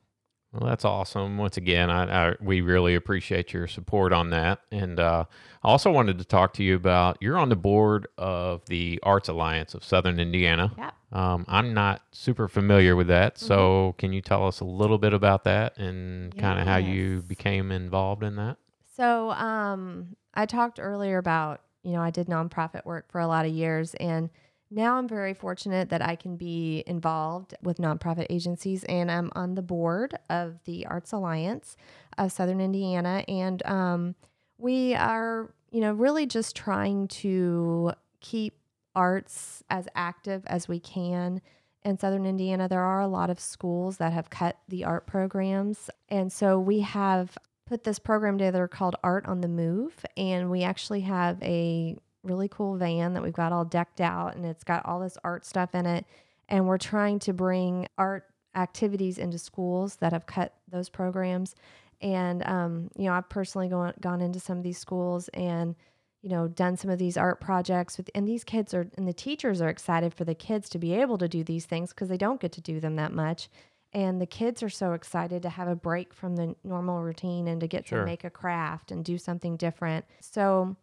Well, 0.52 0.68
that's 0.68 0.84
awesome. 0.84 1.38
Once 1.38 1.56
again, 1.56 1.90
I, 1.90 2.28
I 2.28 2.34
we 2.42 2.60
really 2.60 2.94
appreciate 2.94 3.54
your 3.54 3.66
support 3.66 4.12
on 4.12 4.30
that. 4.30 4.60
And 4.70 5.00
uh, 5.00 5.24
I 5.64 5.68
also 5.68 5.90
wanted 5.90 6.18
to 6.18 6.24
talk 6.24 6.52
to 6.54 6.62
you 6.62 6.76
about 6.76 7.16
you're 7.22 7.38
on 7.38 7.48
the 7.48 7.56
board 7.56 8.08
of 8.18 8.66
the 8.66 9.00
Arts 9.02 9.30
Alliance 9.30 9.72
of 9.72 9.82
Southern 9.82 10.20
Indiana. 10.20 10.72
Yeah. 10.76 10.90
Um, 11.10 11.46
I'm 11.48 11.72
not 11.72 12.02
super 12.12 12.48
familiar 12.48 12.94
with 12.94 13.06
that, 13.06 13.38
so 13.38 13.94
can 13.96 14.12
you 14.12 14.20
tell 14.20 14.46
us 14.46 14.60
a 14.60 14.64
little 14.64 14.98
bit 14.98 15.14
about 15.14 15.44
that 15.44 15.78
and 15.78 16.36
kind 16.36 16.60
of 16.60 16.66
how 16.66 16.76
you 16.76 17.22
became 17.22 17.72
involved 17.72 18.22
in 18.22 18.36
that? 18.36 18.58
So, 18.96 19.30
um, 19.32 20.16
I 20.32 20.46
talked 20.46 20.80
earlier 20.80 21.18
about, 21.18 21.60
you 21.82 21.92
know, 21.92 22.00
I 22.00 22.10
did 22.10 22.28
nonprofit 22.28 22.86
work 22.86 23.10
for 23.12 23.20
a 23.20 23.26
lot 23.26 23.44
of 23.44 23.52
years, 23.52 23.94
and 23.94 24.30
now 24.70 24.96
I'm 24.96 25.06
very 25.06 25.34
fortunate 25.34 25.90
that 25.90 26.00
I 26.00 26.16
can 26.16 26.36
be 26.36 26.82
involved 26.86 27.54
with 27.62 27.76
nonprofit 27.76 28.26
agencies, 28.30 28.84
and 28.84 29.10
I'm 29.10 29.30
on 29.34 29.54
the 29.54 29.60
board 29.60 30.14
of 30.30 30.64
the 30.64 30.86
Arts 30.86 31.12
Alliance 31.12 31.76
of 32.16 32.32
Southern 32.32 32.60
Indiana, 32.60 33.22
and 33.28 33.64
um, 33.66 34.14
we 34.56 34.94
are, 34.94 35.52
you 35.70 35.82
know, 35.82 35.92
really 35.92 36.24
just 36.24 36.56
trying 36.56 37.08
to 37.08 37.92
keep 38.20 38.54
arts 38.94 39.62
as 39.68 39.88
active 39.94 40.42
as 40.46 40.68
we 40.68 40.80
can 40.80 41.42
in 41.86 41.96
southern 41.96 42.26
Indiana, 42.26 42.66
there 42.66 42.82
are 42.82 43.00
a 43.00 43.06
lot 43.06 43.30
of 43.30 43.38
schools 43.38 43.98
that 43.98 44.12
have 44.12 44.28
cut 44.28 44.58
the 44.66 44.84
art 44.84 45.06
programs. 45.06 45.88
And 46.08 46.32
so 46.32 46.58
we 46.58 46.80
have 46.80 47.38
put 47.66 47.84
this 47.84 47.98
program 47.98 48.38
together 48.38 48.68
called 48.68 48.96
Art 49.02 49.26
on 49.26 49.40
the 49.40 49.48
Move. 49.48 50.04
And 50.16 50.50
we 50.50 50.62
actually 50.62 51.02
have 51.02 51.42
a 51.42 51.96
really 52.22 52.48
cool 52.48 52.76
van 52.76 53.14
that 53.14 53.22
we've 53.22 53.32
got 53.32 53.52
all 53.52 53.64
decked 53.64 54.00
out 54.00 54.34
and 54.34 54.44
it's 54.44 54.64
got 54.64 54.84
all 54.86 55.00
this 55.00 55.18
art 55.24 55.44
stuff 55.44 55.74
in 55.74 55.86
it. 55.86 56.06
And 56.48 56.66
we're 56.66 56.78
trying 56.78 57.18
to 57.20 57.32
bring 57.32 57.88
art 57.98 58.24
activities 58.54 59.18
into 59.18 59.38
schools 59.38 59.96
that 59.96 60.12
have 60.12 60.26
cut 60.26 60.54
those 60.70 60.88
programs. 60.88 61.54
And, 62.00 62.46
um, 62.46 62.90
you 62.96 63.04
know, 63.04 63.12
I've 63.12 63.28
personally 63.28 63.68
gone, 63.68 63.94
gone 64.00 64.20
into 64.20 64.40
some 64.40 64.58
of 64.58 64.64
these 64.64 64.78
schools 64.78 65.28
and 65.28 65.74
you 66.26 66.32
know, 66.32 66.48
done 66.48 66.76
some 66.76 66.90
of 66.90 66.98
these 66.98 67.16
art 67.16 67.40
projects 67.40 67.96
with, 67.96 68.10
and 68.12 68.26
these 68.26 68.42
kids 68.42 68.74
are, 68.74 68.88
and 68.96 69.06
the 69.06 69.12
teachers 69.12 69.60
are 69.60 69.68
excited 69.68 70.12
for 70.12 70.24
the 70.24 70.34
kids 70.34 70.68
to 70.70 70.76
be 70.76 70.92
able 70.92 71.18
to 71.18 71.28
do 71.28 71.44
these 71.44 71.66
things 71.66 71.90
because 71.90 72.08
they 72.08 72.16
don't 72.16 72.40
get 72.40 72.50
to 72.50 72.60
do 72.60 72.80
them 72.80 72.96
that 72.96 73.12
much. 73.12 73.48
And 73.96 74.20
the 74.20 74.26
kids 74.26 74.62
are 74.62 74.68
so 74.68 74.92
excited 74.92 75.40
to 75.42 75.48
have 75.48 75.68
a 75.68 75.74
break 75.74 76.12
from 76.12 76.36
the 76.36 76.54
normal 76.62 77.00
routine 77.00 77.48
and 77.48 77.62
to 77.62 77.66
get 77.66 77.88
Sure. 77.88 78.00
to 78.00 78.04
make 78.04 78.24
a 78.24 78.30
craft 78.30 78.92
and 78.92 79.02
do 79.02 79.16
something 79.16 79.56
different. 79.56 80.04
So 80.20 80.76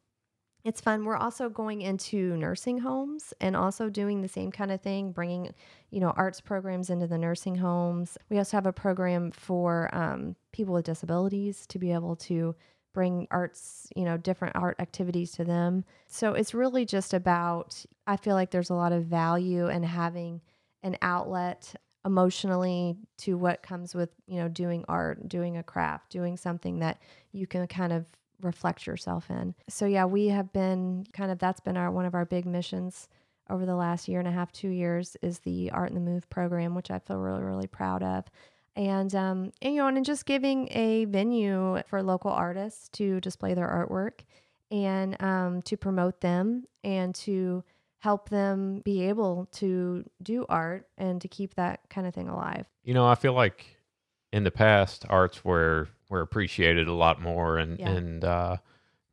it's 0.64 0.82
fun. 0.82 1.06
We're 1.06 1.18
also 1.18 1.48
going 1.48 1.84
into 1.84 2.36
nursing 2.36 2.80
homes 2.80 3.32
and 3.40 3.56
also 3.56 3.88
doing 3.88 4.22
the 4.22 4.28
same 4.28 4.52
kind 4.52 4.72
of 4.72 4.82
thing, 4.82 5.12
bringing, 5.12 5.54
you 5.92 6.00
know, 6.00 6.10
arts 6.18 6.42
programs 6.42 6.90
into 6.90 7.06
the 7.06 7.20
nursing 7.20 7.54
homes. 7.54 8.18
We 8.32 8.40
also 8.40 8.58
have 8.58 8.66
a 8.66 8.74
program 8.74 9.30
for 9.30 9.94
um, 9.94 10.36
people 10.52 10.74
with 10.74 10.86
disabilities 10.86 11.68
to 11.68 11.78
be 11.78 11.92
able 11.92 12.16
to 12.16 12.56
bring 12.96 13.28
arts, 13.30 13.90
you 13.96 14.06
know, 14.06 14.18
different 14.18 14.56
art 14.56 14.78
activities 14.80 15.34
to 15.34 15.44
them. 15.44 15.86
So 16.08 16.34
it's 16.34 16.56
really 16.56 16.84
just 16.84 17.14
about, 17.14 17.86
I 18.08 18.18
feel 18.18 18.34
like 18.34 18.50
there's 18.50 18.72
a 18.72 18.76
lot 18.76 18.92
of 18.92 19.06
value 19.06 19.68
in 19.68 19.84
having 19.84 20.42
an 20.82 20.98
outlet 21.02 21.76
emotionally 22.06 22.96
to 23.18 23.38
what 23.38 23.64
comes 23.64 23.96
with, 23.96 24.10
you 24.28 24.38
know, 24.38 24.48
doing 24.48 24.84
art, 24.88 25.28
doing 25.28 25.58
a 25.58 25.64
craft, 25.64 26.12
doing 26.12 26.38
something 26.38 26.80
that 26.80 27.00
you 27.32 27.48
can 27.48 27.66
kind 27.68 27.94
of 27.94 28.06
reflect 28.42 28.86
yourself 28.86 29.30
in. 29.30 29.56
So 29.70 29.86
yeah, 29.86 30.06
we 30.06 30.28
have 30.28 30.52
been 30.52 31.06
kind 31.14 31.32
of 31.32 31.40
that's 31.40 31.62
been 31.62 31.78
our 31.78 31.92
one 31.92 32.06
of 32.06 32.14
our 32.14 32.26
big 32.26 32.46
missions 32.46 33.08
over 33.50 33.66
the 33.66 33.76
last 33.76 34.08
year 34.08 34.20
and 34.20 34.28
a 34.28 34.32
half, 34.32 34.52
two 34.52 34.70
years 34.70 35.18
is 35.22 35.40
the 35.40 35.72
Art 35.72 35.90
on 35.90 35.96
the 35.96 36.02
Move 36.02 36.30
program, 36.30 36.76
which 36.76 36.92
I 36.92 37.00
feel 37.00 37.18
really, 37.18 37.44
really 37.44 37.68
proud 37.68 38.02
of. 38.04 38.26
And, 38.76 39.14
um, 39.14 39.52
and 39.62 39.76
you 39.76 39.82
know, 39.82 39.88
and 39.88 40.04
just 40.04 40.26
giving 40.26 40.68
a 40.72 41.06
venue 41.06 41.82
for 41.88 42.02
local 42.02 42.32
artists 42.32 42.90
to 42.94 43.20
display 43.22 43.54
their 43.54 43.68
artwork 43.68 44.22
and 44.72 45.22
um, 45.22 45.62
to 45.64 45.78
promote 45.78 46.22
them 46.22 46.64
and 46.84 47.14
to 47.16 47.64
help 48.04 48.28
them 48.28 48.82
be 48.84 49.04
able 49.04 49.48
to 49.54 50.04
do 50.22 50.46
art 50.50 50.86
and 50.98 51.22
to 51.22 51.30
keep 51.30 51.56
that 51.56 51.80
kind 51.90 52.06
of 52.06 52.14
thing 52.14 52.28
alive. 52.28 52.66
You 52.84 52.94
know, 52.94 53.08
I 53.08 53.16
feel 53.16 53.32
like 53.32 53.66
in 54.34 54.44
the 54.44 54.52
past, 54.52 55.06
arts 55.10 55.46
were 55.46 55.88
were 56.10 56.20
appreciated 56.20 56.90
a 56.90 56.94
lot 56.94 57.22
more, 57.22 57.58
and 57.58 57.80
Yeah. 57.80 57.92
and 57.92 58.26
uh, 58.26 58.58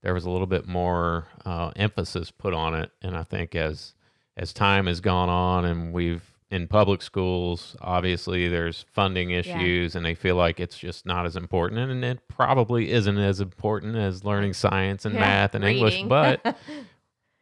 there 0.03 0.13
was 0.13 0.25
a 0.25 0.31
little 0.31 0.49
bit 0.49 0.67
more 0.67 1.29
uh, 1.47 1.71
emphasis 1.77 2.33
put 2.33 2.53
on 2.53 2.75
it. 2.75 2.91
And 3.01 3.17
I 3.17 3.23
think 3.23 3.55
as 3.55 3.95
as 4.37 4.53
time 4.53 4.87
has 4.89 5.01
gone 5.01 5.29
on, 5.29 5.65
and 5.65 5.93
we've 5.93 6.25
in 6.51 6.67
public 6.67 7.01
schools, 7.01 7.77
obviously 7.81 8.49
there's 8.49 8.85
funding 8.93 9.31
issues, 9.31 9.95
and 9.95 10.05
they 10.05 10.17
feel 10.17 10.35
like 10.35 10.59
it's 10.59 10.77
just 10.77 11.07
not 11.07 11.27
as 11.27 11.37
important, 11.37 11.79
and 11.93 12.05
it 12.05 12.27
probably 12.27 12.91
isn't 12.91 13.19
as 13.19 13.41
important 13.41 13.95
as 13.95 14.25
learning 14.25 14.55
science 14.55 15.05
and 15.05 15.15
Yeah, 15.15 15.21
math 15.21 15.55
and 15.55 15.65
English. 15.65 16.03
But 16.09 16.57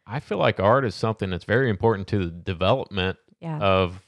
I 0.09 0.19
feel 0.19 0.37
like 0.39 0.59
art 0.59 0.85
is 0.85 0.95
something 0.95 1.29
that's 1.29 1.45
very 1.45 1.69
important 1.69 2.07
to 2.09 2.19
the 2.25 2.31
development 2.31 3.17
yeah. 3.39 3.59
of 3.59 4.01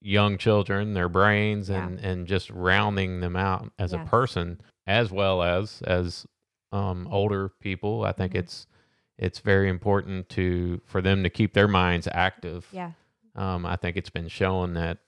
young 0.00 0.38
children, 0.38 0.94
their 0.94 1.08
brains, 1.08 1.68
Yeah. 1.70 1.86
and 1.86 1.98
and 2.00 2.26
just 2.26 2.50
rounding 2.50 3.20
them 3.20 3.36
out 3.36 3.72
as 3.78 3.92
a 3.92 3.98
person, 3.98 4.60
as 4.86 5.10
well 5.10 5.42
as 5.42 5.82
as 5.82 6.26
um, 6.72 7.08
older 7.10 7.48
people. 7.60 8.04
I 8.04 8.12
think 8.12 8.32
Mhm. 8.32 8.38
it's 8.40 8.66
it's 9.18 9.38
very 9.40 9.68
important 9.68 10.28
to 10.30 10.80
for 10.86 11.00
them 11.00 11.22
to 11.22 11.30
keep 11.30 11.52
their 11.54 11.68
minds 11.68 12.08
active. 12.12 12.68
yeah. 12.72 12.92
Um, 13.36 13.64
I 13.66 13.76
think 13.76 13.96
it's 13.96 14.10
been 14.10 14.28
shown 14.28 14.74
that 14.74 14.98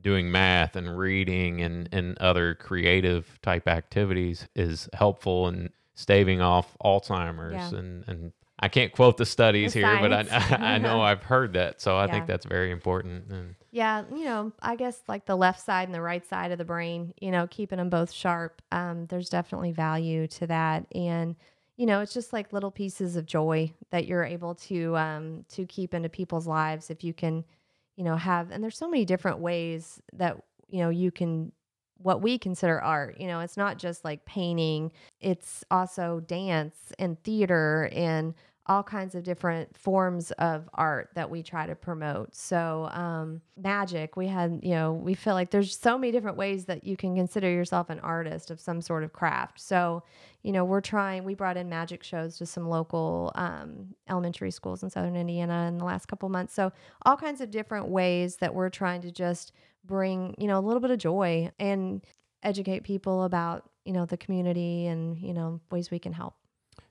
doing 0.00 0.30
math 0.30 0.76
and 0.76 0.98
reading 0.98 1.60
and 1.62 1.88
and 1.92 2.18
other 2.18 2.54
creative 2.54 3.38
type 3.42 3.68
activities 3.68 4.48
is 4.54 4.88
helpful 4.92 5.46
in 5.48 5.70
staving 5.94 6.40
off 6.40 6.76
Alzheimer's 6.84 7.72
Yeah. 7.72 7.78
and 7.78 8.04
and 8.08 8.32
I 8.58 8.68
can't 8.68 8.92
quote 8.92 9.16
the 9.16 9.26
studies 9.26 9.72
The 9.72 9.80
here, 9.80 9.98
but 9.98 10.12
I. 10.12 10.56
I 10.74 10.78
know 10.78 11.00
I've 11.02 11.22
heard 11.24 11.54
that. 11.54 11.80
So 11.80 11.96
I 11.96 12.06
Yeah. 12.06 12.12
think 12.12 12.26
that's 12.26 12.46
very 12.46 12.70
important. 12.70 13.30
And 13.30 13.54
Yeah, 13.70 14.04
you 14.14 14.24
know, 14.24 14.52
I 14.62 14.76
guess 14.76 15.02
like 15.08 15.26
the 15.26 15.36
left 15.36 15.60
side 15.60 15.88
and 15.88 15.94
the 15.94 16.00
right 16.00 16.24
side 16.24 16.52
of 16.52 16.58
the 16.58 16.64
brain, 16.64 17.12
you 17.20 17.32
know, 17.32 17.48
keeping 17.48 17.78
them 17.78 17.90
both 17.90 18.12
sharp. 18.12 18.62
Um, 18.70 19.06
there's 19.06 19.28
definitely 19.28 19.72
value 19.72 20.26
to 20.28 20.46
that, 20.46 20.86
and 20.94 21.34
you 21.76 21.86
know, 21.86 22.00
it's 22.00 22.14
just 22.14 22.32
like 22.32 22.52
little 22.52 22.70
pieces 22.70 23.16
of 23.16 23.26
joy 23.26 23.72
that 23.90 24.06
you're 24.06 24.22
able 24.24 24.54
to 24.54 24.96
um, 24.96 25.44
to 25.50 25.66
keep 25.66 25.92
into 25.92 26.08
people's 26.08 26.46
lives 26.46 26.88
if 26.88 27.02
you 27.02 27.12
can, 27.12 27.44
you 27.96 28.04
know, 28.04 28.16
have. 28.16 28.52
And 28.52 28.62
there's 28.62 28.78
so 28.78 28.88
many 28.88 29.04
different 29.04 29.40
ways 29.40 30.00
that 30.12 30.36
you 30.68 30.78
know 30.78 30.90
you 30.90 31.10
can 31.10 31.50
what 31.98 32.22
we 32.22 32.38
consider 32.38 32.80
art. 32.80 33.20
You 33.20 33.26
know, 33.26 33.40
it's 33.40 33.56
not 33.56 33.78
just 33.78 34.04
like 34.04 34.24
painting; 34.24 34.92
it's 35.20 35.64
also 35.70 36.20
dance 36.20 36.76
and 36.98 37.22
theater 37.22 37.88
and 37.92 38.34
all 38.66 38.82
kinds 38.82 39.14
of 39.14 39.22
different 39.24 39.76
forms 39.76 40.30
of 40.32 40.68
art 40.72 41.10
that 41.14 41.28
we 41.28 41.42
try 41.42 41.66
to 41.66 41.74
promote. 41.74 42.34
So, 42.34 42.88
um, 42.92 43.42
magic, 43.58 44.16
we 44.16 44.26
had, 44.26 44.60
you 44.62 44.70
know, 44.70 44.94
we 44.94 45.12
feel 45.12 45.34
like 45.34 45.50
there's 45.50 45.76
so 45.76 45.98
many 45.98 46.12
different 46.12 46.38
ways 46.38 46.64
that 46.64 46.84
you 46.84 46.96
can 46.96 47.14
consider 47.14 47.50
yourself 47.50 47.90
an 47.90 48.00
artist 48.00 48.50
of 48.50 48.58
some 48.58 48.80
sort 48.80 49.04
of 49.04 49.12
craft. 49.12 49.60
So, 49.60 50.02
you 50.42 50.50
know, 50.50 50.64
we're 50.64 50.80
trying, 50.80 51.24
we 51.24 51.34
brought 51.34 51.58
in 51.58 51.68
magic 51.68 52.02
shows 52.02 52.38
to 52.38 52.46
some 52.46 52.66
local 52.66 53.32
um, 53.34 53.94
elementary 54.08 54.50
schools 54.50 54.82
in 54.82 54.88
southern 54.88 55.16
Indiana 55.16 55.66
in 55.68 55.76
the 55.76 55.84
last 55.84 56.06
couple 56.06 56.30
months. 56.30 56.54
So, 56.54 56.72
all 57.04 57.18
kinds 57.18 57.42
of 57.42 57.50
different 57.50 57.88
ways 57.88 58.36
that 58.36 58.54
we're 58.54 58.70
trying 58.70 59.02
to 59.02 59.10
just 59.10 59.52
bring, 59.84 60.34
you 60.38 60.46
know, 60.46 60.58
a 60.58 60.64
little 60.64 60.80
bit 60.80 60.90
of 60.90 60.98
joy 60.98 61.50
and 61.58 62.04
educate 62.42 62.80
people 62.84 63.24
about, 63.24 63.68
you 63.84 63.92
know, 63.92 64.06
the 64.06 64.16
community 64.16 64.86
and, 64.86 65.16
you 65.18 65.32
know, 65.34 65.60
ways 65.70 65.90
we 65.90 65.98
can 65.98 66.12
help. 66.12 66.34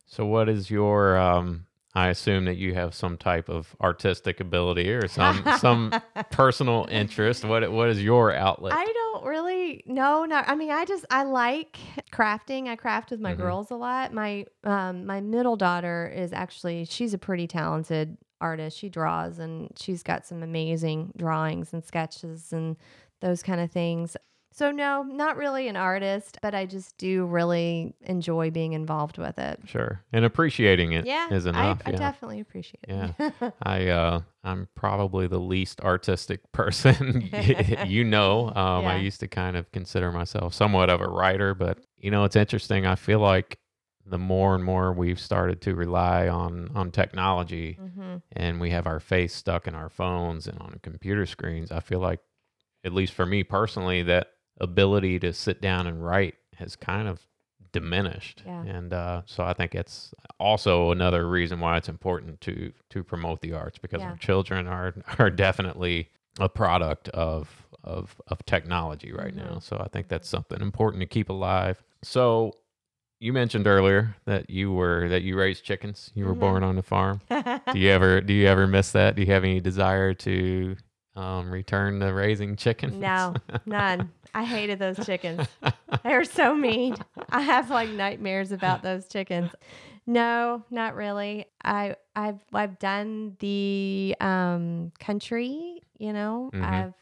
so, 0.06 0.26
what 0.26 0.50
is 0.50 0.70
your? 0.70 1.18
Um, 1.18 1.66
I 1.96 2.08
assume 2.10 2.46
that 2.46 2.58
you 2.58 2.74
have 2.74 2.96
some 2.96 3.18
type 3.18 3.50
of 3.50 3.76
artistic 3.80 4.40
ability 4.40 4.92
or 4.92 5.08
some 5.08 5.46
some 5.58 5.94
personal 6.32 6.88
interest. 6.90 7.46
What 7.46 7.72
what 7.72 7.90
is 7.90 8.04
your 8.04 8.34
outlet? 8.34 8.74
I 8.74 8.84
don't 8.84 9.26
really 9.26 9.84
know. 9.86 10.22
no 10.22 10.26
not 10.26 10.50
I 10.50 10.56
mean 10.56 10.72
I 10.72 10.86
just 10.86 11.06
I 11.12 11.22
like 11.24 11.78
crafting. 12.12 12.68
I 12.68 12.76
craft 12.76 13.12
with 13.12 13.20
my 13.20 13.34
Mhm. 13.36 13.38
girls 13.38 13.70
a 13.70 13.76
lot. 13.76 14.12
My 14.12 14.48
um 14.64 15.06
my 15.06 15.22
middle 15.22 15.56
daughter 15.56 16.12
is 16.16 16.34
actually 16.34 16.86
she's 16.86 17.14
a 17.14 17.20
pretty 17.20 17.46
talented 17.46 18.18
artist. 18.44 18.78
She 18.78 18.90
draws 18.90 19.40
and 19.40 19.70
she's 19.78 20.04
got 20.04 20.26
some 20.26 20.44
amazing 20.44 21.14
drawings 21.18 21.74
and 21.74 21.84
sketches 21.84 22.52
and 22.54 22.76
those 23.22 23.42
kind 23.42 23.62
of 23.62 23.72
things. 23.72 24.18
So 24.56 24.70
no, 24.70 25.02
not 25.02 25.36
really 25.36 25.68
an 25.68 25.76
artist, 25.76 26.38
but 26.44 26.54
I 26.54 26.68
just 26.68 26.96
do 27.00 27.26
really 27.26 27.96
enjoy 28.02 28.52
being 28.52 28.74
involved 28.74 29.18
with 29.18 29.40
it. 29.40 29.60
Sure, 29.66 30.04
and 30.14 30.24
appreciating 30.26 30.92
it 30.92 31.08
Yeah, 31.08 31.28
I, 31.32 31.36
enough. 31.36 31.82
I 31.88 31.90
yeah. 31.90 31.98
definitely 31.98 32.40
appreciate 32.40 32.86
it. 32.88 33.16
Yeah. 33.18 33.50
I 33.64 33.88
uh 33.88 34.22
I'm 34.44 34.68
probably 34.76 35.26
the 35.26 35.40
least 35.40 35.82
artistic 35.82 36.42
person 36.52 37.28
you 37.88 38.04
know. 38.04 38.50
Um 38.50 38.86
I 38.86 38.98
used 38.98 39.22
to 39.22 39.28
kind 39.28 39.58
of 39.58 39.72
consider 39.72 40.12
myself 40.12 40.54
somewhat 40.54 40.92
of 40.92 41.02
a 41.02 41.08
writer, 41.08 41.56
but 41.56 41.80
you 41.98 42.12
know, 42.12 42.24
it's 42.24 42.36
interesting. 42.36 42.86
I 42.86 42.94
feel 42.94 43.20
like 43.22 43.58
the 44.06 44.18
more 44.18 44.54
and 44.56 44.64
more 44.64 44.92
we've 44.92 45.20
started 45.20 45.62
to 45.62 45.76
rely 45.76 46.28
on 46.28 46.70
on 46.76 46.92
technology 46.92 47.74
hmm 47.80 48.16
and 48.36 48.60
we 48.60 48.72
have 48.72 48.88
our 48.88 49.00
face 49.00 49.34
stuck 49.34 49.68
in 49.68 49.76
our 49.76 49.90
phones 49.90 50.48
and 50.48 50.58
on 50.60 50.80
computer 50.82 51.26
screens, 51.26 51.72
I 51.72 51.80
feel 51.82 52.00
like 52.00 52.20
at 52.84 52.92
least 52.94 53.14
for 53.14 53.26
me 53.26 53.44
personally 53.44 54.02
that 54.04 54.28
ability 54.60 55.20
to 55.20 55.32
sit 55.34 55.62
down 55.62 55.86
and 55.88 56.04
write 56.04 56.36
has 56.58 56.76
kind 56.76 57.08
of 57.08 57.26
diminished 57.72 58.44
Yeah. 58.46 58.64
and 58.64 58.94
uh, 58.94 59.22
so 59.26 59.44
i 59.44 59.54
think 59.54 59.74
it's 59.76 60.14
also 60.40 60.92
another 60.92 61.28
reason 61.28 61.60
why 61.60 61.78
it's 61.78 61.90
important 61.90 62.40
to 62.42 62.72
to 62.92 63.04
promote 63.04 63.42
the 63.42 63.54
arts 63.54 63.78
because 63.80 64.02
Yeah. 64.02 64.10
our 64.12 64.18
children 64.18 64.68
are 64.68 64.94
are 65.20 65.30
definitely 65.32 66.10
a 66.40 66.50
product 66.50 67.10
of 67.10 67.68
of 67.84 68.20
of 68.28 68.46
technology 68.46 69.12
right 69.12 69.36
now 69.36 69.56
Mhm. 69.56 69.64
so 69.64 69.78
i 69.80 69.88
think 69.88 70.08
that's 70.08 70.30
something 70.30 70.62
important 70.62 71.02
to 71.02 71.08
keep 71.08 71.30
alive 71.30 71.84
so 72.04 72.54
you 73.24 73.32
mentioned 73.34 73.66
earlier 73.68 74.16
that 74.26 74.50
you 74.50 74.72
were 74.72 75.08
that 75.10 75.22
you 75.24 75.38
raised 75.38 75.64
chickens 75.64 76.12
you 76.14 76.26
were 76.26 76.36
Mhm. 76.36 76.40
born 76.40 76.64
on 76.64 76.78
a 76.78 76.82
farm 76.82 77.22
do 77.30 77.80
you 77.80 77.90
ever 77.90 78.20
do 78.22 78.34
you 78.34 78.48
ever 78.48 78.68
miss 78.68 78.92
that 78.92 79.16
do 79.16 79.22
you 79.22 79.32
have 79.32 79.44
any 79.44 79.60
desire 79.60 80.14
to 80.14 80.76
um, 81.16 81.52
return 81.52 82.00
to 82.00 82.08
raising 82.12 82.56
chickens 82.56 82.96
No, 82.96 83.36
none. 83.68 84.12
I 84.34 84.44
hated 84.44 84.80
those 84.80 85.06
chickens. 85.06 85.48
They 86.04 86.12
were 86.16 86.26
so 86.26 86.56
mean. 86.56 86.96
I 87.30 87.42
have 87.42 87.70
like 87.70 87.90
nightmares 87.90 88.52
about 88.52 88.82
those 88.82 89.08
chickens. 89.08 89.52
No, 90.08 90.64
not 90.72 90.96
really. 90.96 91.46
I 91.64 91.96
I've 92.16 92.40
I've 92.52 92.80
done 92.80 93.38
the 93.40 94.16
um 94.20 94.92
country, 95.00 95.82
you 96.00 96.14
know. 96.14 96.50
Mhm. 96.52 96.64
I've 96.64 96.94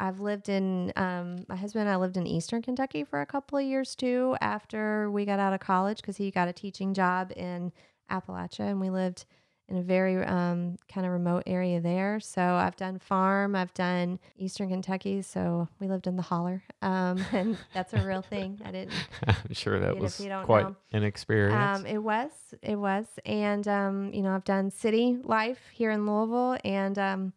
I've 0.00 0.20
lived 0.20 0.48
in 0.48 0.92
um 0.96 1.44
my 1.48 1.56
husband 1.56 1.82
and 1.82 1.90
I 1.90 1.96
lived 1.96 2.16
in 2.16 2.26
Eastern 2.26 2.62
Kentucky 2.62 3.04
for 3.04 3.20
a 3.20 3.26
couple 3.26 3.58
of 3.58 3.64
years 3.64 3.94
too 3.94 4.36
after 4.40 5.10
we 5.10 5.24
got 5.24 5.38
out 5.38 5.52
of 5.52 5.60
college 5.60 6.02
cuz 6.02 6.16
he 6.16 6.30
got 6.30 6.48
a 6.48 6.52
teaching 6.52 6.94
job 6.94 7.32
in 7.36 7.72
Appalachia 8.10 8.70
and 8.70 8.80
we 8.80 8.90
lived 8.90 9.24
in 9.68 9.76
a 9.76 9.82
very 9.82 10.16
um, 10.24 10.76
kind 10.92 11.06
of 11.06 11.12
remote 11.12 11.42
area 11.46 11.80
there. 11.80 12.20
So 12.20 12.42
I've 12.42 12.76
done 12.76 12.98
farm, 12.98 13.54
I've 13.54 13.74
done 13.74 14.18
Eastern 14.38 14.70
Kentucky. 14.70 15.20
So 15.20 15.68
we 15.78 15.88
lived 15.88 16.06
in 16.06 16.16
the 16.16 16.22
holler, 16.22 16.62
um, 16.80 17.22
and 17.32 17.56
that's 17.74 17.92
a 17.92 18.00
real 18.00 18.22
thing. 18.22 18.60
I 18.64 18.70
didn't. 18.70 18.94
i'm 19.26 19.52
sure 19.52 19.78
that 19.78 19.98
was 19.98 20.16
quite 20.44 20.68
know. 20.68 20.76
an 20.92 21.04
experience 21.04 21.80
Um, 21.80 21.86
it 21.86 21.98
was, 21.98 22.30
it 22.62 22.76
was, 22.76 23.06
and 23.26 23.68
um, 23.68 24.12
you 24.14 24.22
know 24.22 24.34
I've 24.34 24.44
done 24.44 24.70
city 24.70 25.18
life 25.22 25.60
here 25.72 25.90
in 25.90 26.06
Louisville, 26.06 26.58
and 26.64 26.98
um, 26.98 27.32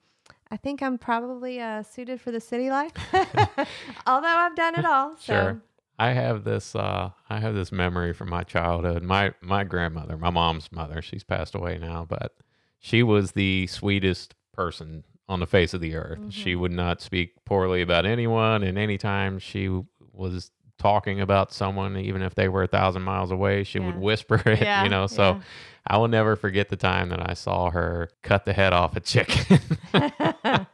I 0.52 0.58
think 0.58 0.84
I'm 0.84 0.98
probably 0.98 1.60
uh, 1.62 1.82
suited 1.84 2.20
for 2.20 2.32
the 2.32 2.42
city 2.42 2.70
life. 2.70 2.92
Although 4.06 4.28
I've 4.28 4.56
done 4.56 4.76
it 4.76 4.86
all. 4.86 5.16
So. 5.18 5.34
Sure. 5.34 5.62
I 6.00 6.14
have 6.14 6.44
this 6.46 6.76
uh 6.76 7.12
I 7.30 7.40
have 7.40 7.54
this 7.54 7.72
memory 7.72 8.12
from 8.12 8.30
my 8.30 8.42
childhood. 8.44 9.04
My 9.04 9.34
my 9.40 9.64
grandmother, 9.64 10.18
my 10.18 10.32
mom's 10.32 10.72
mother, 10.72 11.00
she's 11.02 11.24
passed 11.24 11.54
away 11.54 11.78
now, 11.78 12.06
but 12.10 12.34
she 12.80 13.04
was 13.04 13.34
the 13.34 13.68
sweetest 13.68 14.34
person 14.52 15.04
on 15.30 15.40
the 15.40 15.46
face 15.46 15.76
of 15.76 15.82
the 15.82 15.96
earth. 15.96 16.20
She 16.30 16.52
Mm-hmm. 16.54 16.60
would 16.62 16.72
not 16.72 17.02
speak 17.02 17.34
poorly 17.46 17.82
about 17.84 18.08
anyone 18.08 18.64
and 18.64 18.80
anytime 18.80 19.38
she 19.38 19.70
was 20.12 20.50
talking 20.82 21.22
about 21.22 21.54
someone 21.54 21.96
even 21.96 22.24
if 22.24 22.34
they 22.34 22.48
were 22.50 22.64
a 22.64 22.68
thousand 22.68 23.04
miles 23.04 23.30
away 23.30 23.64
she 23.64 23.78
would 23.80 23.96
whisper 23.98 24.42
it 24.50 24.62
Yeah, 24.62 24.84
you 24.84 24.90
know 24.90 25.06
so 25.06 25.24
yeah. 25.34 25.42
i 25.86 25.98
will 25.98 26.08
never 26.08 26.36
forget 26.36 26.70
the 26.70 26.76
time 26.76 27.10
that 27.10 27.30
i 27.30 27.36
saw 27.36 27.70
her 27.70 28.10
cut 28.24 28.46
the 28.46 28.54
head 28.54 28.74
off 28.74 28.96
a 28.96 29.00
chicken 29.00 29.60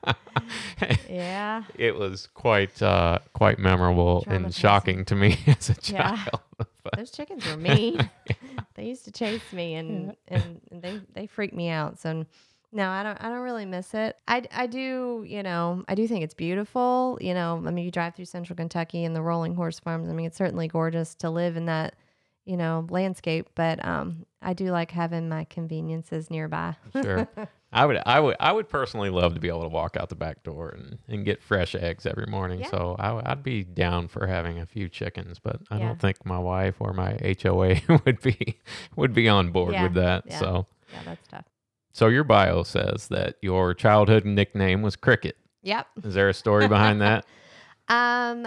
Yeah. 1.10 1.64
it 1.76 1.95
was 1.95 2.28
quite 2.34 2.82
uh 2.82 3.20
quite 3.34 3.60
memorable 3.60 4.24
and 4.28 4.53
shocking 4.53 5.03
to 5.05 5.16
me 5.16 5.38
as 5.47 5.70
a 5.70 5.76
child 5.76 6.39
But- 6.58 6.70
Those 6.95 7.12
chickens 7.12 7.45
were 7.45 7.58
mean. 7.58 8.10
they 8.76 8.86
used 8.86 9.03
to 9.05 9.12
chase 9.12 9.51
me 9.51 9.74
and, 9.76 10.16
and 10.30 10.62
and 10.72 10.82
they 10.82 11.01
they 11.14 11.28
freaked 11.28 11.53
me 11.53 11.68
out. 11.70 11.99
So 11.99 12.26
no, 12.72 12.89
I 12.89 13.03
don't 13.03 13.18
I 13.24 13.30
don't 13.30 13.41
really 13.41 13.65
miss 13.65 13.93
it. 13.93 14.18
I 14.28 14.43
I 14.51 14.68
do, 14.68 15.24
you 15.28 15.41
know, 15.43 15.84
I 15.88 15.95
do 15.95 16.07
think 16.07 16.24
it's 16.24 16.34
beautiful, 16.34 17.18
you 17.22 17.34
know, 17.34 17.63
I 17.65 17.72
mean 17.72 17.86
you 17.86 17.91
drive 17.91 18.15
through 18.15 18.26
central 18.26 18.55
Kentucky 18.55 19.03
and 19.05 19.15
the 19.15 19.22
rolling 19.22 19.55
horse 19.55 19.80
farms. 19.80 20.09
I 20.09 20.13
mean 20.13 20.28
it's 20.28 20.38
certainly 20.38 20.68
gorgeous 20.68 21.15
to 21.15 21.30
live 21.30 21.55
in 21.57 21.65
that, 21.65 21.95
you 22.45 22.57
know, 22.57 22.86
landscape, 22.89 23.49
but 23.55 23.84
um 23.86 24.26
I 24.41 24.53
do 24.53 24.65
like 24.72 24.91
having 24.91 25.30
my 25.30 25.45
conveniences 25.45 26.30
nearby. 26.30 26.76
sure 27.01 27.28
i 27.74 27.86
would 27.86 27.97
i 28.05 28.18
would 28.18 28.36
i 28.39 28.49
would 28.49 28.70
personally 28.70 29.09
love 29.09 29.34
to 29.34 29.41
be 29.41 29.49
able 29.49 29.63
to 29.63 29.68
walk 29.68 29.97
out 29.97 30.07
the 30.07 30.15
back 30.15 30.41
door 30.43 30.70
and, 30.70 30.97
and 31.09 31.26
get 31.26 31.43
fresh 31.43 31.76
eggs 31.76 32.05
every 32.05 32.26
morning 32.26 32.59
Yeah. 32.61 32.70
so 32.70 32.95
I, 32.97 33.11
would 33.11 33.43
be 33.43 33.65
down 33.65 34.07
for 34.07 34.26
having 34.26 34.57
a 34.59 34.65
few 34.65 34.88
chickens 34.88 35.38
but 35.38 35.59
i 35.70 35.78
Yeah. 35.78 35.88
don't 35.88 35.99
think 35.99 36.26
my 36.26 36.39
wife 36.39 36.76
or 36.80 36.93
my 36.93 37.18
hoa 37.43 37.76
would 38.05 38.22
be 38.22 38.57
would 38.95 39.13
be 39.13 39.28
on 39.28 39.51
board 39.51 39.74
Yeah, 39.74 39.84
with 39.84 39.95
that 39.95 40.32
so 40.32 40.65
yeah, 40.93 41.01
that's 41.03 41.28
tough. 41.28 41.43
So 41.98 42.08
your 42.08 42.24
bio 42.24 42.62
says 42.64 43.08
that 43.08 43.36
your 43.41 43.74
childhood 43.74 44.24
nickname 44.26 44.82
was 44.82 44.95
cricket 44.95 45.36
Yep. 45.64 45.88
is 46.04 46.14
there 46.14 46.30
a 46.30 46.34
story 46.34 46.68
behind 46.68 47.02
that 47.02 47.26
Um, 47.89 48.45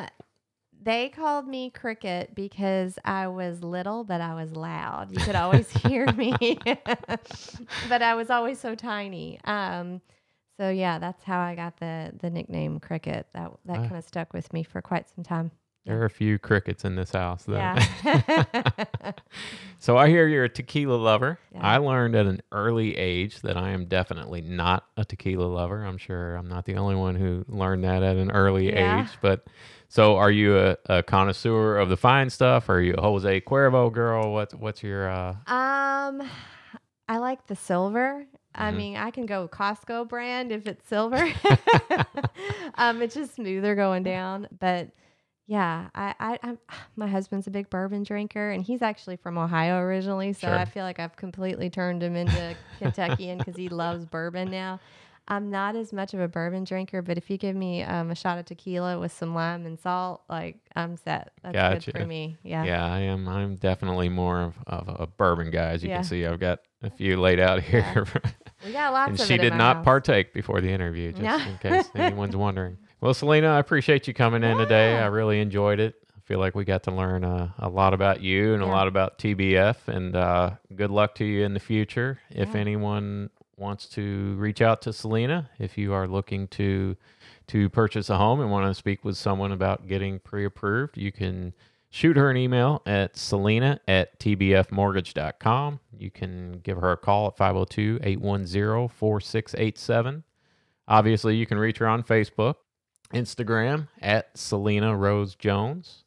they 0.83 1.09
called 1.09 1.49
me 1.49 1.71
Cricket 1.71 2.35
because 2.35 2.99
I 3.07 3.29
was 3.29 3.63
little, 3.63 4.05
but 4.05 4.21
I 4.21 4.35
was 4.35 4.53
loud. 4.55 5.13
You 5.13 5.23
could 5.23 5.35
always 5.35 5.71
hear 5.83 6.13
me, 6.13 6.37
but 7.89 8.03
I 8.03 8.15
was 8.15 8.29
always 8.29 8.59
so 8.61 8.75
tiny. 8.75 9.41
Um, 9.45 10.03
so 10.59 10.69
yeah, 10.69 10.99
that's 10.99 11.25
how 11.25 11.39
I 11.41 11.55
got 11.55 11.79
the 11.79 12.13
the 12.21 12.29
nickname 12.29 12.81
Cricket. 12.81 13.29
That 13.33 13.51
that 13.65 13.79
Ah. 13.79 13.83
kind 13.89 13.97
of 13.97 14.05
stuck 14.05 14.35
with 14.35 14.53
me 14.53 14.63
for 14.63 14.83
quite 14.83 15.09
some 15.09 15.25
time. 15.25 15.51
There 15.87 16.01
are 16.03 16.05
a 16.05 16.11
few 16.11 16.39
crickets 16.39 16.85
in 16.85 16.95
this 16.97 17.11
house 17.13 17.45
though. 17.45 17.55
Yeah. 17.57 19.13
So 19.83 19.97
I 19.97 20.09
hear 20.09 20.29
you're 20.29 20.45
a 20.45 20.49
tequila 20.51 20.93
lover. 20.97 21.39
Yeah. 21.55 21.61
I 21.63 21.79
learned 21.79 22.15
at 22.15 22.27
an 22.27 22.43
early 22.53 22.99
age 22.99 23.41
that 23.41 23.57
I 23.57 23.71
am 23.71 23.87
definitely 23.87 24.43
not 24.43 24.85
a 24.99 25.07
tequila 25.07 25.45
lover. 25.47 25.83
I'm 25.83 25.97
sure 25.97 26.37
I'm 26.37 26.49
not 26.49 26.67
the 26.67 26.75
only 26.75 26.97
one 26.97 27.15
who 27.15 27.47
learned 27.49 27.85
that 27.85 28.03
at 28.03 28.17
an 28.17 28.31
early 28.31 28.67
Yeah. 28.75 29.01
age. 29.05 29.09
But 29.23 29.47
so 29.89 30.17
are 30.17 30.31
you 30.31 30.59
a, 30.59 30.77
a 30.85 31.03
connoisseur 31.03 31.79
of 31.79 31.89
the 31.89 31.97
fine 31.97 32.29
stuff? 32.29 32.69
Are 32.69 32.83
you 32.83 32.93
a 32.93 33.01
Jose 33.01 33.41
Cuervo 33.41 33.91
girl? 33.91 34.35
What's 34.35 34.55
what's 34.55 34.83
your 34.83 35.09
uh 35.09 35.31
Um, 35.51 36.29
I 37.09 37.17
like 37.17 37.47
the 37.47 37.57
silver. 37.57 38.27
I 38.55 38.71
Mhm. 38.73 38.77
mean, 38.77 38.97
I 38.99 39.11
can 39.13 39.25
go 39.25 39.49
Costco 39.49 40.09
brand 40.11 40.53
if 40.53 40.67
it's 40.67 40.87
silver. 40.87 41.17
um, 42.75 43.01
it's 43.01 43.15
just 43.15 43.35
smoother 43.37 43.75
going 43.75 44.03
down. 44.03 44.47
But 44.59 44.91
yeah, 45.51 45.89
I, 45.97 46.15
I, 46.21 46.39
I'm, 46.45 46.59
my 46.97 47.09
husband's 47.09 47.49
a 47.49 47.51
big 47.51 47.69
bourbon 47.71 48.05
drinker, 48.05 48.51
and 48.53 48.63
he's 48.63 48.83
actually 48.83 49.17
from 49.17 49.37
Ohio 49.37 49.79
originally. 49.79 50.33
So 50.33 50.47
Sure. 50.47 50.57
I 50.57 50.65
feel 50.65 50.85
like 50.85 51.01
I've 51.01 51.17
completely 51.17 51.69
turned 51.69 52.03
him 52.05 52.15
into 52.15 52.55
Kentuckian 52.79 53.39
because 53.39 53.57
he 53.57 53.69
loves 53.69 54.07
bourbon 54.07 54.49
now. 54.51 54.79
I'm 55.27 55.51
not 55.51 55.75
as 55.77 55.93
much 55.93 56.15
of 56.15 56.21
a 56.21 56.29
bourbon 56.29 56.63
drinker, 56.65 57.03
but 57.03 57.17
if 57.19 57.31
you 57.31 57.37
give 57.37 57.55
me 57.57 57.83
um, 57.83 58.11
a 58.11 58.15
shot 58.15 58.39
of 58.39 58.47
tequila 58.47 58.99
with 58.99 59.13
some 59.13 59.35
lime 59.35 59.67
and 59.67 59.79
salt, 59.79 60.23
like 60.29 60.57
I'm 60.77 60.97
set. 60.97 61.33
That's 61.43 61.55
Gotcha. 61.55 61.93
good 61.93 62.01
for 62.01 62.07
me. 62.07 62.37
Yeah. 62.45 62.65
Yeah, 62.65 62.85
I 62.87 63.01
am. 63.01 63.29
I'm 63.29 63.57
definitely 63.57 64.09
more 64.09 64.41
of, 64.43 64.55
of 64.67 64.89
a 65.01 65.07
bourbon 65.07 65.51
guy. 65.51 65.71
As 65.71 65.83
you 65.83 65.89
Yeah. 65.89 65.97
can 65.97 66.05
see, 66.05 66.27
I've 66.27 66.41
got 66.41 66.61
a 66.83 66.91
few 66.91 67.17
laid 67.21 67.39
out 67.41 67.61
here. 67.63 68.07
We 68.65 68.73
got 68.73 68.93
lots 68.93 69.11
and 69.11 69.21
of 69.21 69.27
she 69.27 69.37
did 69.39 69.55
not 69.55 69.77
house. 69.77 69.85
partake 69.85 70.33
before 70.33 70.61
the 70.61 70.71
interview, 70.71 71.13
just 71.13 71.23
No. 71.23 71.51
in 71.51 71.59
case 71.59 71.89
anyone's 71.95 72.37
wondering. 72.37 72.77
Well, 73.01 73.15
Selena, 73.15 73.49
I 73.49 73.59
appreciate 73.59 74.07
you 74.07 74.13
coming 74.13 74.43
in 74.43 74.59
today. 74.59 74.99
I 74.99 75.07
really 75.07 75.41
enjoyed 75.41 75.81
it. 75.81 75.95
I 76.15 76.21
feel 76.21 76.39
like 76.39 76.55
we 76.55 76.67
got 76.67 76.83
to 76.83 76.91
learn 76.91 77.25
uh, 77.25 77.49
a 77.59 77.67
lot 77.69 77.95
about 77.95 78.21
you 78.21 78.53
and 78.53 78.63
a 78.63 78.67
lot 78.67 78.89
about 78.89 79.19
TBF. 79.19 79.89
And 79.89 80.15
uh, 80.15 80.51
good 80.77 80.91
luck 80.91 81.15
to 81.15 81.25
you 81.25 81.43
in 81.45 81.55
the 81.55 81.61
future. 81.61 82.21
If 82.29 82.55
anyone 82.55 83.31
wants 83.57 83.87
to 83.91 84.35
reach 84.37 84.61
out 84.61 84.83
to 84.83 84.93
Selena, 84.93 85.49
if 85.59 85.79
you 85.79 85.95
are 85.95 86.07
looking 86.07 86.47
to 86.49 86.95
to 87.47 87.69
purchase 87.71 88.11
a 88.11 88.19
home 88.19 88.41
and 88.41 88.51
want 88.51 88.67
to 88.67 88.75
speak 88.75 89.03
with 89.05 89.17
someone 89.17 89.51
about 89.51 89.89
getting 89.89 90.21
pre-approved, 90.21 90.97
you 90.97 91.11
can 91.11 91.53
shoot 91.89 92.17
her 92.17 92.31
an 92.31 92.37
email 92.37 92.81
at 92.87 93.17
selena 93.17 93.81
at 93.89 94.21
tbfmortgage.com. 94.21 95.81
You 95.99 96.11
can 96.13 96.61
give 96.63 96.79
her 96.79 96.93
a 96.93 96.97
call 96.97 97.27
at 97.27 97.37
502-810-4687. 97.37 100.23
Obviously, 100.87 101.35
you 101.37 101.47
can 101.47 101.59
reach 101.59 101.79
her 101.79 101.89
on 101.89 102.05
Facebook, 102.05 102.55
Instagram 103.13 103.89
at 104.01 104.37
Selena 104.39 104.97
Rose 104.97 105.35
Jones. 105.35 106.05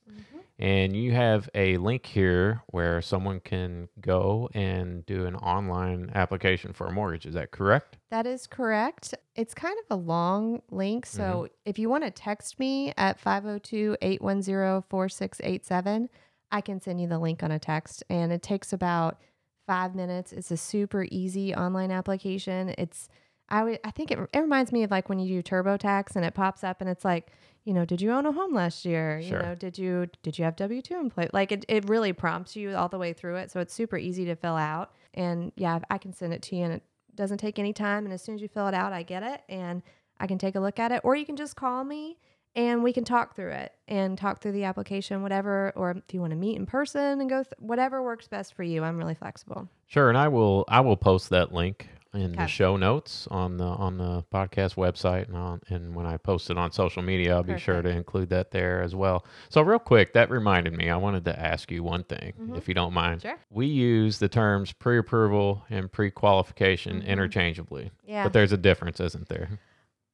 And 0.60 0.95
you 0.95 1.12
have 1.14 1.49
a 1.56 1.78
link 1.78 2.06
here 2.06 2.62
where 2.68 3.01
someone 3.01 3.39
can 3.39 3.89
go 3.99 4.49
and 4.54 5.04
do 5.06 5.26
an 5.26 5.36
online 5.36 6.12
application 6.14 6.74
for 6.74 6.88
a 6.88 6.91
mortgage. 6.91 7.26
Is 7.26 7.34
that 7.34 7.49
correct? 7.51 7.97
That 8.12 8.28
is 8.28 8.45
correct. 8.45 9.16
It's 9.36 9.56
kind 9.56 9.76
of 9.80 9.97
a 9.97 9.99
long 10.01 10.62
link. 10.70 11.08
So 11.08 11.24
Mm-hmm. 11.24 11.45
if 11.66 11.80
you 11.80 11.89
want 11.89 12.04
to 12.04 12.12
text 12.12 12.60
me 12.60 12.93
at 12.97 13.20
502 13.20 13.97
810 14.01 14.84
4687, 14.89 16.10
I 16.51 16.62
can 16.62 16.80
send 16.80 17.01
you 17.01 17.08
the 17.08 17.20
link 17.20 17.41
on 17.41 17.51
a 17.51 17.60
text. 17.60 18.04
And 18.10 18.32
it 18.32 18.43
takes 18.43 18.72
about 18.72 19.20
five 19.66 19.95
minutes. 19.95 20.32
It's 20.32 20.51
a 20.51 20.58
super 20.58 21.08
easy 21.12 21.54
online 21.56 21.91
application. 21.91 22.76
It's, 22.78 23.10
I 23.50 23.80
I 23.84 23.91
think 23.91 24.12
it, 24.12 24.20
it 24.34 24.39
reminds 24.39 24.72
me 24.72 24.84
of 24.84 24.91
like 24.91 25.10
when 25.10 25.20
you 25.20 25.41
do 25.41 25.50
TurboTax 25.50 26.16
and 26.16 26.26
it 26.26 26.34
pops 26.34 26.64
up 26.64 26.82
and 26.82 26.89
it's 26.89 27.06
like, 27.06 27.32
you 27.66 27.74
know, 27.74 27.86
did 27.86 28.02
you 28.02 28.12
own 28.12 28.26
a 28.26 28.32
home 28.32 28.54
last 28.54 28.86
year? 28.86 29.22
Sure. 29.22 29.39
You 29.39 29.46
know, 29.46 29.56
did 29.56 29.78
you 29.78 30.08
did 30.22 30.38
you 30.38 30.46
have 30.46 30.56
W 30.56 30.82
two 30.82 31.10
place? 31.10 31.30
Like 31.34 31.52
it, 31.52 31.66
it 31.68 31.88
really 31.88 32.14
prompts 32.14 32.56
you 32.56 32.76
all 32.76 32.89
the 32.89 32.98
way 32.98 33.14
through 33.14 33.38
it, 33.38 33.52
so 33.52 33.60
it's 33.60 33.74
super 33.74 33.98
easy 33.98 34.26
to 34.26 34.36
fill 34.36 34.56
out. 34.56 34.91
And 35.14 35.52
yeah, 35.56 35.80
I 35.89 35.98
can 35.98 36.14
send 36.14 36.34
it 36.34 36.41
to 36.44 36.56
you, 36.56 36.64
and 36.64 36.74
it 36.74 36.84
doesn't 37.16 37.38
take 37.38 37.60
any 37.60 37.74
time. 37.74 38.06
And 38.06 38.14
as 38.14 38.24
soon 38.24 38.36
as 38.36 38.41
you 38.41 38.48
fill 38.48 38.68
it 38.68 38.74
out, 38.74 38.91
I 38.91 39.04
get 39.04 39.24
it, 39.24 39.41
and 39.48 39.84
I 40.20 40.28
can 40.28 40.38
take 40.38 40.56
a 40.56 40.60
look 40.60 40.80
at 40.80 40.91
it. 40.91 41.02
Or 41.04 41.16
you 41.16 41.26
can 41.26 41.36
just 41.36 41.56
call 41.56 41.84
me, 41.84 42.18
and 42.56 42.84
we 42.84 42.91
can 42.91 43.04
talk 43.04 43.36
through 43.36 43.52
it 43.52 43.74
and 43.88 44.18
talk 44.18 44.41
through 44.41 44.54
the 44.54 44.64
application, 44.64 45.22
whatever. 45.22 45.72
Or 45.76 45.91
if 45.91 46.14
you 46.14 46.20
want 46.20 46.32
to 46.32 46.38
meet 46.38 46.58
in 46.58 46.66
person 46.66 47.22
and 47.22 47.30
go, 47.30 47.44
th- 47.44 47.54
whatever 47.60 48.02
works 48.02 48.28
best 48.28 48.56
for 48.56 48.64
you. 48.64 48.84
I'm 48.84 48.98
really 48.98 49.16
flexible. 49.16 49.70
Sure, 49.88 50.10
and 50.10 50.18
I 50.18 50.28
will 50.28 50.66
I 50.68 50.80
will 50.82 50.98
post 50.98 51.30
that 51.30 51.54
link 51.54 51.88
in 52.14 52.34
the 52.34 52.45
show 52.47 52.78
notes 52.78 53.28
on 53.32 53.57
the 53.57 53.64
on 53.66 53.97
the 53.97 54.24
podcast 54.34 54.76
website 54.76 55.28
and 55.28 55.36
on 55.36 55.61
and 55.70 55.95
when 55.95 56.05
I 56.05 56.18
post 56.18 56.49
it 56.49 56.57
on 56.57 56.72
social 56.72 57.01
media, 57.01 57.36
I'll 57.36 57.43
be 57.43 57.57
sure 57.57 57.82
to 57.82 57.89
include 57.89 58.30
that 58.30 58.51
there 58.51 58.82
as 58.82 58.93
well. 58.95 59.26
So 59.49 59.61
real 59.61 59.80
quick, 59.80 60.14
that 60.14 60.30
reminded 60.30 60.74
me, 60.74 60.89
I 60.89 60.97
wanted 60.97 61.26
to 61.26 61.39
ask 61.39 61.72
you 61.72 61.84
one 61.84 62.03
thing, 62.03 62.34
Mhm. 62.39 62.57
if 62.57 62.68
you 62.68 62.74
don't 62.74 62.93
mind. 62.93 63.22
Sure. 63.24 63.38
We 63.49 63.66
use 63.66 64.20
the 64.20 64.30
terms 64.30 64.72
pre-approval 64.74 65.64
and 65.70 65.91
pre-qualification 65.91 67.01
Mhm. 67.01 67.05
interchangeably, 67.07 67.91
Yeah. 68.05 68.24
but 68.24 68.34
there's 68.34 68.51
a 68.51 68.57
difference, 68.57 68.99
isn't 68.99 69.28
there? 69.30 69.49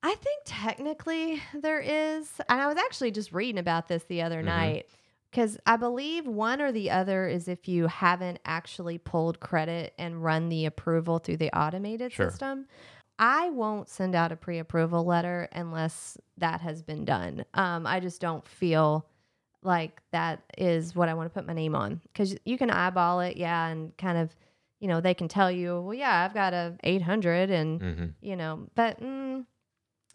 I 0.02 0.16
think 0.16 0.42
technically 0.46 1.42
there 1.54 1.82
is. 1.82 2.40
And 2.48 2.62
I 2.62 2.68
was 2.68 2.78
actually 2.78 3.12
just 3.12 3.34
reading 3.34 3.60
about 3.60 3.90
this 3.90 4.04
the 4.06 4.22
other 4.22 4.42
Mhm. 4.42 4.46
night 4.46 4.86
because 5.32 5.58
I 5.66 5.78
believe 5.78 6.26
one 6.26 6.62
or 6.62 6.72
the 6.72 6.90
other 6.92 7.28
is 7.28 7.48
if 7.48 7.68
you 7.68 7.88
haven't 7.88 8.40
actually 8.46 8.98
pulled 8.98 9.40
credit 9.40 9.94
and 9.98 10.24
run 10.24 10.50
the 10.50 10.66
approval 10.66 11.20
through 11.20 11.38
the 11.38 11.52
automated 11.58 12.12
Sure. 12.12 12.30
system. 12.30 12.68
I 13.22 13.50
won't 13.50 13.90
send 13.90 14.16
out 14.16 14.32
a 14.32 14.38
pre 14.38 14.60
approval 14.60 15.04
letter 15.04 15.50
unless 15.52 16.18
that 16.38 16.62
has 16.62 16.82
been 16.82 17.04
done. 17.04 17.44
Um, 17.54 17.86
I 17.86 18.00
just 18.00 18.22
don't 18.22 18.48
feel 18.48 19.06
like 19.62 20.02
that 20.12 20.42
is 20.58 20.96
what 20.96 21.10
I 21.10 21.14
want 21.14 21.30
to 21.30 21.38
put 21.38 21.46
my 21.46 21.52
name 21.54 21.76
on 21.76 22.00
because 22.14 22.38
you 22.46 22.58
can 22.58 22.70
eyeball 22.70 23.20
it, 23.20 23.36
yeah, 23.36 23.68
and 23.68 23.96
kind 23.98 24.18
of, 24.18 24.34
you 24.80 24.88
know, 24.88 25.02
they 25.02 25.14
can 25.14 25.28
tell 25.28 25.52
you, 25.52 25.82
well, 25.82 25.94
yeah, 25.94 26.24
I've 26.24 26.34
got 26.34 26.54
a 26.54 26.76
800 26.84 27.50
and 27.52 27.82
hmm 27.82 28.06
you 28.22 28.36
know 28.36 28.68
but 28.76 29.02
mm, 29.02 29.46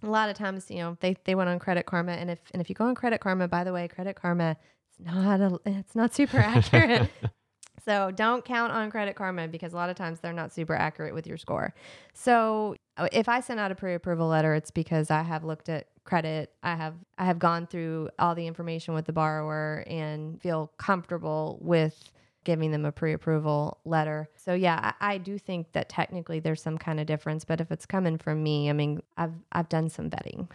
a 0.02 0.06
lot 0.06 0.28
of 0.28 0.36
times 0.36 0.70
you 0.70 0.76
know 0.78 0.96
they, 1.00 1.16
they 1.24 1.34
went 1.34 1.48
on 1.48 1.58
credit 1.58 1.86
karma 1.86 2.12
and 2.12 2.30
if 2.30 2.38
and 2.52 2.60
if 2.60 2.68
you 2.68 2.74
go 2.74 2.84
on 2.86 2.94
credit 2.94 3.20
karma 3.20 3.48
by 3.48 3.64
the 3.64 3.72
way 3.72 3.88
credit 3.88 4.14
karma 4.14 4.56
it's 4.98 5.14
not 5.14 5.40
a, 5.40 5.60
it's 5.66 5.94
not 5.94 6.14
super 6.14 6.38
accurate 6.38 7.10
so 7.84 8.10
don't 8.10 8.44
count 8.44 8.72
on 8.72 8.90
credit 8.90 9.16
karma 9.16 9.48
because 9.48 9.72
a 9.72 9.76
lot 9.76 9.90
of 9.90 9.96
times 9.96 10.20
they're 10.20 10.32
not 10.32 10.52
super 10.52 10.74
accurate 10.74 11.14
with 11.14 11.26
your 11.26 11.36
score 11.36 11.74
so 12.12 12.74
uh, 12.96 13.08
if 13.12 13.28
i 13.28 13.40
send 13.40 13.58
out 13.58 13.70
a 13.70 13.74
pre-approval 13.74 14.28
letter 14.28 14.54
it's 14.54 14.70
because 14.70 15.10
i 15.10 15.22
have 15.22 15.44
looked 15.44 15.68
at 15.68 15.86
credit 16.04 16.52
i 16.62 16.74
have 16.74 16.94
i 17.18 17.24
have 17.24 17.38
gone 17.38 17.66
through 17.66 18.08
all 18.18 18.34
the 18.34 18.46
information 18.46 18.94
with 18.94 19.06
the 19.06 19.12
borrower 19.12 19.84
and 19.86 20.40
feel 20.40 20.70
comfortable 20.78 21.58
with 21.60 22.10
giving 22.44 22.70
them 22.70 22.84
a 22.84 22.92
pre-approval 22.92 23.78
letter. 23.84 24.28
So 24.36 24.54
yeah, 24.54 24.92
I, 25.00 25.14
I 25.14 25.18
do 25.18 25.38
think 25.38 25.72
that 25.72 25.88
technically 25.88 26.40
there's 26.40 26.62
some 26.62 26.78
kind 26.78 27.00
of 27.00 27.06
difference, 27.06 27.44
but 27.44 27.60
if 27.60 27.72
it's 27.72 27.86
coming 27.86 28.18
from 28.18 28.42
me, 28.42 28.70
I 28.70 28.72
mean, 28.74 29.02
I've 29.16 29.32
I've 29.50 29.68
done 29.68 29.88
some 29.90 30.10
vetting. 30.10 30.48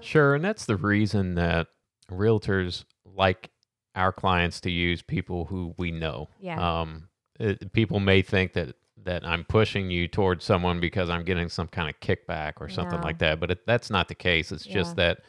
Sure, 0.02 0.34
and 0.34 0.44
that's 0.44 0.64
the 0.64 0.76
reason 0.76 1.34
that 1.36 1.68
realtors 2.10 2.84
like 3.04 3.50
our 3.94 4.12
clients 4.12 4.60
to 4.62 4.70
use 4.70 5.02
people 5.02 5.44
who 5.46 5.74
we 5.78 5.90
know. 5.90 6.28
Yeah. 6.40 6.80
Um, 6.80 7.08
it, 7.38 7.72
people 7.72 8.00
may 8.00 8.22
think 8.22 8.52
that 8.54 8.76
that 9.04 9.26
I'm 9.26 9.44
pushing 9.44 9.90
you 9.90 10.08
towards 10.08 10.44
someone 10.44 10.80
because 10.80 11.10
I'm 11.10 11.24
getting 11.24 11.48
some 11.50 11.68
kind 11.68 11.90
of 11.90 12.00
kickback 12.00 12.54
or 12.60 12.70
something 12.70 13.00
No. 13.00 13.06
like 13.06 13.18
that, 13.18 13.38
but 13.38 13.50
it, 13.50 13.66
that's 13.66 13.90
not 13.90 14.08
the 14.08 14.14
case. 14.14 14.50
It's 14.50 14.64
just 14.64 14.96
that 14.96 15.20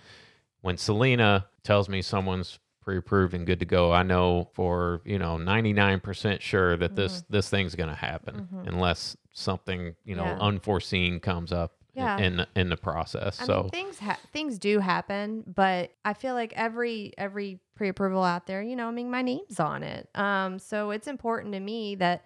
when 0.61 0.77
Selena 0.77 1.47
tells 1.63 1.89
me 1.89 2.01
someone's 2.01 2.57
pre-approved 2.81 3.33
and 3.33 3.45
good 3.45 3.59
to 3.59 3.65
go, 3.65 3.91
I 3.91 4.03
know 4.03 4.49
for 4.53 5.01
you 5.03 5.19
know 5.19 5.35
99% 5.37 6.39
sure 6.41 6.77
that 6.77 6.95
this 6.95 7.17
Mm-hmm. 7.21 7.33
this 7.33 7.49
thing's 7.49 7.75
going 7.75 7.89
to 7.89 7.95
happen 7.95 8.47
unless 8.65 9.17
something 9.33 9.95
you 10.05 10.15
know 10.15 10.23
Yeah. 10.25 10.37
unforeseen 10.39 11.19
comes 11.19 11.51
up 11.51 11.74
Yeah. 11.95 12.17
in 12.17 12.45
in 12.55 12.69
the 12.69 12.77
process. 12.77 13.39
I 13.41 13.45
so 13.45 13.61
mean, 13.61 13.69
things 13.69 13.99
ha- 13.99 14.19
things 14.33 14.59
do 14.59 14.79
happen, 14.79 15.43
but 15.47 15.91
I 16.03 16.13
feel 16.13 16.33
like 16.33 16.53
every 16.55 17.13
every 17.17 17.59
pre-approval 17.75 18.23
out 18.23 18.47
there, 18.47 18.61
you 18.61 18.75
know, 18.75 18.87
I 18.87 18.91
mean, 18.91 19.09
my 19.09 19.21
name's 19.21 19.59
on 19.59 19.83
it. 19.83 20.09
Um, 20.15 20.59
so 20.59 20.91
it's 20.91 21.07
important 21.07 21.53
to 21.53 21.59
me 21.59 21.95
that 21.95 22.25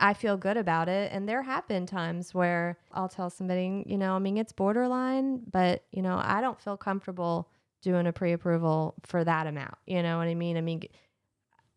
I 0.00 0.14
feel 0.14 0.36
good 0.36 0.56
about 0.56 0.88
it. 0.88 1.12
And 1.12 1.28
there 1.28 1.42
have 1.42 1.66
been 1.68 1.86
times 1.86 2.34
where 2.34 2.78
I'll 2.92 3.08
tell 3.08 3.30
somebody, 3.30 3.84
you 3.86 3.96
know, 3.96 4.14
I 4.14 4.18
mean, 4.18 4.36
it's 4.36 4.52
borderline, 4.52 5.42
but 5.50 5.84
you 5.92 6.02
know, 6.02 6.20
I 6.22 6.40
don't 6.40 6.60
feel 6.60 6.76
comfortable 6.76 7.48
doing 7.82 8.06
a 8.06 8.12
pre-approval 8.12 8.94
for 9.04 9.22
that 9.24 9.46
amount. 9.46 9.76
You 9.86 10.02
know 10.02 10.18
what 10.18 10.26
I 10.26 10.34
mean? 10.34 10.56
I 10.56 10.60
mean, 10.60 10.82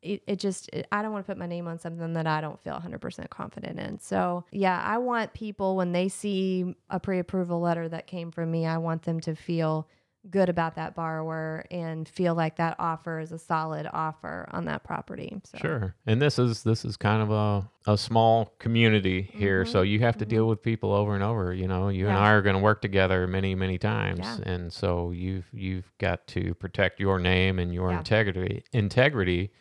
it, 0.01 0.21
it 0.27 0.37
just 0.39 0.69
it, 0.73 0.87
i 0.91 1.01
don't 1.01 1.11
want 1.11 1.25
to 1.25 1.31
put 1.31 1.37
my 1.37 1.47
name 1.47 1.67
on 1.67 1.79
something 1.79 2.13
that 2.13 2.27
i 2.27 2.39
don't 2.41 2.61
feel 2.63 2.73
100% 2.73 3.29
confident 3.29 3.79
in 3.79 3.99
so 3.99 4.45
yeah 4.51 4.81
i 4.85 4.97
want 4.97 5.33
people 5.33 5.75
when 5.75 5.91
they 5.91 6.07
see 6.07 6.75
a 6.89 6.99
pre-approval 6.99 7.59
letter 7.59 7.87
that 7.89 8.07
came 8.07 8.31
from 8.31 8.51
me 8.51 8.65
i 8.65 8.77
want 8.77 9.03
them 9.03 9.19
to 9.19 9.35
feel 9.35 9.87
good 10.29 10.49
about 10.49 10.75
that 10.75 10.93
borrower 10.93 11.63
and 11.71 12.09
feel 12.09 12.35
like 12.35 12.57
that 12.57 12.75
offer 12.79 13.17
is 13.19 13.31
a 13.31 13.39
solid 13.39 13.87
offer 13.93 14.45
on 14.51 14.65
that 14.65 14.83
property 14.83 15.39
so 15.45 15.57
Sure. 15.57 15.95
And 16.05 16.21
this 16.21 16.37
is 16.37 16.63
this 16.63 16.83
is 16.83 16.97
kind 16.97 17.21
of 17.21 17.31
a, 17.31 17.69
a 17.93 17.97
small 17.97 18.47
community 18.59 19.21
here, 19.33 19.63
so 19.63 19.83
you 19.83 19.99
have 20.01 20.17
to 20.17 20.25
deal 20.25 20.45
with 20.49 20.61
people 20.61 20.91
over 20.91 21.15
and 21.15 21.23
over. 21.23 21.53
You 21.53 21.67
know, 21.69 21.87
you 21.87 22.07
and 22.07 22.15
Mm-hmm. 22.17 22.25
I 22.25 22.31
are 22.31 22.41
going 22.41 22.55
to 22.57 22.61
work 22.61 22.81
together 22.81 23.25
many 23.25 23.55
many 23.55 23.77
times, 23.77 24.19
Yeah. 24.19 24.37
and 24.43 24.73
so 24.73 25.11
you've 25.11 25.47
you've 25.53 25.89
got 25.97 26.27
to 26.27 26.53
protect 26.55 26.99
your 26.99 27.19
name 27.19 27.57
and 27.57 27.73
your 27.73 27.91
Yeah. 27.91 27.99
integrity 27.99 28.63
integrity, 28.73 29.51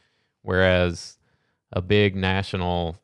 whereas 0.46 1.18
a 1.72 1.82
big 1.82 2.14
national 2.16 2.96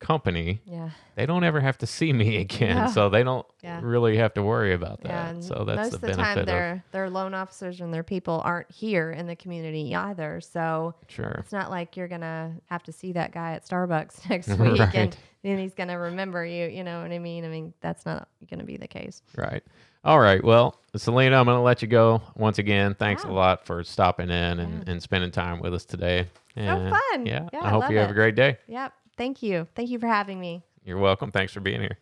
company, 0.00 0.60
Yeah. 0.64 0.90
they 1.16 1.26
don't 1.26 1.42
ever 1.44 1.60
have 1.60 1.76
to 1.78 1.86
see 1.86 2.12
me 2.12 2.36
again. 2.40 2.76
Yeah. 2.76 2.86
So 2.86 3.08
they 3.10 3.22
don't 3.24 3.46
Yeah. 3.62 3.80
really 3.82 4.16
have 4.16 4.32
to 4.34 4.42
worry 4.42 4.72
about 4.72 5.00
that. 5.02 5.34
Yeah, 5.34 5.40
so 5.40 5.64
that's 5.64 5.76
most 5.76 5.90
the 5.90 5.96
of 5.96 6.00
the 6.00 6.06
benefit 6.08 6.34
time 6.36 6.44
their 6.46 6.84
their 6.92 7.10
loan 7.10 7.34
officers 7.34 7.80
and 7.80 7.92
their 7.92 8.04
people 8.04 8.40
aren't 8.44 8.70
here 8.70 9.10
in 9.10 9.26
the 9.26 9.36
community 9.36 9.94
either. 9.94 10.40
So 10.40 10.94
sure. 11.08 11.36
it's 11.40 11.52
not 11.52 11.70
like 11.70 11.96
you're 11.96 12.08
gonna 12.08 12.52
have 12.66 12.82
to 12.84 12.92
see 12.92 13.12
that 13.12 13.32
guy 13.32 13.52
at 13.52 13.66
Starbucks 13.66 14.28
next 14.30 14.48
week 14.58 14.80
and 14.94 15.16
then 15.42 15.58
he's 15.58 15.74
gonna 15.74 15.98
remember 15.98 16.44
you. 16.46 16.66
You 16.68 16.84
know 16.84 17.02
what 17.02 17.10
I 17.12 17.18
mean? 17.18 17.44
I 17.44 17.48
mean 17.48 17.74
that's 17.80 18.06
not 18.06 18.28
gonna 18.48 18.64
be 18.64 18.76
the 18.76 18.88
case. 18.88 19.22
Right. 19.36 19.62
All 20.08 20.18
right. 20.18 20.42
Well, 20.42 20.74
Selena, 20.96 21.36
I'm 21.38 21.44
going 21.44 21.58
to 21.58 21.62
let 21.62 21.82
you 21.82 21.88
go 21.88 22.22
once 22.34 22.58
again. 22.58 22.94
Thanks 22.94 23.24
a 23.24 23.28
lot 23.28 23.66
for 23.66 23.84
stopping 23.84 24.30
in 24.30 24.58
and, 24.58 24.88
and 24.88 25.02
spending 25.02 25.30
time 25.30 25.60
with 25.60 25.74
us 25.74 25.84
today. 25.84 26.28
And, 26.56 26.88
fun. 26.88 27.26
Yeah. 27.26 27.46
Yeah, 27.52 27.60
I 27.62 27.68
hope 27.68 27.90
you 27.90 27.98
have 27.98 28.08
a 28.08 28.14
great 28.14 28.34
day. 28.34 28.56
Yep. 28.68 28.94
Thank 29.18 29.42
you. 29.42 29.68
Thank 29.74 29.90
you 29.90 29.98
for 29.98 30.06
having 30.06 30.40
me. 30.40 30.62
You're 30.82 30.96
welcome. 30.96 31.30
Thanks 31.30 31.52
for 31.52 31.60
being 31.60 31.82
here. 31.82 31.98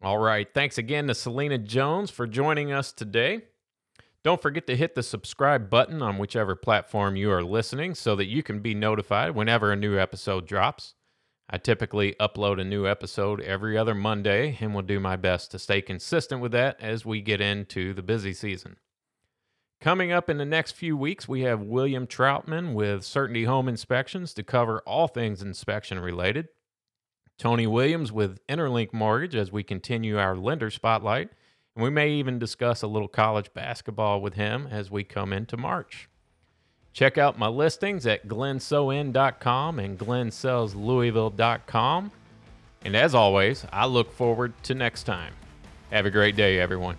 All 0.00 0.18
right. 0.18 0.46
Thanks 0.54 0.78
again 0.78 1.08
to 1.08 1.14
Selena 1.16 1.58
Jones 1.58 2.12
for 2.12 2.28
joining 2.28 2.70
us 2.70 2.92
today. 2.92 3.40
Don't 4.22 4.40
forget 4.40 4.68
to 4.68 4.76
hit 4.76 4.94
the 4.94 5.02
subscribe 5.02 5.68
button 5.68 6.02
on 6.02 6.16
whichever 6.16 6.54
platform 6.54 7.16
you 7.16 7.32
are 7.32 7.42
listening 7.42 7.96
so 7.96 8.14
that 8.14 8.26
you 8.26 8.44
can 8.44 8.60
be 8.60 8.72
notified 8.72 9.34
whenever 9.34 9.72
a 9.72 9.76
new 9.76 9.98
episode 9.98 10.46
drops. 10.46 10.94
I 11.52 11.58
typically 11.58 12.14
upload 12.20 12.60
a 12.60 12.64
new 12.64 12.86
episode 12.86 13.40
every 13.40 13.76
other 13.76 13.94
Monday 13.94 14.56
and 14.60 14.72
will 14.72 14.82
do 14.82 15.00
my 15.00 15.16
best 15.16 15.50
to 15.50 15.58
stay 15.58 15.82
consistent 15.82 16.40
with 16.40 16.52
that 16.52 16.80
as 16.80 17.04
we 17.04 17.20
get 17.20 17.40
into 17.40 17.92
the 17.92 18.04
busy 18.04 18.32
season. 18.32 18.76
Coming 19.80 20.12
up 20.12 20.30
in 20.30 20.38
the 20.38 20.44
next 20.44 20.72
few 20.72 20.96
weeks, 20.96 21.26
we 21.26 21.40
have 21.40 21.62
William 21.62 22.06
Troutman 22.06 22.74
with 22.74 23.02
Certainty 23.02 23.44
Home 23.44 23.66
Inspections 23.66 24.32
to 24.34 24.44
cover 24.44 24.80
all 24.86 25.08
things 25.08 25.42
inspection 25.42 25.98
related. 25.98 26.48
Tony 27.36 27.66
Williams 27.66 28.12
with 28.12 28.46
Interlink 28.46 28.92
Mortgage 28.92 29.34
as 29.34 29.50
we 29.50 29.64
continue 29.64 30.18
our 30.18 30.36
lender 30.36 30.70
spotlight. 30.70 31.30
And 31.74 31.82
we 31.82 31.90
may 31.90 32.10
even 32.10 32.38
discuss 32.38 32.82
a 32.82 32.86
little 32.86 33.08
college 33.08 33.54
basketball 33.54 34.20
with 34.20 34.34
him 34.34 34.68
as 34.70 34.90
we 34.90 35.02
come 35.02 35.32
into 35.32 35.56
March. 35.56 36.09
Check 36.92 37.18
out 37.18 37.38
my 37.38 37.46
listings 37.48 38.06
at 38.06 38.26
glensoin.com 38.26 39.78
and 39.78 39.98
glensellslouisville.com. 39.98 42.12
And 42.84 42.96
as 42.96 43.14
always, 43.14 43.66
I 43.72 43.86
look 43.86 44.12
forward 44.12 44.52
to 44.64 44.74
next 44.74 45.04
time. 45.04 45.32
Have 45.90 46.04
a 46.06 46.10
great 46.10 46.34
day, 46.36 46.58
everyone. 46.58 46.96